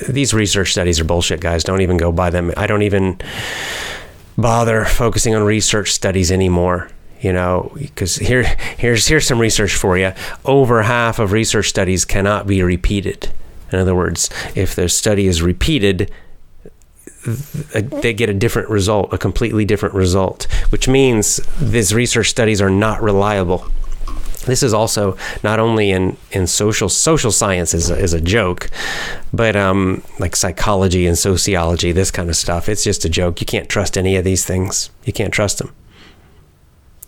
These 0.07 0.33
research 0.33 0.71
studies 0.71 0.99
are 0.99 1.05
bullshit, 1.05 1.41
guys. 1.41 1.63
Don't 1.63 1.81
even 1.81 1.97
go 1.97 2.11
by 2.11 2.29
them. 2.29 2.53
I 2.55 2.67
don't 2.67 2.83
even 2.83 3.19
bother 4.37 4.85
focusing 4.85 5.35
on 5.35 5.43
research 5.43 5.91
studies 5.91 6.31
anymore 6.31 6.89
you 7.19 7.33
know 7.33 7.71
because 7.75 8.15
here 8.15 8.43
here's 8.77 9.07
here's 9.07 9.27
some 9.27 9.39
research 9.39 9.75
for 9.75 9.97
you 9.97 10.13
over 10.45 10.81
half 10.83 11.19
of 11.19 11.31
research 11.31 11.67
studies 11.67 12.05
cannot 12.05 12.47
be 12.47 12.63
repeated 12.63 13.29
in 13.71 13.79
other 13.79 13.93
words 13.93 14.29
if 14.55 14.75
the 14.75 14.87
study 14.87 15.27
is 15.27 15.41
repeated 15.41 16.09
they 17.25 18.13
get 18.13 18.29
a 18.29 18.33
different 18.33 18.69
result, 18.69 19.13
a 19.13 19.17
completely 19.17 19.65
different 19.65 19.95
result, 19.95 20.47
which 20.69 20.87
means 20.87 21.37
these 21.59 21.93
research 21.93 22.29
studies 22.29 22.61
are 22.61 22.69
not 22.69 23.01
reliable. 23.01 23.69
This 24.45 24.63
is 24.63 24.73
also 24.73 25.17
not 25.43 25.59
only 25.59 25.91
in, 25.91 26.17
in 26.31 26.47
social 26.47 26.87
social 26.89 27.31
science 27.31 27.73
is 27.73 27.89
a, 27.89 27.97
is 27.97 28.13
a 28.13 28.21
joke, 28.21 28.69
but 29.33 29.55
um, 29.55 30.01
like 30.17 30.35
psychology 30.35 31.05
and 31.05 31.17
sociology, 31.17 31.91
this 31.91 32.09
kind 32.09 32.29
of 32.29 32.35
stuff. 32.35 32.69
It's 32.69 32.83
just 32.83 33.03
a 33.05 33.09
joke. 33.09 33.41
You 33.41 33.45
can't 33.45 33.69
trust 33.69 33.97
any 33.97 34.15
of 34.15 34.23
these 34.23 34.45
things. 34.45 34.89
You 35.03 35.13
can't 35.13 35.33
trust 35.33 35.57
them. 35.57 35.73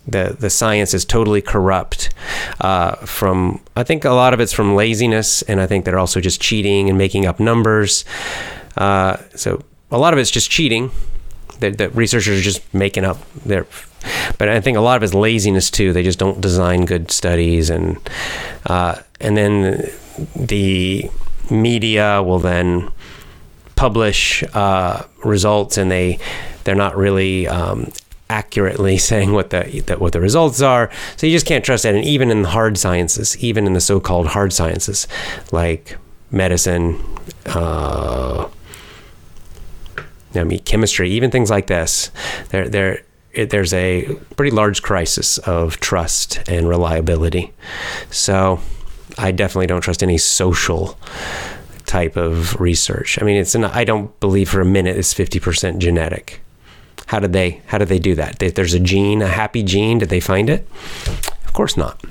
The 0.05 0.35
the 0.37 0.49
science 0.49 0.93
is 0.93 1.05
totally 1.05 1.41
corrupt. 1.41 2.13
Uh, 2.59 2.95
from 2.97 3.61
I 3.75 3.83
think 3.83 4.03
a 4.03 4.11
lot 4.11 4.33
of 4.33 4.39
it's 4.41 4.53
from 4.53 4.75
laziness, 4.75 5.41
and 5.43 5.61
I 5.61 5.67
think 5.67 5.85
they're 5.85 5.99
also 5.99 6.19
just 6.19 6.41
cheating 6.41 6.89
and 6.89 6.97
making 6.97 7.25
up 7.25 7.39
numbers. 7.39 8.03
Uh, 8.77 9.17
so 9.35 9.63
a 9.91 9.97
lot 9.97 10.13
of 10.13 10.19
it's 10.19 10.31
just 10.31 10.49
cheating 10.49 10.91
that, 11.59 11.95
researchers 11.95 12.39
are 12.39 12.41
just 12.41 12.73
making 12.73 13.05
up 13.05 13.17
their 13.45 13.65
but 14.37 14.49
I 14.49 14.59
think 14.61 14.77
a 14.77 14.81
lot 14.81 14.97
of 14.97 15.03
it's 15.03 15.13
laziness 15.13 15.69
too. 15.69 15.93
They 15.93 16.01
just 16.01 16.17
don't 16.17 16.41
design 16.41 16.85
good 16.85 17.11
studies, 17.11 17.69
and 17.69 17.99
uh, 18.65 18.95
and 19.19 19.37
then 19.37 19.91
the 20.35 21.09
media 21.51 22.23
will 22.23 22.39
then 22.39 22.89
publish 23.75 24.43
uh, 24.55 25.03
results, 25.23 25.77
and 25.77 25.91
they 25.91 26.17
they're 26.63 26.73
not 26.73 26.97
really 26.97 27.47
um, 27.47 27.91
accurately 28.29 28.97
saying 29.09 29.33
what 29.33 29.51
the 29.51 29.83
that 29.85 30.01
what 30.01 30.13
the 30.13 30.19
results 30.19 30.61
are. 30.61 30.89
So 31.15 31.27
you 31.27 31.33
just 31.33 31.45
can't 31.45 31.63
trust 31.63 31.83
that. 31.83 31.93
And 31.93 32.03
even 32.03 32.31
in 32.31 32.41
the 32.41 32.49
hard 32.49 32.79
sciences, 32.79 33.37
even 33.43 33.67
in 33.67 33.73
the 33.73 33.81
so-called 33.81 34.27
hard 34.27 34.53
sciences, 34.53 35.07
like 35.51 35.97
medicine. 36.31 36.99
Uh, 37.45 38.49
I 40.35 40.43
mean, 40.43 40.59
chemistry, 40.59 41.09
even 41.11 41.31
things 41.31 41.49
like 41.49 41.67
this, 41.67 42.11
there, 42.49 42.69
there, 42.69 43.03
it, 43.33 43.49
there's 43.49 43.73
a 43.73 44.15
pretty 44.35 44.55
large 44.55 44.81
crisis 44.81 45.37
of 45.39 45.79
trust 45.79 46.39
and 46.47 46.67
reliability. 46.67 47.53
So, 48.09 48.59
I 49.17 49.31
definitely 49.31 49.67
don't 49.67 49.81
trust 49.81 50.03
any 50.03 50.17
social 50.17 50.97
type 51.85 52.15
of 52.15 52.59
research. 52.59 53.21
I 53.21 53.25
mean, 53.25 53.37
it's 53.37 53.55
an, 53.55 53.65
I 53.65 53.83
don't 53.83 54.17
believe 54.19 54.49
for 54.49 54.61
a 54.61 54.65
minute 54.65 54.97
it's 54.97 55.13
50% 55.13 55.79
genetic. 55.79 56.41
How 57.07 57.19
did 57.19 57.33
they 57.33 57.61
how 57.65 57.77
did 57.77 57.89
they 57.89 57.99
do 57.99 58.15
that? 58.15 58.41
If 58.41 58.55
there's 58.55 58.73
a 58.73 58.79
gene, 58.79 59.21
a 59.21 59.27
happy 59.27 59.63
gene, 59.63 59.99
did 59.99 60.07
they 60.07 60.21
find 60.21 60.49
it? 60.49 60.65
Of 61.45 61.51
course 61.51 61.75
not. 61.75 62.01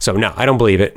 So 0.00 0.12
no, 0.12 0.32
I 0.36 0.46
don't 0.46 0.56
believe 0.56 0.80
it. 0.80 0.96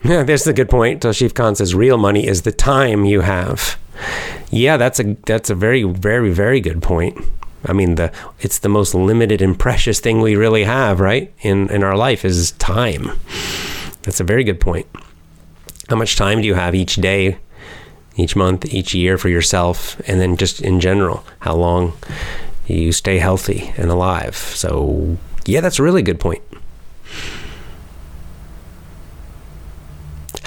Yeah, 0.04 0.22
there's 0.22 0.46
a 0.46 0.52
good 0.52 0.70
point. 0.70 1.04
Uh, 1.04 1.08
Toshif 1.08 1.34
Khan 1.34 1.56
says 1.56 1.74
real 1.74 1.98
money 1.98 2.26
is 2.26 2.42
the 2.42 2.52
time 2.52 3.04
you 3.04 3.22
have. 3.22 3.76
Yeah, 4.50 4.76
that's 4.76 5.00
a 5.00 5.16
that's 5.26 5.50
a 5.50 5.54
very 5.54 5.82
very 5.82 6.30
very 6.30 6.60
good 6.60 6.82
point. 6.82 7.18
I 7.66 7.72
mean, 7.72 7.96
the 7.96 8.12
it's 8.40 8.60
the 8.60 8.68
most 8.68 8.94
limited 8.94 9.42
and 9.42 9.58
precious 9.58 9.98
thing 9.98 10.20
we 10.20 10.36
really 10.36 10.64
have, 10.64 11.00
right? 11.00 11.32
In 11.40 11.68
in 11.70 11.82
our 11.82 11.96
life 11.96 12.24
is 12.24 12.52
time. 12.52 13.10
That's 14.02 14.20
a 14.20 14.24
very 14.24 14.44
good 14.44 14.60
point. 14.60 14.86
How 15.88 15.96
much 15.96 16.16
time 16.16 16.40
do 16.40 16.46
you 16.46 16.54
have 16.54 16.74
each 16.74 16.96
day, 16.96 17.38
each 18.16 18.36
month, 18.36 18.72
each 18.72 18.94
year 18.94 19.18
for 19.18 19.28
yourself, 19.28 20.00
and 20.08 20.20
then 20.20 20.36
just 20.36 20.60
in 20.60 20.80
general, 20.80 21.24
how 21.40 21.54
long 21.56 21.94
you 22.66 22.92
stay 22.92 23.18
healthy 23.18 23.72
and 23.76 23.90
alive? 23.90 24.36
So, 24.36 25.16
yeah, 25.46 25.60
that's 25.60 25.78
a 25.78 25.82
really 25.82 26.02
good 26.02 26.20
point. 26.20 26.42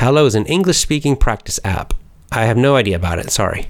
Hallo 0.01 0.25
is 0.25 0.33
an 0.33 0.47
English 0.47 0.79
speaking 0.79 1.15
practice 1.15 1.59
app. 1.63 1.93
I 2.31 2.45
have 2.45 2.57
no 2.57 2.75
idea 2.75 2.95
about 2.95 3.19
it, 3.19 3.29
sorry. 3.29 3.69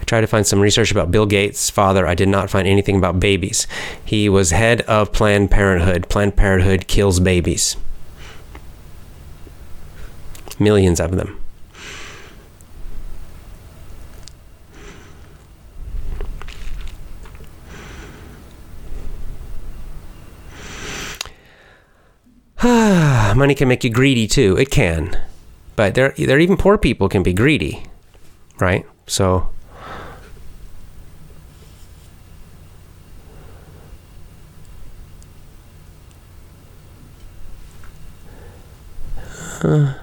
I 0.00 0.04
tried 0.06 0.22
to 0.22 0.26
find 0.26 0.46
some 0.46 0.60
research 0.60 0.90
about 0.90 1.10
Bill 1.10 1.26
Gates' 1.26 1.68
father. 1.68 2.06
I 2.06 2.14
did 2.14 2.30
not 2.30 2.48
find 2.48 2.66
anything 2.66 2.96
about 2.96 3.20
babies. 3.20 3.66
He 4.02 4.30
was 4.30 4.52
head 4.52 4.80
of 4.88 5.12
Planned 5.12 5.50
Parenthood. 5.50 6.08
Planned 6.08 6.36
Parenthood 6.36 6.88
kills 6.88 7.20
babies. 7.20 7.76
Millions 10.58 11.00
of 11.00 11.16
them. 11.16 11.38
Money 23.34 23.54
can 23.54 23.68
make 23.68 23.82
you 23.82 23.90
greedy 23.90 24.26
too. 24.28 24.56
It 24.56 24.70
can. 24.70 25.18
But 25.76 25.94
there, 25.94 26.14
there 26.16 26.38
even 26.38 26.56
poor 26.56 26.78
people 26.78 27.08
can 27.08 27.22
be 27.22 27.32
greedy, 27.32 27.84
right? 28.60 28.86
So 29.06 29.48
uh, 39.62 39.94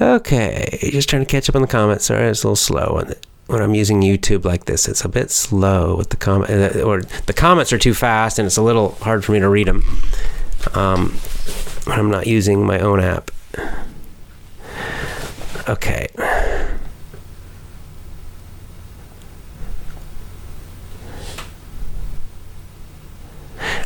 Okay, 0.00 0.78
just 0.92 1.08
trying 1.08 1.22
to 1.22 1.26
catch 1.26 1.48
up 1.48 1.56
on 1.56 1.62
the 1.62 1.68
comments. 1.68 2.04
Sorry, 2.04 2.28
it's 2.28 2.44
a 2.44 2.46
little 2.46 2.56
slow 2.56 2.98
on 2.98 3.10
it. 3.10 3.26
When 3.48 3.62
I'm 3.62 3.74
using 3.74 4.02
YouTube 4.02 4.44
like 4.44 4.66
this, 4.66 4.86
it's 4.86 5.04
a 5.04 5.08
bit 5.08 5.30
slow 5.30 5.96
with 5.96 6.10
the 6.10 6.16
comment, 6.16 6.50
uh, 6.50 6.82
or 6.82 7.00
the 7.00 7.32
comments 7.32 7.72
are 7.72 7.78
too 7.78 7.94
fast, 7.94 8.38
and 8.38 8.44
it's 8.44 8.58
a 8.58 8.62
little 8.62 8.90
hard 9.00 9.24
for 9.24 9.32
me 9.32 9.40
to 9.40 9.48
read 9.48 9.66
them. 9.66 9.84
Um, 10.74 11.12
when 11.84 11.98
I'm 11.98 12.10
not 12.10 12.26
using 12.26 12.66
my 12.66 12.78
own 12.78 13.00
app. 13.00 13.30
Okay. 15.66 16.08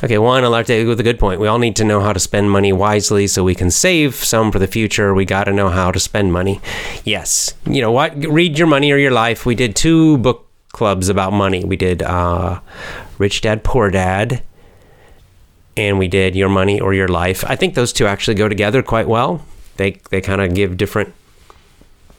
Okay, 0.05 0.19
like 0.19 0.67
to 0.67 0.85
with 0.87 0.99
a 0.99 1.05
good 1.05 1.21
point. 1.21 1.41
We 1.41 1.47
all 1.47 1.61
need 1.61 1.77
to 1.77 1.85
know 1.85 2.01
how 2.01 2.13
to 2.13 2.19
spend 2.19 2.51
money 2.51 2.73
wisely 2.73 3.29
so 3.29 3.45
we 3.45 3.55
can 3.55 3.71
save 3.71 4.17
some 4.17 4.51
for 4.51 4.59
the 4.59 4.67
future. 4.67 5.15
We 5.15 5.25
got 5.25 5.45
to 5.45 5.53
know 5.53 5.69
how 5.69 5.93
to 5.93 6.01
spend 6.01 6.33
money. 6.33 6.61
Yes, 7.05 7.55
you 7.67 7.81
know 7.81 7.93
what? 7.93 8.17
Read 8.17 8.59
your 8.59 8.67
money 8.67 8.91
or 8.91 8.99
your 8.99 9.13
life. 9.13 9.47
We 9.47 9.55
did 9.55 9.77
two 9.77 10.19
book 10.19 10.49
clubs 10.73 11.09
about 11.09 11.33
money. 11.33 11.65
We 11.65 11.77
did 11.77 12.03
uh, 12.03 12.59
Rich 13.19 13.43
Dad 13.43 13.63
Poor 13.63 13.91
Dad, 13.91 14.43
and 15.77 15.99
we 16.01 16.09
did 16.09 16.35
Your 16.35 16.49
Money 16.49 16.81
or 16.81 16.95
Your 16.95 17.09
Life. 17.09 17.45
I 17.47 17.55
think 17.55 17.75
those 17.75 17.93
two 17.93 18.07
actually 18.07 18.35
go 18.35 18.49
together 18.49 18.83
quite 18.83 19.07
well. 19.07 19.47
They 19.77 20.01
they 20.11 20.21
kind 20.21 20.41
of 20.41 20.55
give 20.55 20.77
different 20.77 21.15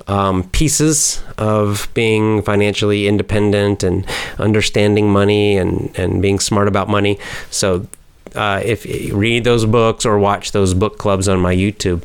um, 0.07 0.49
pieces 0.49 1.23
of 1.37 1.87
being 1.93 2.41
financially 2.41 3.07
independent 3.07 3.83
and 3.83 4.05
understanding 4.37 5.09
money 5.11 5.57
and, 5.57 5.97
and 5.97 6.21
being 6.21 6.39
smart 6.39 6.67
about 6.67 6.89
money. 6.89 7.19
So, 7.49 7.87
uh, 8.35 8.61
if 8.65 8.85
read 9.13 9.43
those 9.43 9.65
books 9.65 10.05
or 10.05 10.17
watch 10.17 10.51
those 10.53 10.73
book 10.73 10.97
clubs 10.97 11.27
on 11.27 11.39
my 11.39 11.55
YouTube, 11.55 12.01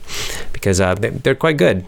because 0.53 0.81
uh, 0.81 0.95
they're 0.95 1.35
quite 1.35 1.57
good. 1.57 1.87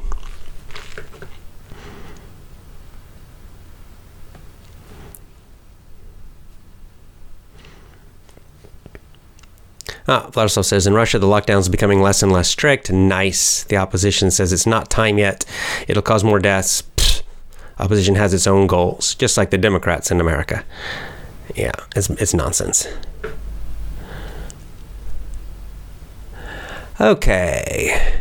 Ah, 10.09 10.31
says 10.47 10.87
in 10.87 10.95
Russia, 10.95 11.19
the 11.19 11.27
lockdown 11.27 11.59
is 11.59 11.69
becoming 11.69 12.01
less 12.03 12.23
and 12.23 12.33
less 12.33 12.49
strict. 12.49 12.91
Nice. 12.91 13.65
The 13.65 13.77
opposition 13.77 14.31
says 14.31 14.53
it's 14.53 14.67
not 14.67 14.91
time 14.91 15.19
yet. 15.19 15.45
It'll 15.89 16.03
cause 16.03 16.25
more 16.25 16.39
deaths. 16.39 16.83
Pfft. 16.97 17.23
Opposition 17.79 18.15
has 18.17 18.35
its 18.35 18.47
own 18.47 18.67
goals, 18.67 19.15
just 19.15 19.37
like 19.37 19.51
the 19.51 19.59
Democrats 19.59 20.11
in 20.11 20.21
America. 20.21 20.65
Yeah, 21.55 21.73
it's, 21.97 22.11
it's 22.11 22.35
nonsense. 22.35 22.87
Okay. 27.01 28.21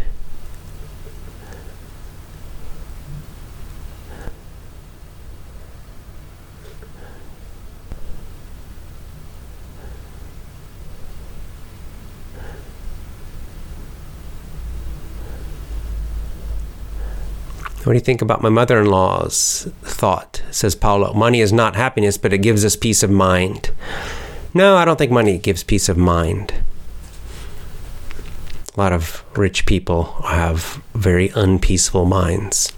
What 17.90 17.94
do 17.94 17.98
you 17.98 18.06
think 18.06 18.22
about 18.22 18.44
my 18.44 18.50
mother 18.50 18.82
in 18.82 18.86
law's 18.86 19.68
thought? 19.82 20.44
Says 20.52 20.76
Paulo. 20.76 21.12
Money 21.14 21.42
is 21.42 21.52
not 21.52 21.76
happiness, 21.76 22.20
but 22.20 22.32
it 22.32 22.38
gives 22.38 22.64
us 22.64 22.76
peace 22.76 23.02
of 23.02 23.10
mind. 23.10 23.72
No, 24.54 24.78
I 24.78 24.86
don't 24.86 24.98
think 24.98 25.12
money 25.12 25.40
gives 25.40 25.64
peace 25.64 25.90
of 25.90 25.98
mind. 25.98 26.54
A 28.76 28.80
lot 28.80 28.94
of 28.94 29.24
rich 29.36 29.66
people 29.66 30.04
have 30.22 30.84
very 30.94 31.30
unpeaceful 31.30 32.06
minds. 32.06 32.72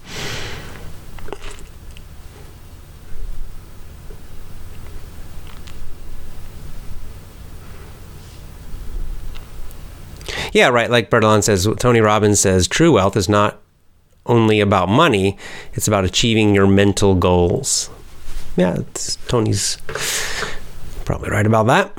Yeah, 10.54 10.70
right. 10.70 10.90
Like 10.90 11.10
Bertalan 11.10 11.42
says, 11.42 11.68
Tony 11.78 12.00
Robbins 12.00 12.40
says, 12.40 12.66
true 12.66 12.92
wealth 12.92 13.14
is 13.14 13.28
not 13.28 13.61
only 14.26 14.60
about 14.60 14.88
money, 14.88 15.36
it's 15.74 15.88
about 15.88 16.04
achieving 16.04 16.54
your 16.54 16.66
mental 16.66 17.14
goals. 17.14 17.90
Yeah, 18.56 18.78
Tony's 19.28 19.78
probably 21.04 21.30
right 21.30 21.46
about 21.46 21.66
that. 21.66 21.92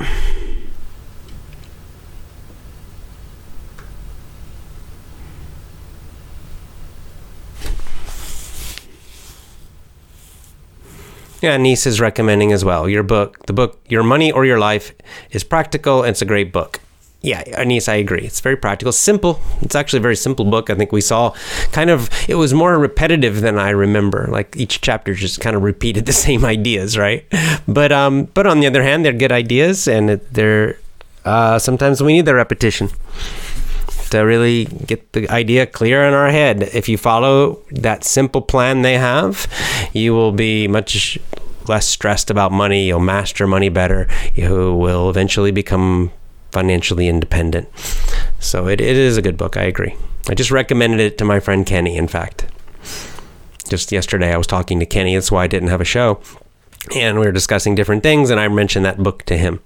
Yeah, 11.41 11.57
Niece 11.57 11.86
is 11.86 11.99
recommending 11.99 12.53
as 12.53 12.63
well. 12.63 12.88
Your 12.88 13.03
book, 13.03 13.47
the 13.47 13.53
book 13.53 13.82
Your 13.89 14.01
Money 14.01 14.32
or 14.32 14.45
Your 14.45 14.59
Life, 14.59 14.93
is 15.30 15.43
practical 15.43 16.01
and 16.01 16.11
it's 16.11 16.21
a 16.21 16.26
great 16.26 16.53
book. 16.53 16.80
Yeah, 17.24 17.41
Anis, 17.55 17.88
I 17.88 17.95
agree. 17.95 18.26
It's 18.26 18.41
very 18.41 18.57
practical, 18.57 18.91
simple. 18.91 19.39
It's 19.61 19.76
actually 19.76 19.99
a 19.99 20.01
very 20.01 20.17
simple 20.17 20.43
book. 20.43 20.69
I 20.69 20.76
think 20.76 20.91
we 20.91 20.99
saw 20.99 21.34
kind 21.71 21.89
of 21.89 22.09
it 22.28 22.36
was 22.36 22.53
more 22.53 22.78
repetitive 22.78 23.39
than 23.39 23.57
I 23.57 23.69
remember. 23.69 24.28
Like 24.30 24.57
each 24.57 24.82
chapter 24.82 25.13
just 25.13 25.39
kind 25.39 25.55
of 25.55 25.63
repeated 25.63 26.05
the 26.11 26.11
same 26.13 26.43
ideas, 26.43 26.97
right? 26.97 27.26
But 27.65 27.93
um, 27.93 28.26
but 28.34 28.45
on 28.45 28.59
the 28.59 28.67
other 28.67 28.84
hand, 28.84 29.05
they're 29.05 29.13
good 29.13 29.32
ideas, 29.32 29.88
and 29.88 30.09
they're 30.09 30.78
uh, 31.24 31.59
sometimes 31.59 32.03
we 32.03 32.11
need 32.11 32.26
the 32.26 32.36
repetition 32.36 32.89
to 34.09 34.19
really 34.19 34.65
get 34.65 35.13
the 35.13 35.28
idea 35.30 35.65
clear 35.65 36.03
in 36.03 36.13
our 36.13 36.30
head. 36.30 36.63
If 36.74 36.89
you 36.89 36.97
follow 36.97 37.61
that 37.71 38.03
simple 38.03 38.41
plan 38.41 38.82
they 38.82 38.97
have, 38.97 39.47
you 39.93 40.13
will 40.13 40.34
be 40.34 40.67
much 40.67 41.17
less 41.69 41.88
stressed 41.88 42.30
about 42.30 42.51
money. 42.51 42.88
You'll 42.88 42.99
master 42.99 43.47
money 43.47 43.69
better. 43.69 44.09
You 44.36 44.76
will 44.76 45.09
eventually 45.09 45.51
become 45.51 46.11
financially 46.53 47.07
independent. 47.07 47.67
So 48.39 48.67
it, 48.67 48.79
it 48.79 48.95
is 48.95 49.17
a 49.17 49.21
good 49.21 49.37
book. 49.37 49.57
I 49.57 49.63
agree. 49.63 49.95
I 50.29 50.35
just 50.35 50.51
recommended 50.51 50.99
it 50.99 51.17
to 51.17 51.25
my 51.25 51.39
friend 51.39 51.65
Kenny, 51.65 51.97
in 51.97 52.07
fact. 52.07 52.45
Just 53.67 53.91
yesterday, 53.91 54.33
I 54.33 54.37
was 54.37 54.47
talking 54.47 54.79
to 54.79 54.85
Kenny. 54.85 55.15
That's 55.15 55.31
why 55.31 55.43
I 55.43 55.47
didn't 55.47 55.69
have 55.69 55.81
a 55.81 55.85
show. 55.85 56.21
And 56.95 57.19
we 57.19 57.25
were 57.25 57.31
discussing 57.31 57.75
different 57.75 58.03
things, 58.03 58.29
and 58.29 58.39
I 58.39 58.47
mentioned 58.47 58.85
that 58.85 59.01
book 59.01 59.23
to 59.23 59.37
him. 59.37 59.61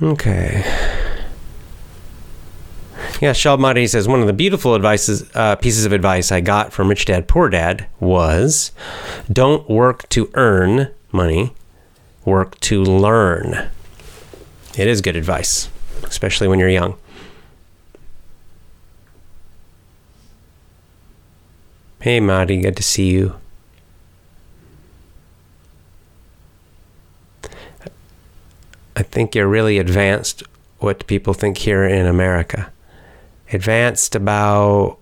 Okay. 0.00 0.64
Yeah, 3.20 3.32
Shalmari 3.32 3.88
says 3.88 4.08
one 4.08 4.20
of 4.20 4.26
the 4.26 4.32
beautiful 4.32 4.74
advices, 4.74 5.30
uh, 5.34 5.54
pieces 5.56 5.84
of 5.84 5.92
advice 5.92 6.32
I 6.32 6.40
got 6.40 6.72
from 6.72 6.88
Rich 6.88 7.04
Dad 7.04 7.28
Poor 7.28 7.48
Dad 7.48 7.86
was, 8.00 8.72
don't 9.32 9.68
work 9.70 10.08
to 10.08 10.28
earn 10.34 10.90
money, 11.12 11.54
work 12.24 12.58
to 12.60 12.82
learn. 12.82 13.68
It 14.76 14.88
is 14.88 15.00
good 15.00 15.14
advice, 15.14 15.68
especially 16.02 16.48
when 16.48 16.58
you're 16.58 16.68
young. 16.68 16.96
Hey, 22.00 22.18
Marty, 22.18 22.56
good 22.56 22.76
to 22.76 22.82
see 22.82 23.10
you. 23.10 23.36
I 28.94 29.02
think 29.02 29.34
you're 29.34 29.48
really 29.48 29.78
advanced 29.78 30.42
what 30.78 31.06
people 31.06 31.34
think 31.34 31.58
here 31.58 31.84
in 31.84 32.06
America. 32.06 32.72
Advanced 33.52 34.14
about, 34.14 34.98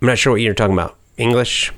I'm 0.00 0.08
not 0.08 0.18
sure 0.18 0.32
what 0.32 0.40
you're 0.40 0.54
talking 0.54 0.74
about. 0.74 0.96
English? 1.16 1.72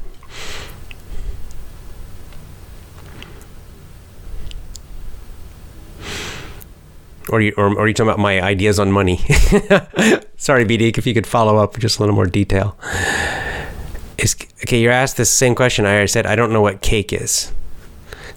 Or, 7.30 7.40
you, 7.40 7.52
or, 7.56 7.66
or 7.66 7.80
are 7.80 7.88
you 7.88 7.94
talking 7.94 8.08
about 8.08 8.20
my 8.20 8.40
ideas 8.40 8.78
on 8.78 8.90
money? 8.90 9.18
Sorry, 10.36 10.64
BD, 10.64 10.96
if 10.96 11.06
you 11.06 11.14
could 11.14 11.26
follow 11.26 11.58
up 11.58 11.72
with 11.74 11.82
just 11.82 11.98
a 11.98 12.02
little 12.02 12.14
more 12.14 12.26
detail. 12.26 12.76
Okay, 14.62 14.80
you're 14.80 14.92
asked 14.92 15.16
the 15.16 15.24
same 15.24 15.54
question. 15.54 15.86
I 15.86 16.06
said, 16.06 16.26
I 16.26 16.36
don't 16.36 16.52
know 16.52 16.60
what 16.60 16.80
cake 16.80 17.12
is. 17.12 17.52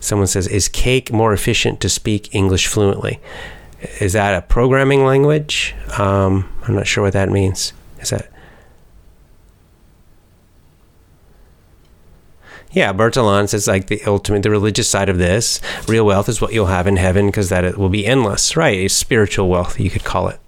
Someone 0.02 0.28
says, 0.28 0.48
Is 0.48 0.68
cake 0.68 1.14
more 1.14 1.32
efficient 1.32 1.80
to 1.82 1.88
speak 1.88 2.34
English 2.36 2.68
fluently? 2.68 3.22
Is 4.00 4.14
that 4.14 4.36
a 4.36 4.42
programming 4.42 5.06
language? 5.06 5.74
Um, 5.98 6.52
I'm 6.64 6.76
not 6.76 6.88
sure 6.88 7.04
what 7.04 7.14
that 7.14 7.30
means. 7.30 7.72
Is 8.00 8.10
that. 8.10 8.30
Yeah, 12.72 12.94
Bertalan 12.94 13.50
says 13.50 13.68
like 13.68 13.88
the 13.88 14.02
ultimate, 14.06 14.44
the 14.44 14.50
religious 14.50 14.90
side 14.90 15.10
of 15.10 15.18
this. 15.18 15.62
Real 15.88 16.06
wealth 16.06 16.30
is 16.30 16.42
what 16.42 16.54
you'll 16.54 16.68
have 16.68 16.88
in 16.88 16.96
heaven 16.96 17.28
because 17.28 17.50
that 17.50 17.64
it 17.64 17.78
will 17.78 17.90
be 17.90 18.06
endless, 18.06 18.56
right? 18.56 18.90
Spiritual 18.90 19.50
wealth, 19.50 19.80
you 19.80 19.90
could 19.90 20.04
call 20.04 20.30
it. 20.30 20.40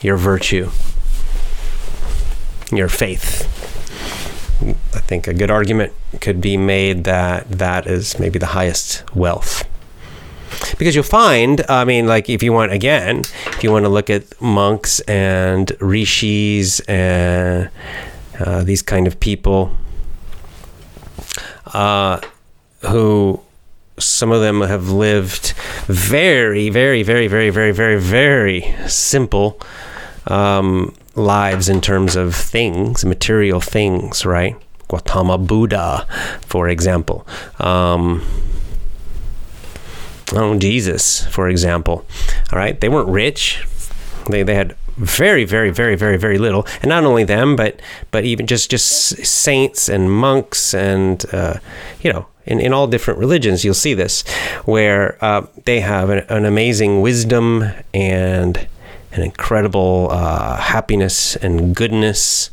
Your 0.00 0.16
virtue, 0.16 0.70
your 2.70 2.88
faith. 2.88 3.77
I 4.60 5.00
think 5.00 5.28
a 5.28 5.34
good 5.34 5.50
argument 5.50 5.92
could 6.20 6.40
be 6.40 6.56
made 6.56 7.04
that 7.04 7.48
that 7.50 7.86
is 7.86 8.18
maybe 8.18 8.38
the 8.38 8.46
highest 8.46 9.04
wealth. 9.14 9.64
Because 10.78 10.94
you'll 10.94 11.04
find, 11.04 11.64
I 11.68 11.84
mean, 11.84 12.06
like 12.06 12.28
if 12.28 12.42
you 12.42 12.52
want, 12.52 12.72
again, 12.72 13.20
if 13.46 13.62
you 13.62 13.70
want 13.70 13.84
to 13.84 13.88
look 13.88 14.10
at 14.10 14.40
monks 14.40 15.00
and 15.00 15.70
rishis 15.80 16.80
and 16.80 17.70
uh, 18.40 18.64
these 18.64 18.82
kind 18.82 19.06
of 19.06 19.20
people, 19.20 19.76
uh, 21.74 22.20
who 22.88 23.40
some 23.98 24.30
of 24.30 24.40
them 24.40 24.60
have 24.62 24.90
lived 24.90 25.52
very, 25.86 26.70
very, 26.70 27.02
very, 27.02 27.28
very, 27.28 27.50
very, 27.50 27.72
very, 27.72 28.00
very 28.00 28.74
simple 28.86 29.60
um, 30.26 30.94
lives 31.18 31.68
in 31.68 31.80
terms 31.80 32.16
of 32.16 32.34
things, 32.34 33.04
material 33.04 33.60
things, 33.60 34.24
right? 34.24 34.56
Gautama 34.88 35.38
Buddha, 35.38 36.06
for 36.40 36.68
example. 36.68 37.26
Um, 37.58 38.24
oh, 40.32 40.58
Jesus, 40.58 41.26
for 41.26 41.48
example. 41.48 42.06
All 42.52 42.58
right, 42.58 42.80
they 42.80 42.88
weren't 42.88 43.08
rich. 43.08 43.66
They, 44.30 44.42
they 44.42 44.54
had 44.54 44.76
very 44.98 45.44
very 45.44 45.70
very 45.70 45.94
very 45.94 46.16
very 46.16 46.38
little 46.38 46.66
and 46.82 46.88
not 46.88 47.04
only 47.04 47.22
them 47.22 47.54
but 47.54 47.80
but 48.10 48.24
even 48.24 48.46
just 48.48 48.68
just 48.68 48.88
saints 49.24 49.88
and 49.88 50.10
monks 50.10 50.74
and 50.74 51.24
uh, 51.32 51.54
you 52.00 52.12
know 52.12 52.26
in, 52.46 52.58
in 52.60 52.72
all 52.72 52.88
different 52.88 53.20
religions 53.20 53.64
you'll 53.64 53.74
see 53.74 53.94
this 53.94 54.26
where 54.64 55.16
uh, 55.24 55.46
they 55.66 55.80
have 55.80 56.10
an, 56.10 56.18
an, 56.28 56.44
amazing 56.44 57.00
wisdom 57.00 57.64
and 57.94 58.66
an 59.18 59.24
incredible 59.24 60.08
uh, 60.10 60.56
happiness 60.56 61.36
and 61.36 61.74
goodness 61.74 62.50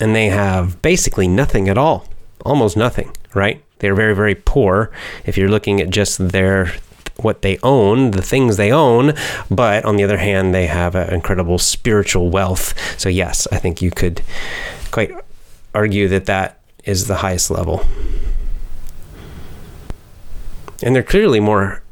and 0.00 0.14
they 0.14 0.28
have 0.28 0.80
basically 0.82 1.26
nothing 1.26 1.68
at 1.68 1.78
all 1.78 2.06
almost 2.44 2.76
nothing 2.76 3.14
right 3.34 3.64
they're 3.78 3.94
very 3.94 4.14
very 4.14 4.34
poor 4.34 4.90
if 5.24 5.36
you're 5.36 5.48
looking 5.48 5.80
at 5.80 5.90
just 5.90 6.28
their 6.28 6.72
what 7.16 7.42
they 7.42 7.58
own, 7.62 8.12
the 8.12 8.22
things 8.22 8.56
they 8.56 8.72
own, 8.72 9.14
but 9.50 9.84
on 9.84 9.96
the 9.96 10.04
other 10.04 10.18
hand, 10.18 10.54
they 10.54 10.66
have 10.66 10.94
incredible 10.94 11.58
spiritual 11.58 12.30
wealth. 12.30 12.74
So, 12.98 13.08
yes, 13.08 13.46
I 13.52 13.58
think 13.58 13.82
you 13.82 13.90
could 13.90 14.22
quite 14.90 15.12
argue 15.74 16.08
that 16.08 16.26
that 16.26 16.60
is 16.84 17.06
the 17.06 17.16
highest 17.16 17.50
level. 17.50 17.84
And 20.82 20.94
they're 20.94 21.02
clearly 21.02 21.40
more 21.40 21.82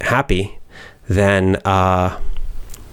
happy 0.00 0.58
than, 1.08 1.56
uh, 1.64 2.20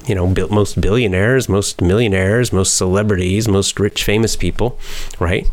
you 0.08 0.16
know, 0.16 0.28
most 0.50 0.80
billionaires, 0.80 1.50
most 1.50 1.82
millionaires, 1.82 2.54
most 2.54 2.76
celebrities, 2.76 3.48
most 3.48 3.80
rich, 3.80 4.04
famous 4.04 4.36
people, 4.36 4.80
right? 5.20 5.48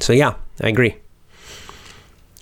So, 0.00 0.12
yeah, 0.12 0.34
I 0.60 0.68
agree. 0.68 0.96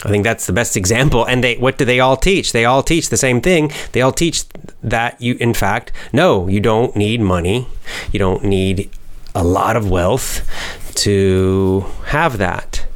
I 0.05 0.09
think 0.09 0.25
that's 0.25 0.47
the 0.47 0.53
best 0.53 0.77
example. 0.77 1.25
And 1.25 1.43
they, 1.43 1.57
what 1.57 1.79
do 1.79 1.85
they 1.85 2.01
all 2.01 2.17
teach? 2.17 2.53
They 2.53 2.65
all 2.65 2.83
teach 2.83 3.09
the 3.09 3.17
same 3.17 3.41
thing. 3.41 3.73
They 3.93 4.03
all 4.03 4.13
teach 4.13 4.45
that 4.83 5.21
you, 5.21 5.37
in 5.41 5.55
fact, 5.55 5.93
no, 6.13 6.49
you 6.49 6.61
don't 6.61 6.95
need 6.95 7.21
money. 7.21 7.67
You 8.13 8.19
don't 8.19 8.45
need 8.45 8.91
a 9.35 9.43
lot 9.43 9.77
of 9.77 9.91
wealth 9.91 10.49
to 10.97 11.87
have 12.07 12.39
that 12.39 12.87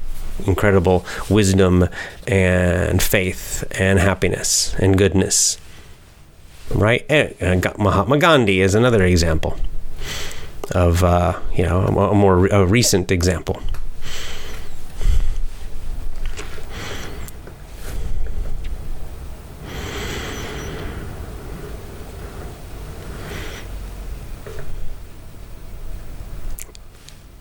incredible 0.46 1.04
wisdom 1.28 1.88
and 2.26 3.02
faith 3.02 3.64
and 3.78 3.98
happiness 3.98 4.74
and 4.78 4.96
goodness. 4.96 5.58
Right? 6.74 7.04
And 7.10 7.64
Mahatma 7.78 8.18
Gandhi 8.18 8.60
is 8.60 8.74
another 8.74 9.02
example 9.04 9.56
of, 10.70 11.02
uh, 11.02 11.38
you 11.54 11.64
know, 11.64 11.80
a 11.80 12.14
more 12.14 12.46
a 12.46 12.64
recent 12.66 13.10
example. 13.10 13.60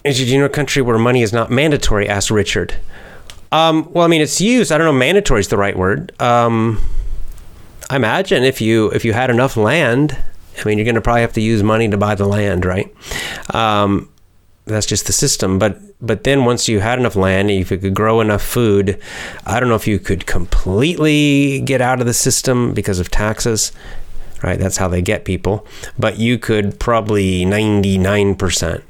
Is 0.03 0.19
you 0.31 0.39
know 0.39 0.45
a 0.45 0.49
country 0.49 0.81
where 0.81 0.97
money 0.97 1.21
is 1.21 1.31
not 1.31 1.51
mandatory? 1.51 2.09
asked 2.09 2.31
Richard. 2.31 2.75
Um, 3.51 3.91
well, 3.91 4.05
I 4.05 4.07
mean, 4.07 4.21
it's 4.21 4.41
used. 4.41 4.71
I 4.71 4.77
don't 4.77 4.85
know. 4.85 4.93
Mandatory 4.93 5.39
is 5.39 5.49
the 5.49 5.57
right 5.57 5.77
word. 5.77 6.19
Um, 6.19 6.81
I 7.89 7.95
imagine 7.95 8.43
if 8.43 8.61
you 8.61 8.89
if 8.91 9.03
you 9.03 9.13
had 9.13 9.29
enough 9.29 9.57
land, 9.57 10.17
I 10.57 10.63
mean, 10.67 10.77
you're 10.77 10.85
going 10.85 10.95
to 10.95 11.01
probably 11.01 11.21
have 11.21 11.33
to 11.33 11.41
use 11.41 11.63
money 11.63 11.87
to 11.89 11.97
buy 11.97 12.15
the 12.15 12.27
land, 12.27 12.65
right? 12.65 12.93
Um, 13.53 14.09
that's 14.65 14.85
just 14.85 15.07
the 15.07 15.13
system. 15.13 15.57
But 15.57 15.79
but 16.05 16.23
then 16.23 16.45
once 16.45 16.67
you 16.67 16.79
had 16.79 16.99
enough 16.99 17.15
land, 17.15 17.49
if 17.49 17.71
you 17.71 17.77
could 17.77 17.95
grow 17.95 18.21
enough 18.21 18.43
food, 18.43 19.01
I 19.45 19.59
don't 19.59 19.69
know 19.69 19.75
if 19.75 19.87
you 19.87 19.99
could 19.99 20.25
completely 20.25 21.61
get 21.61 21.81
out 21.81 21.99
of 21.99 22.05
the 22.05 22.13
system 22.13 22.73
because 22.73 22.99
of 22.99 23.09
taxes. 23.09 23.71
Right, 24.41 24.57
that's 24.57 24.77
how 24.77 24.87
they 24.87 25.01
get 25.01 25.25
people. 25.25 25.67
But 25.97 26.17
you 26.17 26.37
could 26.37 26.79
probably 26.79 27.43
ninety 27.43 27.97
nine 27.97 28.35
percent 28.35 28.83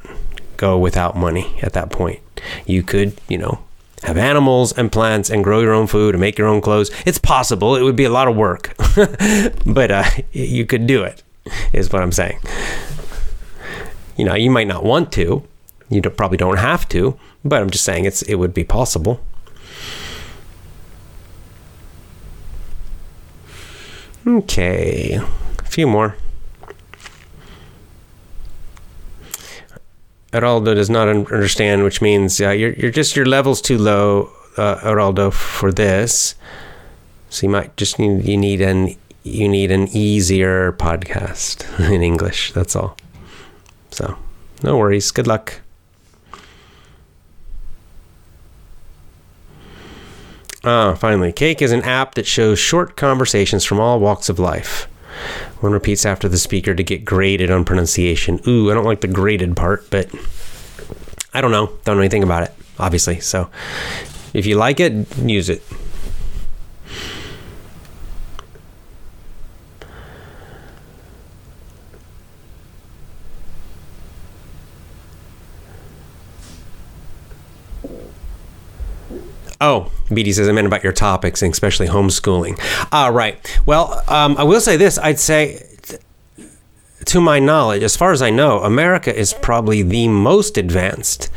go 0.58 0.78
without 0.78 1.16
money 1.16 1.58
at 1.64 1.74
that 1.74 1.90
point. 1.90 2.20
You 2.68 2.84
could, 2.84 3.20
you 3.28 3.38
know, 3.38 3.60
have 4.04 4.18
animals 4.18 4.72
and 4.72 4.92
plants 4.92 5.30
and 5.30 5.44
grow 5.44 5.60
your 5.62 5.74
own 5.74 5.88
food 5.88 6.16
and 6.16 6.22
make 6.22 6.38
your 6.38 6.48
own 6.48 6.62
clothes. 6.62 6.92
It's 7.06 7.18
possible. 7.18 7.76
It 7.76 7.84
would 7.84 7.96
be 7.96 8.06
a 8.06 8.10
lot 8.10 8.28
of 8.28 8.36
work, 8.36 8.76
but 9.66 9.92
uh, 9.92 10.04
you 10.32 10.66
could 10.66 10.88
do 10.88 11.04
it, 11.04 11.24
is 11.74 11.92
what 11.92 12.02
I'm 12.02 12.12
saying. 12.12 12.40
You 14.18 14.26
know, 14.26 14.36
you 14.36 14.52
might 14.52 14.68
not 14.68 14.84
want 14.84 15.12
to. 15.14 15.44
You 15.90 16.02
probably 16.02 16.38
don't 16.38 16.58
have 16.58 16.88
to, 16.90 17.18
but 17.44 17.62
I'm 17.62 17.70
just 17.70 17.84
saying 17.84 18.06
it's 18.06 18.22
it 18.24 18.36
would 18.36 18.54
be 18.54 18.64
possible. 18.64 19.22
Okay, 24.28 25.20
a 25.58 25.64
few 25.64 25.88
more. 25.88 26.16
Geraldo 30.32 30.76
does 30.76 30.90
not 30.90 31.08
understand, 31.08 31.84
which 31.84 32.02
means 32.02 32.40
uh, 32.40 32.52
you're 32.52 32.74
you're 32.74 32.92
just 32.92 33.16
your 33.16 33.26
level's 33.26 33.62
too 33.62 33.78
low, 33.78 34.32
uh, 34.58 34.78
Geraldo, 34.78 35.34
for 35.34 35.72
this. 35.72 36.36
So 37.30 37.48
you 37.48 37.50
might 37.50 37.76
just 37.78 37.98
need 37.98 38.26
you 38.26 38.38
need 38.38 38.62
an 38.62 38.96
you 39.24 39.48
need 39.48 39.72
an 39.72 39.88
easier 39.90 40.72
podcast 40.74 41.66
in 41.92 42.04
English. 42.04 42.52
That's 42.54 42.76
all. 42.76 42.96
So 43.92 44.18
no 44.64 44.78
worries. 44.78 45.12
Good 45.12 45.28
luck. 45.28 45.62
Ah, 50.64 50.94
finally, 50.94 51.32
Cake 51.32 51.62
is 51.62 51.72
an 51.72 51.84
app 51.84 52.16
that 52.16 52.28
shows 52.28 52.60
short 52.60 52.98
conversations 52.98 53.64
from 53.64 53.80
all 53.80 54.00
walks 54.00 54.28
of 54.28 54.40
life. 54.40 54.88
One 55.60 55.74
repeats 55.74 56.06
after 56.06 56.30
the 56.30 56.38
speaker 56.38 56.74
to 56.74 56.84
get 56.84 57.04
graded 57.04 57.52
on 57.52 57.66
pronunciation. 57.66 58.40
Ooh, 58.48 58.72
I 58.72 58.74
don't 58.74 58.86
like 58.86 59.02
the 59.02 59.08
graded 59.08 59.58
part, 59.58 59.90
but 59.90 60.10
I 61.34 61.42
don't 61.42 61.52
know. 61.52 61.68
Don't 61.84 61.98
know 61.98 62.02
anything 62.02 62.24
about 62.24 62.44
it, 62.44 62.54
obviously. 62.78 63.20
So 63.20 63.50
if 64.34 64.46
you 64.46 64.56
like 64.56 64.80
it, 64.80 64.94
use 65.18 65.50
it. 65.50 65.62
Oh, 79.62 79.92
BD 80.08 80.34
says, 80.34 80.48
I 80.48 80.54
meant 80.54 80.68
about 80.68 80.84
your 80.84 80.94
topics, 80.94 81.42
and 81.42 81.52
especially 81.52 81.88
homeschooling. 81.88 82.60
All 82.92 83.12
right. 83.12 83.60
Well, 83.66 84.04
um, 84.08 84.38
I 84.38 84.44
will 84.44 84.62
say 84.62 84.78
this. 84.78 84.98
I'd 84.98 85.20
say, 85.20 85.66
to 87.06 87.20
my 87.20 87.40
knowledge, 87.40 87.84
as 87.84 87.96
far 87.96 88.12
as 88.12 88.22
I 88.22 88.30
know, 88.30 88.60
America 88.60 89.14
is 89.14 89.34
probably 89.34 89.82
the 89.82 90.08
most 90.08 90.58
advanced 90.58 91.30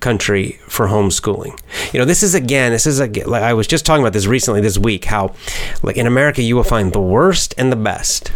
country 0.00 0.58
for 0.68 0.88
homeschooling. 0.88 1.58
You 1.92 2.00
know, 2.00 2.04
this 2.04 2.22
is 2.22 2.34
again, 2.34 2.72
this 2.72 2.86
is 2.86 3.00
a, 3.00 3.06
like 3.06 3.42
I 3.42 3.54
was 3.54 3.66
just 3.66 3.86
talking 3.86 4.02
about 4.02 4.12
this 4.12 4.26
recently 4.26 4.60
this 4.60 4.76
week, 4.76 5.06
how 5.06 5.34
like 5.82 5.96
in 5.96 6.06
America 6.06 6.42
you 6.42 6.56
will 6.56 6.64
find 6.64 6.92
the 6.92 7.00
worst 7.00 7.54
and 7.56 7.72
the 7.72 7.76
best. 7.76 8.30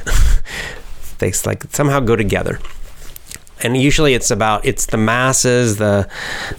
they 1.18 1.32
like 1.44 1.64
somehow 1.70 2.00
go 2.00 2.16
together. 2.16 2.60
And 3.62 3.76
usually 3.76 4.14
it's 4.14 4.30
about 4.30 4.64
it's 4.64 4.86
the 4.86 4.96
masses, 4.96 5.78
the 5.78 6.08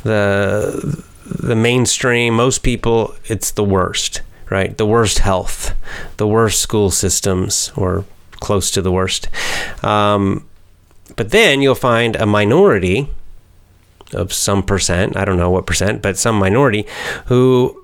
the 0.04 1.04
the 1.30 1.56
mainstream, 1.56 2.36
most 2.36 2.60
people 2.60 3.16
it's 3.26 3.52
the 3.52 3.64
worst, 3.64 4.22
right? 4.50 4.78
The 4.78 4.86
worst 4.86 5.20
health, 5.20 5.76
the 6.18 6.28
worst 6.28 6.60
school 6.60 6.92
systems 6.92 7.72
or 7.76 8.06
close 8.40 8.72
to 8.72 8.82
the 8.82 8.92
worst. 8.92 9.28
Um, 9.84 10.48
but 11.16 11.32
then 11.32 11.62
you'll 11.62 11.76
find 11.76 12.16
a 12.16 12.26
minority 12.26 13.10
of 14.14 14.32
some 14.32 14.64
percent, 14.64 15.18
I 15.18 15.26
don't 15.26 15.38
know 15.38 15.50
what 15.50 15.66
percent, 15.66 16.02
but 16.02 16.18
some 16.18 16.38
minority 16.38 16.86
who 17.26 17.84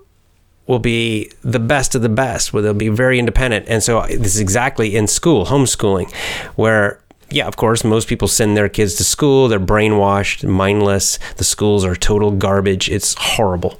will 0.68 0.80
be 0.80 1.30
the 1.42 1.60
best 1.60 1.94
of 1.96 2.02
the 2.02 2.10
best, 2.10 2.54
where 2.54 2.64
they'll 2.64 2.74
be 2.74 2.88
very 2.88 3.20
independent. 3.20 3.66
And 3.68 3.84
so 3.84 4.06
this 4.08 4.36
is 4.36 4.40
exactly 4.40 4.96
in 4.96 5.08
school, 5.08 5.48
homeschooling, 5.48 6.14
where 6.56 7.02
yeah, 7.34 7.48
of 7.48 7.56
course, 7.56 7.84
most 7.84 8.08
people 8.08 8.28
send 8.28 8.56
their 8.56 8.70
kids 8.70 8.96
to 8.96 9.04
school. 9.04 9.48
They're 9.48 9.60
brainwashed, 9.60 10.48
mindless. 10.48 11.18
The 11.38 11.44
schools 11.44 11.84
are 11.84 11.96
total 11.96 12.32
garbage. 12.32 12.90
It's 12.90 13.16
horrible. 13.18 13.80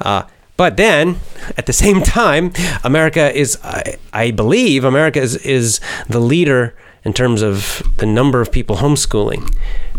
Uh, 0.00 0.22
but 0.56 0.76
then, 0.76 1.16
at 1.58 1.66
the 1.66 1.72
same 1.84 2.02
time, 2.02 2.52
America 2.84 3.36
is, 3.36 3.58
I, 3.64 3.96
I 4.12 4.30
believe, 4.30 4.84
America 4.84 5.20
is, 5.20 5.36
is 5.38 5.80
the 6.08 6.20
leader 6.20 6.74
in 7.04 7.12
terms 7.12 7.42
of 7.42 7.82
the 7.96 8.06
number 8.06 8.40
of 8.40 8.52
people 8.52 8.76
homeschooling 8.76 9.52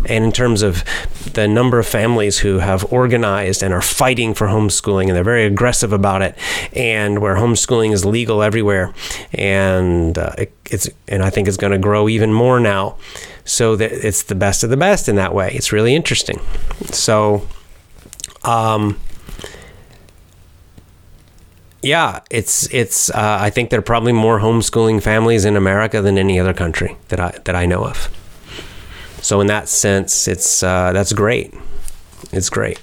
and 0.08 0.24
in 0.24 0.32
terms 0.32 0.62
of 0.62 0.84
the 1.32 1.46
number 1.46 1.78
of 1.78 1.86
families 1.86 2.38
who 2.38 2.58
have 2.58 2.90
organized 2.92 3.62
and 3.62 3.72
are 3.72 3.82
fighting 3.82 4.34
for 4.34 4.46
homeschooling 4.46 5.06
and 5.06 5.16
they're 5.16 5.24
very 5.24 5.44
aggressive 5.44 5.92
about 5.92 6.22
it 6.22 6.36
and 6.72 7.20
where 7.20 7.36
homeschooling 7.36 7.92
is 7.92 8.04
legal 8.04 8.42
everywhere 8.42 8.92
and 9.32 10.18
uh, 10.18 10.32
it, 10.38 10.52
it's 10.70 10.88
and 11.08 11.22
I 11.22 11.30
think 11.30 11.48
it's 11.48 11.56
going 11.56 11.72
to 11.72 11.78
grow 11.78 12.08
even 12.08 12.32
more 12.32 12.60
now 12.60 12.96
so 13.44 13.76
that 13.76 13.92
it's 13.92 14.24
the 14.24 14.34
best 14.34 14.62
of 14.64 14.70
the 14.70 14.76
best 14.76 15.08
in 15.08 15.16
that 15.16 15.34
way 15.34 15.52
it's 15.54 15.72
really 15.72 15.94
interesting 15.94 16.40
so 16.90 17.46
um, 18.44 18.98
yeah, 21.82 22.20
it's 22.30 22.72
it's. 22.72 23.10
Uh, 23.10 23.38
I 23.40 23.50
think 23.50 23.70
there 23.70 23.80
are 23.80 23.82
probably 23.82 24.12
more 24.12 24.38
homeschooling 24.38 25.02
families 25.02 25.44
in 25.44 25.56
America 25.56 26.00
than 26.00 26.16
any 26.16 26.38
other 26.38 26.54
country 26.54 26.96
that 27.08 27.18
I 27.18 27.36
that 27.44 27.56
I 27.56 27.66
know 27.66 27.84
of. 27.84 28.08
So 29.22 29.40
in 29.40 29.46
that 29.46 29.68
sense, 29.68 30.28
it's 30.28 30.62
uh, 30.62 30.92
that's 30.92 31.12
great. 31.12 31.54
It's 32.32 32.50
great. 32.50 32.80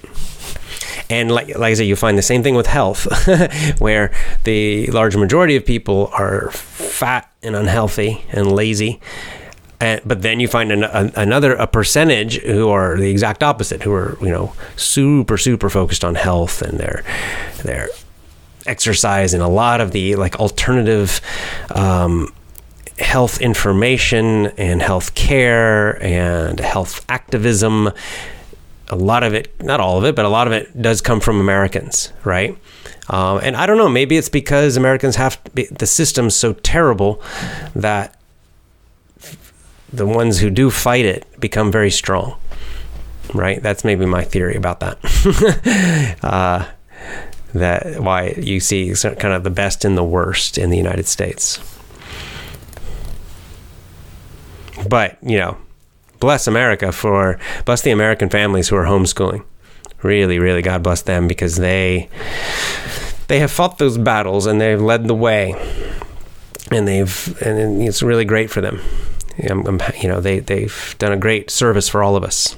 And 1.08 1.30
like, 1.30 1.48
like 1.48 1.72
I 1.72 1.74
said, 1.74 1.86
you 1.86 1.96
find 1.96 2.16
the 2.16 2.22
same 2.22 2.42
thing 2.42 2.54
with 2.54 2.66
health, 2.66 3.06
where 3.78 4.12
the 4.44 4.86
large 4.88 5.16
majority 5.16 5.56
of 5.56 5.66
people 5.66 6.10
are 6.12 6.50
fat 6.52 7.30
and 7.42 7.56
unhealthy 7.56 8.24
and 8.30 8.52
lazy. 8.52 9.00
And, 9.80 10.00
but 10.04 10.22
then 10.22 10.40
you 10.40 10.46
find 10.46 10.70
an, 10.70 10.84
a, 10.84 11.10
another 11.16 11.54
a 11.54 11.66
percentage 11.66 12.38
who 12.42 12.68
are 12.68 12.96
the 12.96 13.10
exact 13.10 13.42
opposite, 13.42 13.82
who 13.82 13.92
are 13.92 14.16
you 14.20 14.30
know 14.30 14.52
super 14.76 15.36
super 15.36 15.68
focused 15.68 16.04
on 16.04 16.14
health 16.14 16.62
and 16.62 16.78
they're 16.78 17.02
they're 17.62 17.88
exercise 18.66 19.34
and 19.34 19.42
a 19.42 19.48
lot 19.48 19.80
of 19.80 19.92
the 19.92 20.16
like 20.16 20.38
alternative 20.38 21.20
um, 21.74 22.32
health 23.00 23.40
information 23.40 24.46
and 24.58 24.82
health 24.82 25.14
care 25.14 26.02
and 26.02 26.60
health 26.60 27.04
activism. 27.08 27.90
A 28.88 28.96
lot 28.96 29.22
of 29.22 29.34
it, 29.34 29.62
not 29.62 29.80
all 29.80 29.98
of 29.98 30.04
it, 30.04 30.14
but 30.14 30.24
a 30.24 30.28
lot 30.28 30.46
of 30.46 30.52
it 30.52 30.80
does 30.80 31.00
come 31.00 31.20
from 31.20 31.40
Americans, 31.40 32.12
right? 32.24 32.56
Um, 33.08 33.40
and 33.42 33.56
I 33.56 33.66
don't 33.66 33.78
know, 33.78 33.88
maybe 33.88 34.16
it's 34.16 34.28
because 34.28 34.76
Americans 34.76 35.16
have 35.16 35.40
be, 35.54 35.66
the 35.66 35.86
system's 35.86 36.36
so 36.36 36.52
terrible 36.52 37.22
that 37.74 38.16
the 39.92 40.06
ones 40.06 40.38
who 40.38 40.50
do 40.50 40.70
fight 40.70 41.04
it 41.04 41.26
become 41.40 41.72
very 41.72 41.90
strong, 41.90 42.36
right? 43.34 43.62
That's 43.62 43.84
maybe 43.84 44.06
my 44.06 44.22
theory 44.22 44.54
about 44.54 44.80
that. 44.80 46.18
uh, 46.22 46.68
that 47.52 48.00
why 48.00 48.34
you 48.36 48.60
see 48.60 48.94
kind 48.94 49.34
of 49.34 49.42
the 49.42 49.50
best 49.50 49.84
and 49.84 49.98
the 49.98 50.04
worst 50.04 50.58
in 50.58 50.70
the 50.70 50.76
United 50.76 51.06
States. 51.06 51.58
But, 54.88 55.18
you 55.22 55.38
know, 55.38 55.56
bless 56.20 56.46
America 56.46 56.92
for 56.92 57.38
bless 57.64 57.82
the 57.82 57.90
American 57.90 58.28
families 58.28 58.68
who 58.68 58.76
are 58.76 58.84
homeschooling. 58.84 59.44
Really, 60.02 60.38
really 60.38 60.62
God 60.62 60.82
bless 60.82 61.02
them 61.02 61.28
because 61.28 61.56
they 61.56 62.08
they 63.28 63.38
have 63.40 63.50
fought 63.50 63.78
those 63.78 63.98
battles 63.98 64.46
and 64.46 64.60
they've 64.60 64.80
led 64.80 65.06
the 65.06 65.14
way. 65.14 65.54
And 66.70 66.86
they've 66.86 67.42
and 67.42 67.82
it's 67.82 68.02
really 68.02 68.24
great 68.24 68.50
for 68.50 68.60
them. 68.60 68.80
I'm, 69.48 69.66
I'm, 69.66 69.80
you 70.00 70.08
know, 70.08 70.20
they 70.20 70.40
they've 70.40 70.94
done 70.98 71.12
a 71.12 71.16
great 71.16 71.50
service 71.50 71.88
for 71.88 72.02
all 72.02 72.16
of 72.16 72.24
us. 72.24 72.56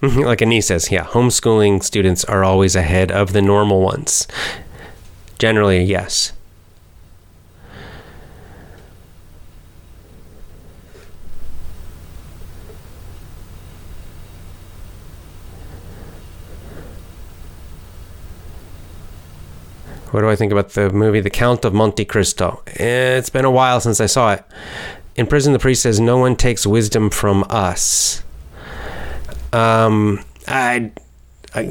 like 0.02 0.40
Anise 0.40 0.68
says, 0.68 0.90
yeah, 0.90 1.04
homeschooling 1.04 1.82
students 1.82 2.24
are 2.24 2.42
always 2.42 2.74
ahead 2.74 3.12
of 3.12 3.34
the 3.34 3.42
normal 3.42 3.82
ones. 3.82 4.26
Generally, 5.38 5.84
yes. 5.84 6.32
What 20.12 20.22
do 20.22 20.28
I 20.30 20.34
think 20.34 20.50
about 20.50 20.70
the 20.70 20.90
movie 20.90 21.20
The 21.20 21.30
Count 21.30 21.64
of 21.64 21.72
Monte 21.72 22.04
Cristo? 22.06 22.62
Eh, 22.66 23.16
it's 23.16 23.30
been 23.30 23.44
a 23.44 23.50
while 23.50 23.80
since 23.80 24.00
I 24.00 24.06
saw 24.06 24.32
it. 24.32 24.44
In 25.14 25.26
prison, 25.26 25.52
the 25.52 25.58
priest 25.58 25.82
says, 25.82 26.00
No 26.00 26.18
one 26.18 26.34
takes 26.36 26.66
wisdom 26.66 27.10
from 27.10 27.44
us. 27.48 28.22
Um, 29.52 30.24
I, 30.46 30.90
I, 31.54 31.62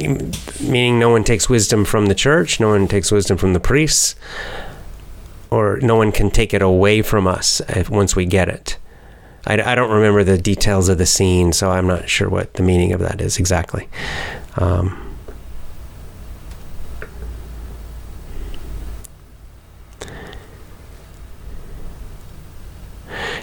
meaning 0.62 1.00
no 1.00 1.10
one 1.10 1.24
takes 1.24 1.50
wisdom 1.50 1.86
from 1.86 2.08
the 2.08 2.16
church, 2.16 2.60
no 2.60 2.70
one 2.70 2.88
takes 2.88 3.12
wisdom 3.12 3.38
from 3.38 3.54
the 3.54 3.60
priests, 3.60 4.16
or 5.50 5.80
no 5.82 5.96
one 5.96 6.12
can 6.12 6.30
take 6.30 6.54
it 6.54 6.62
away 6.62 7.02
from 7.02 7.26
us 7.28 7.62
if, 7.70 7.90
once 7.90 8.16
we 8.16 8.26
get 8.26 8.50
it. 8.50 8.78
I, 9.48 9.72
I 9.72 9.76
don't 9.76 9.92
remember 9.92 10.24
the 10.24 10.38
details 10.38 10.90
of 10.90 10.98
the 10.98 11.06
scene, 11.06 11.54
so 11.54 11.72
I'm 11.72 11.88
not 11.88 12.10
sure 12.10 12.30
what 12.30 12.56
the 12.56 12.64
meaning 12.64 12.94
of 12.94 13.00
that 13.00 13.22
is 13.22 13.38
exactly. 13.38 13.88
Um, 14.58 15.18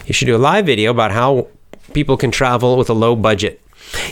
you 0.05 0.13
should 0.13 0.27
do 0.27 0.37
a 0.37 0.39
live 0.39 0.67
video 0.67 0.91
about 0.91 1.13
how 1.13 1.49
people 1.95 2.17
can 2.17 2.31
travel 2.31 2.77
with 2.77 2.91
a 2.91 2.95
low 2.95 3.17
budget. 3.17 3.61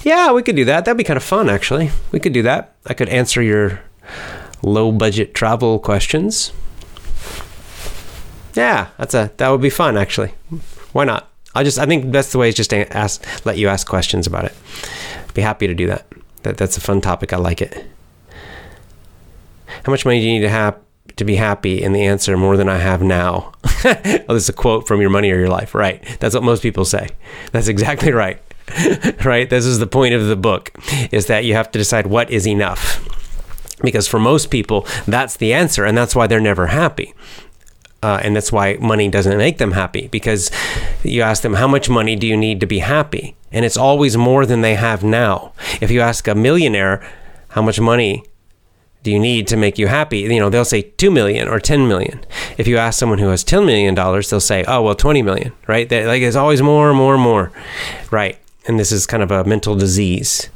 Yeah, 0.02 0.32
we 0.32 0.42
could 0.42 0.56
do 0.56 0.64
that. 0.66 0.84
That'd 0.84 0.98
be 0.98 1.04
kind 1.04 1.16
of 1.16 1.22
fun, 1.22 1.48
actually. 1.48 1.90
We 2.12 2.20
could 2.20 2.32
do 2.32 2.42
that. 2.42 2.74
I 2.86 2.94
could 2.94 3.08
answer 3.08 3.42
your 3.42 3.80
low 4.62 4.92
budget 4.92 5.34
travel 5.34 5.78
questions. 5.78 6.52
Yeah, 8.54 8.88
that's 8.98 9.14
a 9.14 9.32
that 9.38 9.48
would 9.48 9.60
be 9.60 9.70
fun, 9.70 9.96
actually. 9.96 10.32
Why 10.92 11.04
not? 11.04 11.30
I 11.54 11.62
just 11.64 11.78
I 11.78 11.86
think 11.86 12.12
that's 12.12 12.32
the 12.32 12.38
way 12.38 12.48
is 12.48 12.54
just 12.54 12.70
to 12.70 12.96
ask 12.96 13.24
let 13.44 13.58
you 13.58 13.68
ask 13.68 13.86
questions 13.86 14.26
about 14.26 14.44
it. 14.44 14.54
Be 15.34 15.42
happy 15.42 15.66
to 15.66 15.74
do 15.74 15.86
that. 15.88 16.06
That 16.42 16.56
that's 16.56 16.76
a 16.76 16.80
fun 16.80 17.00
topic. 17.00 17.32
I 17.32 17.36
like 17.36 17.60
it. 17.62 17.84
How 19.84 19.90
much 19.90 20.04
money 20.04 20.20
do 20.20 20.26
you 20.26 20.32
need 20.34 20.40
to 20.40 20.48
have 20.48 20.78
to 21.16 21.24
be 21.24 21.36
happy? 21.36 21.82
And 21.82 21.94
the 21.94 22.02
answer 22.02 22.36
more 22.36 22.56
than 22.56 22.68
I 22.68 22.78
have 22.78 23.02
now. 23.02 23.52
oh, 23.84 24.34
this 24.34 24.44
is 24.44 24.48
a 24.48 24.52
quote 24.52 24.86
from 24.86 25.00
Your 25.00 25.10
Money 25.10 25.30
or 25.30 25.38
Your 25.38 25.48
Life. 25.48 25.74
Right. 25.74 26.02
That's 26.20 26.34
what 26.34 26.44
most 26.44 26.62
people 26.62 26.84
say. 26.84 27.08
That's 27.52 27.68
exactly 27.68 28.12
right. 28.12 28.40
right? 29.24 29.48
This 29.48 29.64
is 29.64 29.78
the 29.78 29.86
point 29.86 30.14
of 30.14 30.26
the 30.26 30.36
book 30.36 30.72
is 31.12 31.26
that 31.26 31.44
you 31.44 31.54
have 31.54 31.70
to 31.72 31.78
decide 31.78 32.06
what 32.06 32.30
is 32.30 32.46
enough. 32.46 33.00
Because 33.82 34.08
for 34.08 34.18
most 34.18 34.50
people, 34.50 34.86
that's 35.06 35.36
the 35.36 35.52
answer, 35.52 35.84
and 35.84 35.96
that's 35.96 36.14
why 36.14 36.26
they're 36.26 36.40
never 36.40 36.68
happy. 36.68 37.14
Uh, 38.02 38.20
and 38.22 38.36
that's 38.36 38.52
why 38.52 38.76
money 38.80 39.08
doesn't 39.08 39.38
make 39.38 39.56
them 39.56 39.72
happy 39.72 40.08
because 40.08 40.50
you 41.02 41.22
ask 41.22 41.42
them, 41.42 41.54
How 41.54 41.66
much 41.66 41.88
money 41.88 42.16
do 42.16 42.26
you 42.26 42.36
need 42.36 42.60
to 42.60 42.66
be 42.66 42.80
happy? 42.80 43.34
And 43.50 43.64
it's 43.64 43.78
always 43.78 44.16
more 44.16 44.44
than 44.44 44.60
they 44.60 44.74
have 44.74 45.02
now. 45.02 45.54
If 45.80 45.90
you 45.90 46.02
ask 46.02 46.28
a 46.28 46.34
millionaire, 46.34 47.02
How 47.48 47.62
much 47.62 47.80
money 47.80 48.24
do 49.02 49.10
you 49.10 49.18
need 49.18 49.46
to 49.48 49.56
make 49.56 49.78
you 49.78 49.86
happy? 49.86 50.20
You 50.20 50.38
know, 50.38 50.50
they'll 50.50 50.64
say 50.66 50.82
2 50.82 51.10
million 51.10 51.48
or 51.48 51.58
10 51.58 51.88
million. 51.88 52.24
If 52.58 52.66
you 52.66 52.76
ask 52.76 52.98
someone 52.98 53.18
who 53.20 53.28
has 53.28 53.42
10 53.42 53.64
million 53.64 53.94
dollars, 53.94 54.28
they'll 54.28 54.40
say, 54.40 54.64
"Oh, 54.68 54.82
well, 54.82 54.94
20 54.94 55.22
million," 55.22 55.52
right? 55.66 55.88
They're, 55.88 56.06
like 56.06 56.22
it's 56.22 56.36
always 56.36 56.60
more 56.60 56.92
more 56.92 57.16
more. 57.16 57.52
Right. 58.10 58.38
And 58.66 58.78
this 58.78 58.92
is 58.92 59.06
kind 59.06 59.22
of 59.22 59.30
a 59.30 59.44
mental 59.44 59.76
disease. 59.76 60.48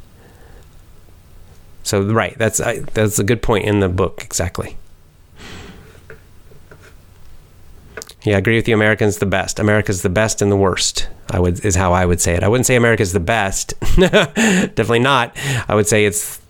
So, 1.82 2.02
right, 2.02 2.36
that's 2.38 2.60
I, 2.60 2.80
that's 2.80 3.18
a 3.18 3.24
good 3.24 3.42
point 3.42 3.64
in 3.64 3.80
the 3.80 3.88
book 3.88 4.22
exactly. 4.22 4.76
Yeah, 8.24 8.34
I 8.34 8.38
agree 8.38 8.56
with 8.56 8.68
you. 8.68 8.74
American's 8.74 9.18
the 9.18 9.26
best. 9.26 9.58
America's 9.58 10.02
the 10.02 10.08
best 10.08 10.42
and 10.42 10.50
the 10.50 10.56
worst. 10.56 11.08
I 11.30 11.38
would 11.38 11.64
is 11.64 11.76
how 11.76 11.92
I 11.92 12.04
would 12.04 12.20
say 12.20 12.34
it. 12.34 12.42
I 12.42 12.48
wouldn't 12.48 12.66
say 12.66 12.76
America's 12.76 13.12
the 13.12 13.20
best. 13.20 13.74
Definitely 13.96 14.98
not. 14.98 15.36
I 15.68 15.74
would 15.74 15.86
say 15.86 16.04
it's 16.04 16.40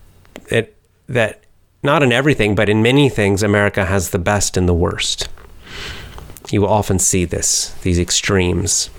it 0.49 0.77
that 1.09 1.45
not 1.83 2.03
in 2.03 2.13
everything, 2.13 2.55
but 2.55 2.69
in 2.69 2.83
many 2.83 3.09
things, 3.09 3.43
America 3.43 3.85
has 3.85 4.11
the 4.11 4.19
best 4.19 4.57
and 4.57 4.69
the 4.69 4.75
worst. 4.75 5.29
You 6.51 6.63
will 6.63 6.69
often 6.69 6.99
see 6.99 7.25
this, 7.25 7.73
these 7.83 7.99
extremes. 7.99 8.91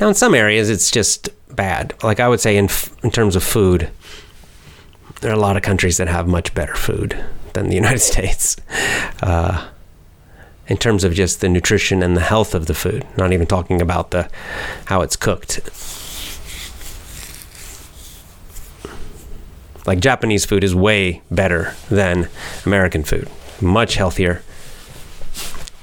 Now, 0.00 0.08
in 0.08 0.14
some 0.14 0.34
areas, 0.34 0.70
it's 0.70 0.90
just 0.90 1.28
bad. 1.54 1.94
Like 2.02 2.20
I 2.20 2.28
would 2.28 2.40
say, 2.40 2.56
in 2.56 2.68
in 3.02 3.10
terms 3.10 3.36
of 3.36 3.42
food, 3.42 3.90
there 5.20 5.30
are 5.30 5.34
a 5.34 5.40
lot 5.40 5.56
of 5.56 5.62
countries 5.62 5.96
that 5.96 6.08
have 6.08 6.28
much 6.28 6.54
better 6.54 6.74
food 6.74 7.22
than 7.54 7.68
the 7.68 7.74
United 7.82 8.00
States. 8.00 8.56
Uh, 9.22 9.68
in 10.68 10.76
terms 10.76 11.02
of 11.02 11.14
just 11.14 11.40
the 11.40 11.48
nutrition 11.48 12.02
and 12.02 12.16
the 12.16 12.20
health 12.20 12.54
of 12.54 12.66
the 12.66 12.74
food, 12.74 13.06
not 13.16 13.32
even 13.32 13.46
talking 13.46 13.80
about 13.80 14.10
the 14.10 14.28
how 14.86 15.00
it's 15.00 15.16
cooked. 15.16 15.60
Like 19.86 20.00
Japanese 20.00 20.44
food 20.44 20.62
is 20.62 20.74
way 20.74 21.22
better 21.30 21.74
than 21.88 22.28
American 22.66 23.02
food, 23.02 23.30
much 23.62 23.94
healthier. 23.94 24.42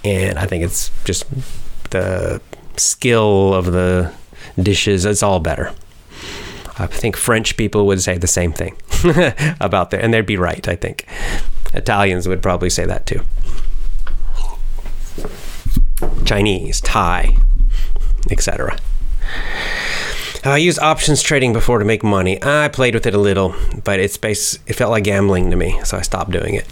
And 0.03 0.37
I 0.37 0.45
think 0.45 0.63
it's 0.63 0.91
just 1.03 1.25
the 1.89 2.39
skill 2.79 3.53
of 3.53 3.71
the 3.71 4.13
dishes, 4.61 5.05
it's 5.05 5.23
all 5.23 5.39
better. 5.39 5.73
I 6.77 6.87
think 6.87 7.15
French 7.15 7.55
people 7.55 7.85
would 7.87 8.01
say 8.01 8.17
the 8.17 8.27
same 8.27 8.51
thing 8.51 8.75
about 9.61 9.91
that, 9.91 10.01
and 10.01 10.13
they'd 10.13 10.25
be 10.25 10.37
right, 10.37 10.67
I 10.67 10.75
think. 10.75 11.07
Italians 11.73 12.27
would 12.27 12.41
probably 12.41 12.69
say 12.69 12.85
that 12.85 13.05
too. 13.05 13.21
Chinese, 16.25 16.81
Thai, 16.81 17.37
etc. 18.29 18.77
I 20.43 20.57
used 20.57 20.79
options 20.79 21.21
trading 21.21 21.53
before 21.53 21.79
to 21.79 21.85
make 21.85 22.03
money. 22.03 22.37
I 22.43 22.67
played 22.67 22.93
with 22.93 23.05
it 23.05 23.15
a 23.15 23.19
little, 23.19 23.55
but 23.83 23.99
it's 23.99 24.17
base. 24.17 24.59
It 24.67 24.73
felt 24.73 24.91
like 24.91 25.03
gambling 25.03 25.49
to 25.49 25.55
me, 25.55 25.79
so 25.83 25.97
I 25.97 26.01
stopped 26.01 26.31
doing 26.31 26.55
it. 26.55 26.67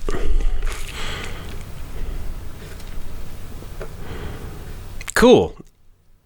Cool. 5.15 5.55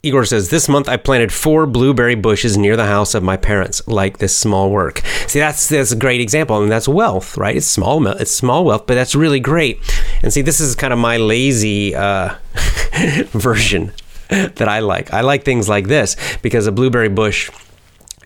Igor 0.04 0.26
says, 0.26 0.50
This 0.50 0.70
month 0.70 0.88
I 0.88 0.98
planted 0.98 1.34
four 1.34 1.66
blueberry 1.66 2.16
bushes 2.16 2.56
near 2.58 2.78
the 2.78 2.86
house 2.86 3.16
of 3.16 3.24
my 3.24 3.36
parents, 3.36 3.86
like 3.88 4.20
this 4.20 4.36
small 4.36 4.70
work. 4.70 5.00
See, 5.26 5.39
that's 5.39 5.68
that's 5.68 5.91
a 5.91 5.95
great 5.95 6.22
example, 6.22 6.62
and 6.62 6.72
that's 6.72 6.88
wealth, 6.88 7.36
right? 7.36 7.58
It's 7.58 7.66
small, 7.66 8.06
it's 8.08 8.32
small 8.32 8.64
wealth, 8.64 8.86
but 8.86 8.93
that's 8.93 9.16
really 9.16 9.39
great. 9.39 9.80
And 10.22 10.32
see, 10.32 10.43
this 10.43 10.60
is 10.60 10.76
kind 10.76 10.93
of 10.93 11.00
my 11.00 11.18
lazy 11.18 11.95
uh, 11.95 12.36
version 13.32 13.91
that 14.30 14.68
I 14.68 14.80
like. 14.80 15.14
I 15.14 15.22
like 15.22 15.43
things 15.43 15.68
like 15.68 15.88
this 15.88 16.16
because 16.43 16.68
a 16.68 16.72
blueberry 16.72 17.10
bush, 17.10 17.50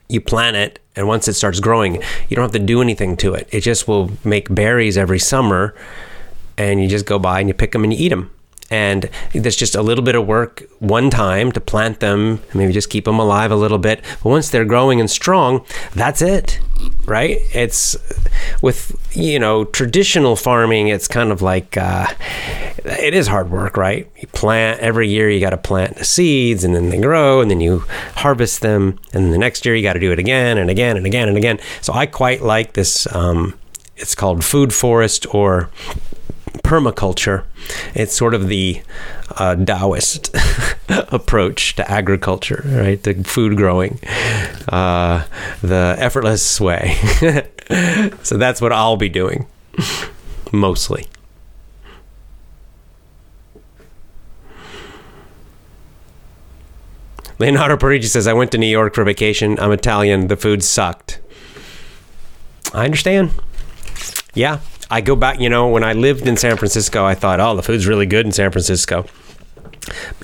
you 0.10 0.20
plant 0.20 0.58
it, 0.58 0.80
and 0.98 1.08
once 1.08 1.30
it 1.30 1.34
starts 1.34 1.62
growing, 1.62 1.96
you 2.28 2.36
don't 2.36 2.44
have 2.44 2.52
to 2.52 2.60
do 2.60 2.82
anything 2.82 3.16
to 3.18 3.34
it. 3.34 3.48
It 3.50 3.62
just 3.62 3.88
will 3.88 4.12
make 4.26 4.54
berries 4.54 4.98
every 4.98 5.20
summer, 5.20 5.74
and 6.58 6.84
you 6.84 6.90
just 6.90 7.06
go 7.06 7.18
by 7.18 7.40
and 7.40 7.48
you 7.48 7.54
pick 7.54 7.72
them 7.72 7.86
and 7.86 7.94
you 7.94 8.00
eat 8.06 8.10
them 8.10 8.30
and 8.72 9.10
there's 9.34 9.56
just 9.56 9.76
a 9.76 9.82
little 9.82 10.04
bit 10.04 10.16
of 10.16 10.26
work 10.26 10.64
one 10.80 11.10
time 11.10 11.52
to 11.52 11.62
plant 11.62 12.00
them 12.00 12.42
maybe 12.54 12.74
just 12.74 12.90
keep 12.90 13.06
them 13.06 13.20
alive 13.20 13.52
a 13.52 13.56
little 13.56 13.78
bit. 13.78 14.04
But 14.24 14.30
once 14.30 14.50
they're 14.50 14.66
growing 14.66 15.00
and 15.00 15.10
strong 15.10 15.64
that's 15.94 16.22
it 16.22 16.60
right? 17.06 17.40
It's 17.54 17.96
with 18.62 18.96
you 19.16 19.40
know 19.40 19.66
traditional 19.66 20.36
farming 20.36 20.88
it's 20.88 21.08
kind 21.08 21.32
of 21.32 21.42
like 21.42 21.78
uh, 21.78 22.08
it 22.86 23.14
is 23.14 23.28
hard 23.28 23.52
work 23.52 23.78
right? 23.78 24.10
You 24.18 24.28
plant 24.30 24.80
every 24.80 25.10
year 25.10 25.30
you 25.30 25.40
got 25.40 25.52
to 25.52 25.58
plant 25.58 25.98
the 25.98 26.06
seeds 26.06 26.64
and 26.64 26.76
then 26.76 26.90
they 26.90 27.00
grow 27.00 27.42
and 27.42 27.52
then 27.52 27.62
you 27.62 27.80
harvest 28.16 28.62
them 28.62 29.00
and 29.14 29.26
then 29.26 29.32
the 29.32 29.38
next 29.38 29.66
year 29.66 29.76
you 29.76 29.84
got 29.84 29.94
to 29.94 30.00
do 30.00 30.12
it 30.12 30.20
again 30.20 30.58
and 30.58 30.70
again 30.70 30.98
and 30.98 31.06
again 31.06 31.28
and 31.28 31.38
again. 31.38 31.60
So 31.82 31.94
i 31.94 32.06
quite 32.06 32.42
like 32.42 32.74
this 32.74 33.14
um, 33.14 33.58
it's 33.98 34.16
called 34.16 34.44
food 34.44 34.74
forest 34.74 35.34
or 35.34 35.70
permaculture. 36.64 37.44
It's 37.94 38.16
sort 38.16 38.34
of 38.34 38.48
the 38.48 38.82
uh, 39.38 39.56
Taoist 39.56 40.36
approach 40.90 41.76
to 41.76 41.90
agriculture, 41.90 42.64
right? 42.66 43.02
The 43.02 43.16
food 43.24 43.58
growing, 43.58 44.00
uh, 44.70 45.26
the 45.62 45.96
effortless 45.98 46.60
way. 46.60 46.96
so 48.24 48.38
that's 48.38 48.62
what 48.62 48.72
I'll 48.72 48.98
be 48.98 49.10
doing 49.10 49.48
mostly. 50.52 51.08
Leonardo 57.40 57.76
Parigi 57.76 58.08
says, 58.08 58.28
I 58.28 58.34
went 58.34 58.52
to 58.52 58.60
New 58.60 58.68
York 58.68 58.94
for 58.94 59.04
vacation. 59.04 59.58
I'm 59.60 59.72
Italian. 59.72 60.28
The 60.28 60.38
food 60.38 60.64
sucked. 60.64 61.20
I 62.72 62.86
understand. 62.86 63.32
Yeah, 64.36 64.60
I 64.92 65.00
go 65.00 65.16
back, 65.16 65.40
you 65.40 65.50
know, 65.50 65.70
when 65.70 65.86
I 65.86 65.94
lived 65.94 66.28
in 66.28 66.36
San 66.36 66.58
Francisco, 66.58 67.06
I 67.06 67.16
thought, 67.16 67.40
oh, 67.40 67.56
the 67.56 67.64
food's 67.64 67.88
really 67.88 68.06
good 68.06 68.26
in 68.26 68.34
San 68.34 68.52
Francisco. 68.52 69.06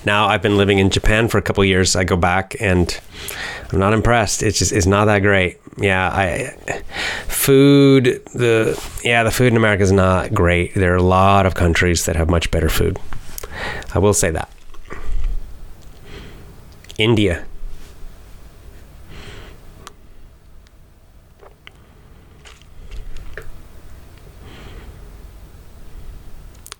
Now 0.06 0.28
I've 0.28 0.42
been 0.42 0.58
living 0.58 0.80
in 0.80 0.90
Japan 0.90 1.30
for 1.30 1.38
a 1.38 1.42
couple 1.42 1.64
years. 1.64 1.96
I 1.96 2.04
go 2.04 2.18
back 2.18 2.56
and 2.60 3.00
I'm 3.72 3.80
not 3.80 3.94
impressed. 3.94 4.44
It's 4.44 4.60
just 4.60 4.72
it's 4.72 4.86
not 4.86 5.06
that 5.06 5.20
great. 5.20 5.60
Yeah, 5.78 6.10
I 6.10 6.82
food 7.28 8.22
the 8.34 8.80
yeah 9.04 9.24
the 9.24 9.32
food 9.32 9.48
in 9.48 9.58
America 9.58 9.84
is 9.84 9.92
not 9.92 10.34
great. 10.34 10.76
There 10.76 10.94
are 10.94 10.98
a 10.98 11.04
lot 11.04 11.46
of 11.46 11.56
countries 11.56 12.06
that 12.06 12.16
have 12.16 12.30
much 12.30 12.52
better 12.52 12.70
food. 12.70 13.00
I 13.96 14.00
will 14.00 14.14
say 14.14 14.32
that. 14.32 14.50
India, 16.98 17.46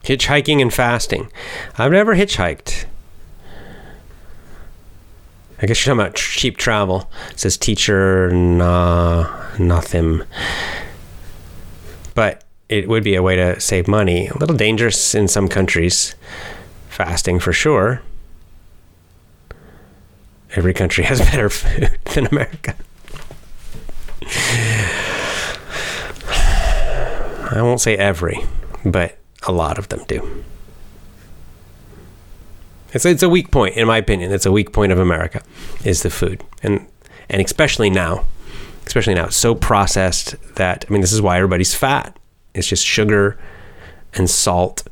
Hitchhiking 0.08 0.62
and 0.62 0.74
fasting. 0.74 1.30
I've 1.78 1.92
never 1.92 2.16
hitchhiked. 2.16 2.86
I 5.62 5.66
guess 5.66 5.86
you're 5.86 5.94
talking 5.94 6.08
about 6.08 6.16
cheap 6.16 6.56
travel. 6.56 7.12
It 7.32 7.42
says 7.42 7.58
teacher, 7.58 8.32
nah, 8.32 9.30
nothing. 9.60 10.22
But 12.16 12.46
it 12.70 12.88
would 12.88 13.04
be 13.04 13.16
a 13.16 13.22
way 13.22 13.36
to 13.36 13.60
save 13.60 13.90
money. 13.90 14.28
A 14.28 14.38
little 14.38 14.56
dangerous 14.56 15.14
in 15.14 15.28
some 15.28 15.50
countries. 15.50 16.16
Fasting 16.88 17.42
for 17.42 17.52
sure. 17.52 18.02
Every 20.56 20.74
country 20.74 21.04
has 21.06 21.20
better 21.20 21.50
food 21.50 22.00
than 22.16 22.28
America. 22.28 22.76
I 27.52 27.62
won't 27.62 27.82
say 27.82 27.98
every, 27.98 28.46
but 28.86 29.18
a 29.46 29.52
lot 29.52 29.78
of 29.78 29.90
them 29.90 30.04
do. 30.08 30.44
It's, 32.94 33.06
it's 33.06 33.24
a 33.24 33.30
weak 33.30 33.52
point, 33.52 33.76
in 33.76 33.88
my 33.88 33.98
opinion. 33.98 34.32
It's 34.32 34.46
a 34.46 34.52
weak 34.52 34.72
point 34.72 34.92
of 34.92 35.00
America, 35.00 35.44
is 35.84 36.04
the 36.04 36.10
food. 36.10 36.44
And, 36.64 36.88
and 37.30 37.42
especially 37.42 37.90
now, 37.90 38.26
especially 38.86 39.14
now, 39.14 39.26
it's 39.26 39.36
so 39.36 39.54
processed 39.54 40.36
that, 40.56 40.86
I 40.88 40.94
mean, 40.94 41.02
this 41.02 41.12
is 41.12 41.22
why 41.22 41.38
everybody's 41.38 41.76
fat. 41.76 42.18
It's 42.54 42.68
just 42.68 42.86
sugar 42.86 43.38
and 44.14 44.30
salt. 44.30 44.88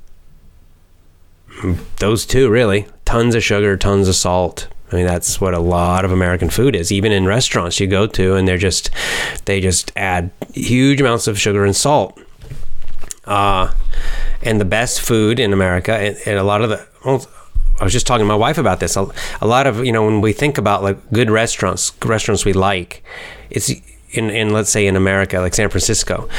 Those 1.98 2.26
two, 2.26 2.50
really. 2.50 2.88
Tons 3.06 3.34
of 3.34 3.44
sugar, 3.44 3.78
tons 3.78 4.08
of 4.08 4.16
salt. 4.16 4.68
I 4.92 4.98
mean, 4.98 5.06
that's 5.06 5.42
what 5.42 5.54
a 5.54 5.60
lot 5.60 6.06
of 6.06 6.12
American 6.12 6.50
food 6.50 6.76
is. 6.76 6.92
Even 6.92 7.12
in 7.12 7.26
restaurants 7.26 7.80
you 7.80 7.88
go 7.88 8.06
to, 8.08 8.36
and 8.36 8.48
they're 8.48 8.58
just, 8.58 8.92
they 9.46 9.62
just 9.62 9.92
add 9.96 10.30
huge 10.54 11.02
amounts 11.02 11.28
of 11.28 11.40
sugar 11.40 11.66
and 11.66 11.76
salt. 11.76 12.20
Uh, 13.24 13.74
and 14.42 14.60
the 14.60 14.66
best 14.66 15.02
food 15.02 15.40
in 15.40 15.54
America, 15.54 15.94
and, 15.94 16.18
and 16.26 16.38
a 16.38 16.44
lot 16.44 16.62
of 16.62 16.70
the. 16.70 16.86
Well, 17.06 17.26
I 17.80 17.84
was 17.84 17.92
just 17.92 18.08
talking 18.08 18.24
to 18.24 18.28
my 18.28 18.36
wife 18.36 18.58
about 18.58 18.80
this. 18.80 18.96
A, 18.96 19.06
a, 19.42 19.48
lot 19.48 19.68
of 19.68 19.86
you 19.86 19.92
know 19.92 20.06
when 20.06 20.22
we 20.22 20.34
think 20.34 20.58
about 20.58 20.84
like 20.84 20.98
good 21.12 21.30
restaurants, 21.30 21.92
restaurants 22.04 22.46
we 22.46 22.54
like, 22.54 23.04
it's 23.50 23.70
in 24.12 24.30
in 24.30 24.52
let's 24.52 24.70
say 24.70 24.88
in 24.88 24.96
America, 24.96 25.40
like 25.40 25.54
San 25.54 25.70
Francisco, 25.70 26.30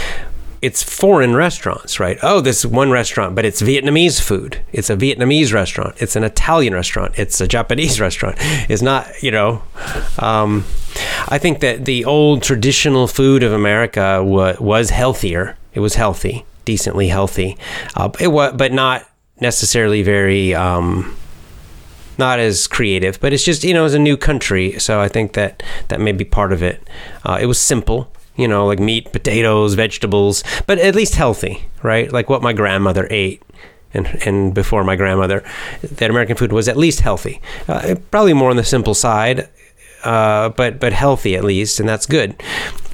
it's 0.63 0.83
foreign 0.83 1.35
restaurants, 1.35 2.01
right? 2.01 2.19
Oh, 2.23 2.41
this 2.41 2.65
one 2.65 2.91
restaurant, 2.91 3.35
but 3.35 3.45
it's 3.45 3.63
Vietnamese 3.63 4.21
food. 4.21 4.63
It's 4.73 4.91
a 4.91 4.97
Vietnamese 4.97 5.53
restaurant. 5.53 5.95
It's 6.01 6.17
an 6.17 6.25
Italian 6.25 6.75
restaurant. 6.75 7.19
It's 7.19 7.41
a 7.41 7.47
Japanese 7.47 8.01
restaurant. 8.07 8.37
It's 8.69 8.83
not, 8.83 9.23
you 9.23 9.31
know. 9.31 9.63
Um, 10.19 10.65
I 11.29 11.39
think 11.39 11.61
that 11.61 11.85
the 11.85 12.05
old 12.05 12.43
traditional 12.43 13.07
food 13.07 13.43
of 13.43 13.53
America 13.53 14.25
wa- 14.25 14.57
was 14.59 14.91
healthier 14.91 15.57
It 15.75 15.81
was 15.81 15.95
healthy, 15.95 16.45
decently 16.67 17.09
healthy. 17.09 17.57
Uh, 17.97 18.11
it 18.21 18.29
was, 18.29 18.53
but 18.55 18.73
not 18.73 19.09
necessarily 19.41 20.03
very. 20.03 20.55
Um, 20.55 21.17
not 22.19 22.39
as 22.39 22.67
creative, 22.67 23.21
but 23.21 23.35
it's 23.35 23.45
just 23.45 23.63
you 23.63 23.75
know 23.75 23.85
it's 23.85 23.95
a 23.95 23.99
new 23.99 24.17
country, 24.17 24.79
so 24.79 25.01
I 25.03 25.09
think 25.09 25.35
that 25.35 25.63
that 25.89 26.01
may 26.01 26.13
be 26.13 26.25
part 26.25 26.51
of 26.51 26.63
it. 26.63 26.83
Uh, 27.25 27.39
it 27.39 27.45
was 27.45 27.61
simple, 27.61 28.11
you 28.37 28.49
know, 28.49 28.67
like 28.67 28.79
meat, 28.79 29.13
potatoes, 29.13 29.75
vegetables, 29.75 30.43
but 30.67 30.79
at 30.79 30.95
least 30.95 31.15
healthy, 31.15 31.69
right? 31.83 32.11
Like 32.11 32.31
what 32.31 32.43
my 32.43 32.53
grandmother 32.53 33.07
ate. 33.11 33.43
And, 33.95 34.07
and 34.27 34.55
before 34.55 34.85
my 34.85 34.97
grandmother, 34.97 35.43
that 35.81 36.11
American 36.11 36.37
food 36.37 36.53
was 36.53 36.69
at 36.69 36.77
least 36.77 37.01
healthy. 37.01 37.41
Uh, 37.67 37.95
probably 38.11 38.35
more 38.35 38.51
on 38.51 38.57
the 38.57 38.65
simple 38.65 38.95
side, 38.95 39.49
uh, 40.07 40.51
but 40.51 40.79
but 40.79 40.93
healthy 40.93 41.35
at 41.37 41.45
least, 41.45 41.81
and 41.81 41.89
that's 41.89 42.07
good. 42.07 42.41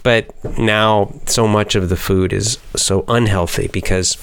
But 0.03 0.33
now 0.59 1.13
so 1.27 1.47
much 1.47 1.75
of 1.75 1.89
the 1.89 1.97
food 1.97 2.33
is 2.33 2.59
so 2.75 3.05
unhealthy 3.07 3.69
because 3.69 4.17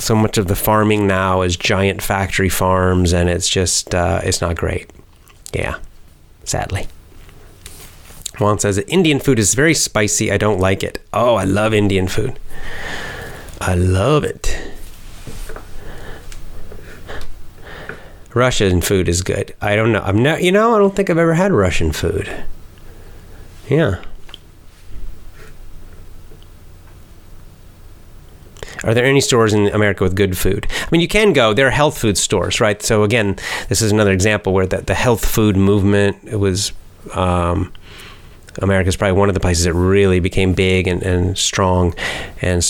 so 0.00 0.14
much 0.14 0.38
of 0.38 0.48
the 0.48 0.56
farming 0.56 1.06
now 1.06 1.42
is 1.42 1.56
giant 1.56 2.02
factory 2.02 2.48
farms, 2.48 3.12
and 3.12 3.28
it's 3.28 3.48
just 3.48 3.94
uh, 3.94 4.20
it's 4.24 4.40
not 4.40 4.56
great. 4.56 4.90
Yeah, 5.52 5.76
sadly. 6.44 6.88
Juan 8.38 8.58
says 8.58 8.78
Indian 8.78 9.18
food 9.18 9.38
is 9.38 9.54
very 9.54 9.74
spicy. 9.74 10.32
I 10.32 10.36
don't 10.38 10.60
like 10.60 10.82
it. 10.82 11.00
Oh, 11.12 11.34
I 11.34 11.44
love 11.44 11.74
Indian 11.74 12.08
food. 12.08 12.38
I 13.60 13.74
love 13.74 14.24
it. 14.24 14.56
Russian 18.34 18.80
food 18.80 19.08
is 19.08 19.22
good. 19.22 19.54
I 19.60 19.74
don't 19.74 19.92
know. 19.92 20.00
I'm 20.00 20.22
not. 20.22 20.42
You 20.42 20.52
know, 20.52 20.74
I 20.74 20.78
don't 20.78 20.94
think 20.94 21.10
I've 21.10 21.18
ever 21.18 21.34
had 21.34 21.52
Russian 21.52 21.92
food. 21.92 22.30
Yeah. 23.68 24.02
Are 28.84 28.94
there 28.94 29.04
any 29.04 29.20
stores 29.20 29.52
in 29.52 29.66
America 29.68 30.04
with 30.04 30.14
good 30.14 30.38
food? 30.38 30.66
I 30.70 30.88
mean, 30.92 31.00
you 31.00 31.08
can 31.08 31.32
go. 31.32 31.52
There 31.52 31.66
are 31.66 31.70
health 31.70 31.98
food 31.98 32.16
stores, 32.16 32.60
right? 32.60 32.80
So 32.82 33.02
again, 33.02 33.36
this 33.68 33.82
is 33.82 33.90
another 33.90 34.12
example 34.12 34.52
where 34.52 34.66
the, 34.66 34.78
the 34.78 34.94
health 34.94 35.24
food 35.24 35.56
movement 35.56 36.22
was. 36.38 36.72
Um, 37.14 37.72
America 38.58 38.88
is 38.88 38.96
probably 38.96 39.18
one 39.18 39.28
of 39.28 39.34
the 39.34 39.40
places 39.40 39.64
that 39.64 39.74
really 39.74 40.20
became 40.20 40.52
big 40.52 40.86
and, 40.86 41.02
and 41.02 41.38
strong 41.38 41.94
and 42.42 42.64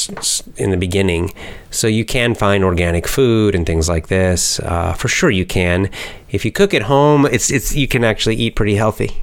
in 0.56 0.70
the 0.70 0.76
beginning. 0.76 1.32
So 1.70 1.86
you 1.86 2.04
can 2.04 2.34
find 2.34 2.64
organic 2.64 3.06
food 3.06 3.54
and 3.54 3.66
things 3.66 3.88
like 3.88 4.08
this. 4.08 4.60
Uh, 4.60 4.92
for 4.92 5.08
sure, 5.08 5.30
you 5.30 5.46
can. 5.46 5.90
If 6.30 6.44
you 6.44 6.52
cook 6.52 6.74
at 6.74 6.82
home, 6.82 7.26
it's 7.26 7.50
it's 7.50 7.74
you 7.74 7.88
can 7.88 8.04
actually 8.04 8.36
eat 8.36 8.54
pretty 8.54 8.76
healthy. 8.76 9.22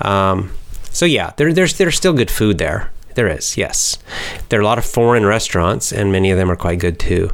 Um, 0.00 0.52
so 0.90 1.06
yeah, 1.06 1.32
there, 1.36 1.52
there's 1.52 1.76
there's 1.78 1.96
still 1.96 2.12
good 2.12 2.30
food 2.30 2.58
there. 2.58 2.90
There 3.14 3.28
is, 3.28 3.56
yes. 3.56 3.98
There 4.48 4.60
are 4.60 4.62
a 4.62 4.64
lot 4.66 4.78
of 4.78 4.84
foreign 4.84 5.26
restaurants, 5.26 5.92
and 5.92 6.12
many 6.12 6.30
of 6.30 6.38
them 6.38 6.50
are 6.50 6.56
quite 6.56 6.78
good 6.78 7.00
too. 7.00 7.32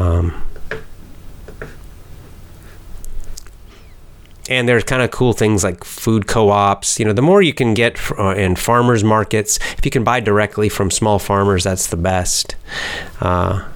Um, 0.00 0.42
and 4.48 4.68
there's 4.68 4.84
kind 4.84 5.02
of 5.02 5.10
cool 5.10 5.32
things 5.32 5.62
like 5.62 5.84
food 5.84 6.26
co-ops. 6.26 6.98
You 6.98 7.04
know, 7.06 7.12
the 7.12 7.22
more 7.22 7.42
you 7.42 7.54
can 7.54 7.74
get 7.74 7.98
uh, 8.18 8.34
in 8.34 8.56
farmers 8.56 9.04
markets, 9.04 9.58
if 9.78 9.84
you 9.84 9.90
can 9.90 10.04
buy 10.04 10.20
directly 10.20 10.68
from 10.68 10.90
small 10.90 11.18
farmers, 11.18 11.64
that's 11.64 11.86
the 11.86 11.96
best. 11.96 12.56
Uh, 13.20 13.68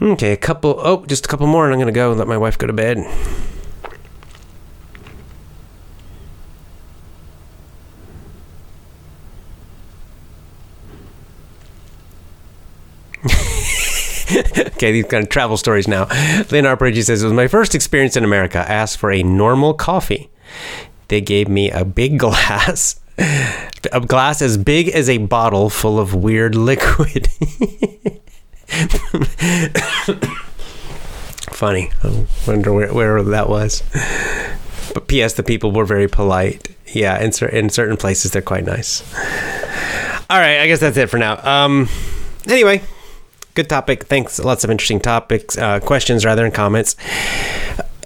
okay, 0.00 0.32
a 0.32 0.36
couple. 0.36 0.76
Oh, 0.78 1.04
just 1.06 1.26
a 1.26 1.28
couple 1.28 1.46
more, 1.46 1.64
and 1.64 1.74
I'm 1.74 1.80
gonna 1.80 1.92
go 1.92 2.12
let 2.12 2.28
my 2.28 2.38
wife 2.38 2.58
go 2.58 2.66
to 2.66 2.72
bed. 2.72 2.98
okay, 14.58 14.92
these 14.92 15.06
kind 15.06 15.24
of 15.24 15.28
travel 15.30 15.56
stories 15.56 15.88
now. 15.88 16.06
Lynn 16.50 16.66
Arpeggio 16.66 17.02
says, 17.02 17.22
It 17.22 17.26
was 17.26 17.32
my 17.32 17.48
first 17.48 17.74
experience 17.74 18.16
in 18.16 18.24
America. 18.24 18.58
I 18.58 18.72
asked 18.72 18.98
for 18.98 19.10
a 19.10 19.22
normal 19.22 19.74
coffee. 19.74 20.30
They 21.08 21.20
gave 21.20 21.48
me 21.48 21.70
a 21.70 21.84
big 21.84 22.18
glass, 22.24 23.00
a 23.18 24.00
glass 24.06 24.40
as 24.42 24.56
big 24.56 24.88
as 24.88 25.08
a 25.08 25.18
bottle 25.18 25.70
full 25.70 25.98
of 25.98 26.14
weird 26.14 26.54
liquid. 26.54 27.28
Funny. 31.50 31.90
I 32.02 32.26
wonder 32.46 32.72
where, 32.72 32.92
where 32.94 33.22
that 33.22 33.48
was. 33.48 33.82
But 34.94 35.08
P.S. 35.08 35.34
The 35.34 35.42
people 35.42 35.72
were 35.72 35.84
very 35.84 36.08
polite. 36.08 36.74
Yeah, 36.86 37.20
in, 37.22 37.32
cer- 37.32 37.48
in 37.48 37.70
certain 37.70 37.96
places, 37.96 38.30
they're 38.32 38.42
quite 38.42 38.64
nice. 38.64 39.02
All 40.30 40.38
right, 40.38 40.60
I 40.60 40.66
guess 40.66 40.80
that's 40.80 40.96
it 40.96 41.10
for 41.10 41.18
now. 41.18 41.44
Um, 41.44 41.88
anyway, 42.46 42.82
good 43.54 43.68
topic. 43.68 44.04
Thanks. 44.04 44.38
Lots 44.38 44.64
of 44.64 44.70
interesting 44.70 45.00
topics, 45.00 45.56
uh, 45.58 45.80
questions 45.80 46.24
rather, 46.24 46.44
and 46.44 46.54
comments. 46.54 46.96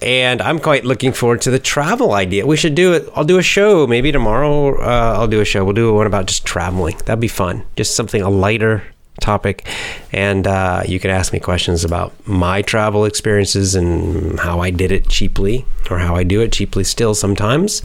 And 0.01 0.41
I'm 0.41 0.59
quite 0.59 0.85
looking 0.85 1.13
forward 1.13 1.41
to 1.41 1.51
the 1.51 1.59
travel 1.59 2.13
idea. 2.13 2.45
We 2.45 2.57
should 2.57 2.75
do 2.75 2.93
it. 2.93 3.09
I'll 3.15 3.23
do 3.23 3.37
a 3.37 3.43
show 3.43 3.87
maybe 3.87 4.11
tomorrow. 4.11 4.79
Uh, 4.79 5.15
I'll 5.17 5.27
do 5.27 5.41
a 5.41 5.45
show. 5.45 5.63
We'll 5.63 5.73
do 5.73 5.93
one 5.93 6.05
about 6.05 6.25
just 6.27 6.45
traveling. 6.45 6.97
That'd 7.05 7.19
be 7.19 7.27
fun. 7.27 7.63
Just 7.75 7.95
something 7.95 8.21
a 8.21 8.29
lighter 8.29 8.83
topic, 9.21 9.65
and 10.11 10.45
uh, 10.45 10.83
you 10.85 10.99
can 10.99 11.09
ask 11.09 11.31
me 11.31 11.39
questions 11.39 11.85
about 11.85 12.13
my 12.27 12.61
travel 12.61 13.05
experiences 13.05 13.73
and 13.73 14.37
how 14.37 14.59
I 14.59 14.71
did 14.71 14.91
it 14.91 15.07
cheaply, 15.07 15.65
or 15.89 15.99
how 15.99 16.15
I 16.17 16.23
do 16.23 16.41
it 16.41 16.51
cheaply 16.51 16.83
still 16.83 17.15
sometimes, 17.15 17.81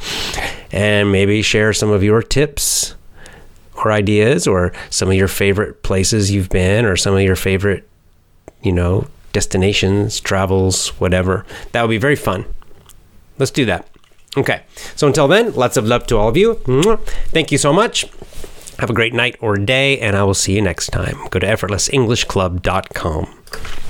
and 0.73 1.13
maybe 1.13 1.41
share 1.43 1.73
some 1.73 1.91
of 1.91 2.03
your 2.03 2.21
tips 2.21 2.97
or 3.85 3.93
ideas 3.93 4.47
or 4.47 4.73
some 4.91 5.09
of 5.09 5.15
your 5.15 5.29
favorite 5.29 5.83
places 5.83 6.31
you've 6.31 6.49
been 6.49 6.85
or 6.85 6.97
some 6.97 7.15
of 7.15 7.23
your 7.23 7.37
favorite, 7.37 7.89
you 8.63 8.73
know, 8.73 9.07
destinations, 9.33 10.21
travels, 10.21 10.89
whatever. 11.01 11.45
That 11.73 11.83
would 11.83 11.91
be 11.91 11.99
very 11.99 12.17
fun. 12.17 12.45
Let's 13.39 13.51
do 13.51 13.65
that. 13.67 13.89
Okay. 14.37 14.63
So 14.97 15.07
until 15.07 15.29
then, 15.29 15.53
lots 15.55 15.77
of 15.77 15.87
love 15.87 16.07
to 16.09 16.17
all 16.17 16.29
of 16.29 16.37
you. 16.37 16.55
Thank 17.33 17.53
you 17.53 17.59
so 17.59 17.73
much. 17.73 18.07
Have 18.79 18.91
a 18.91 18.95
great 18.95 19.13
night 19.13 19.37
or 19.41 19.57
day, 19.57 19.99
and 20.01 20.17
I 20.17 20.23
will 20.23 20.35
see 20.35 20.55
you 20.55 20.63
next 20.63 20.89
time. 20.89 21.17
Go 21.31 21.39
to 21.39 21.47
effortlessenglishclub.com. 21.47 23.90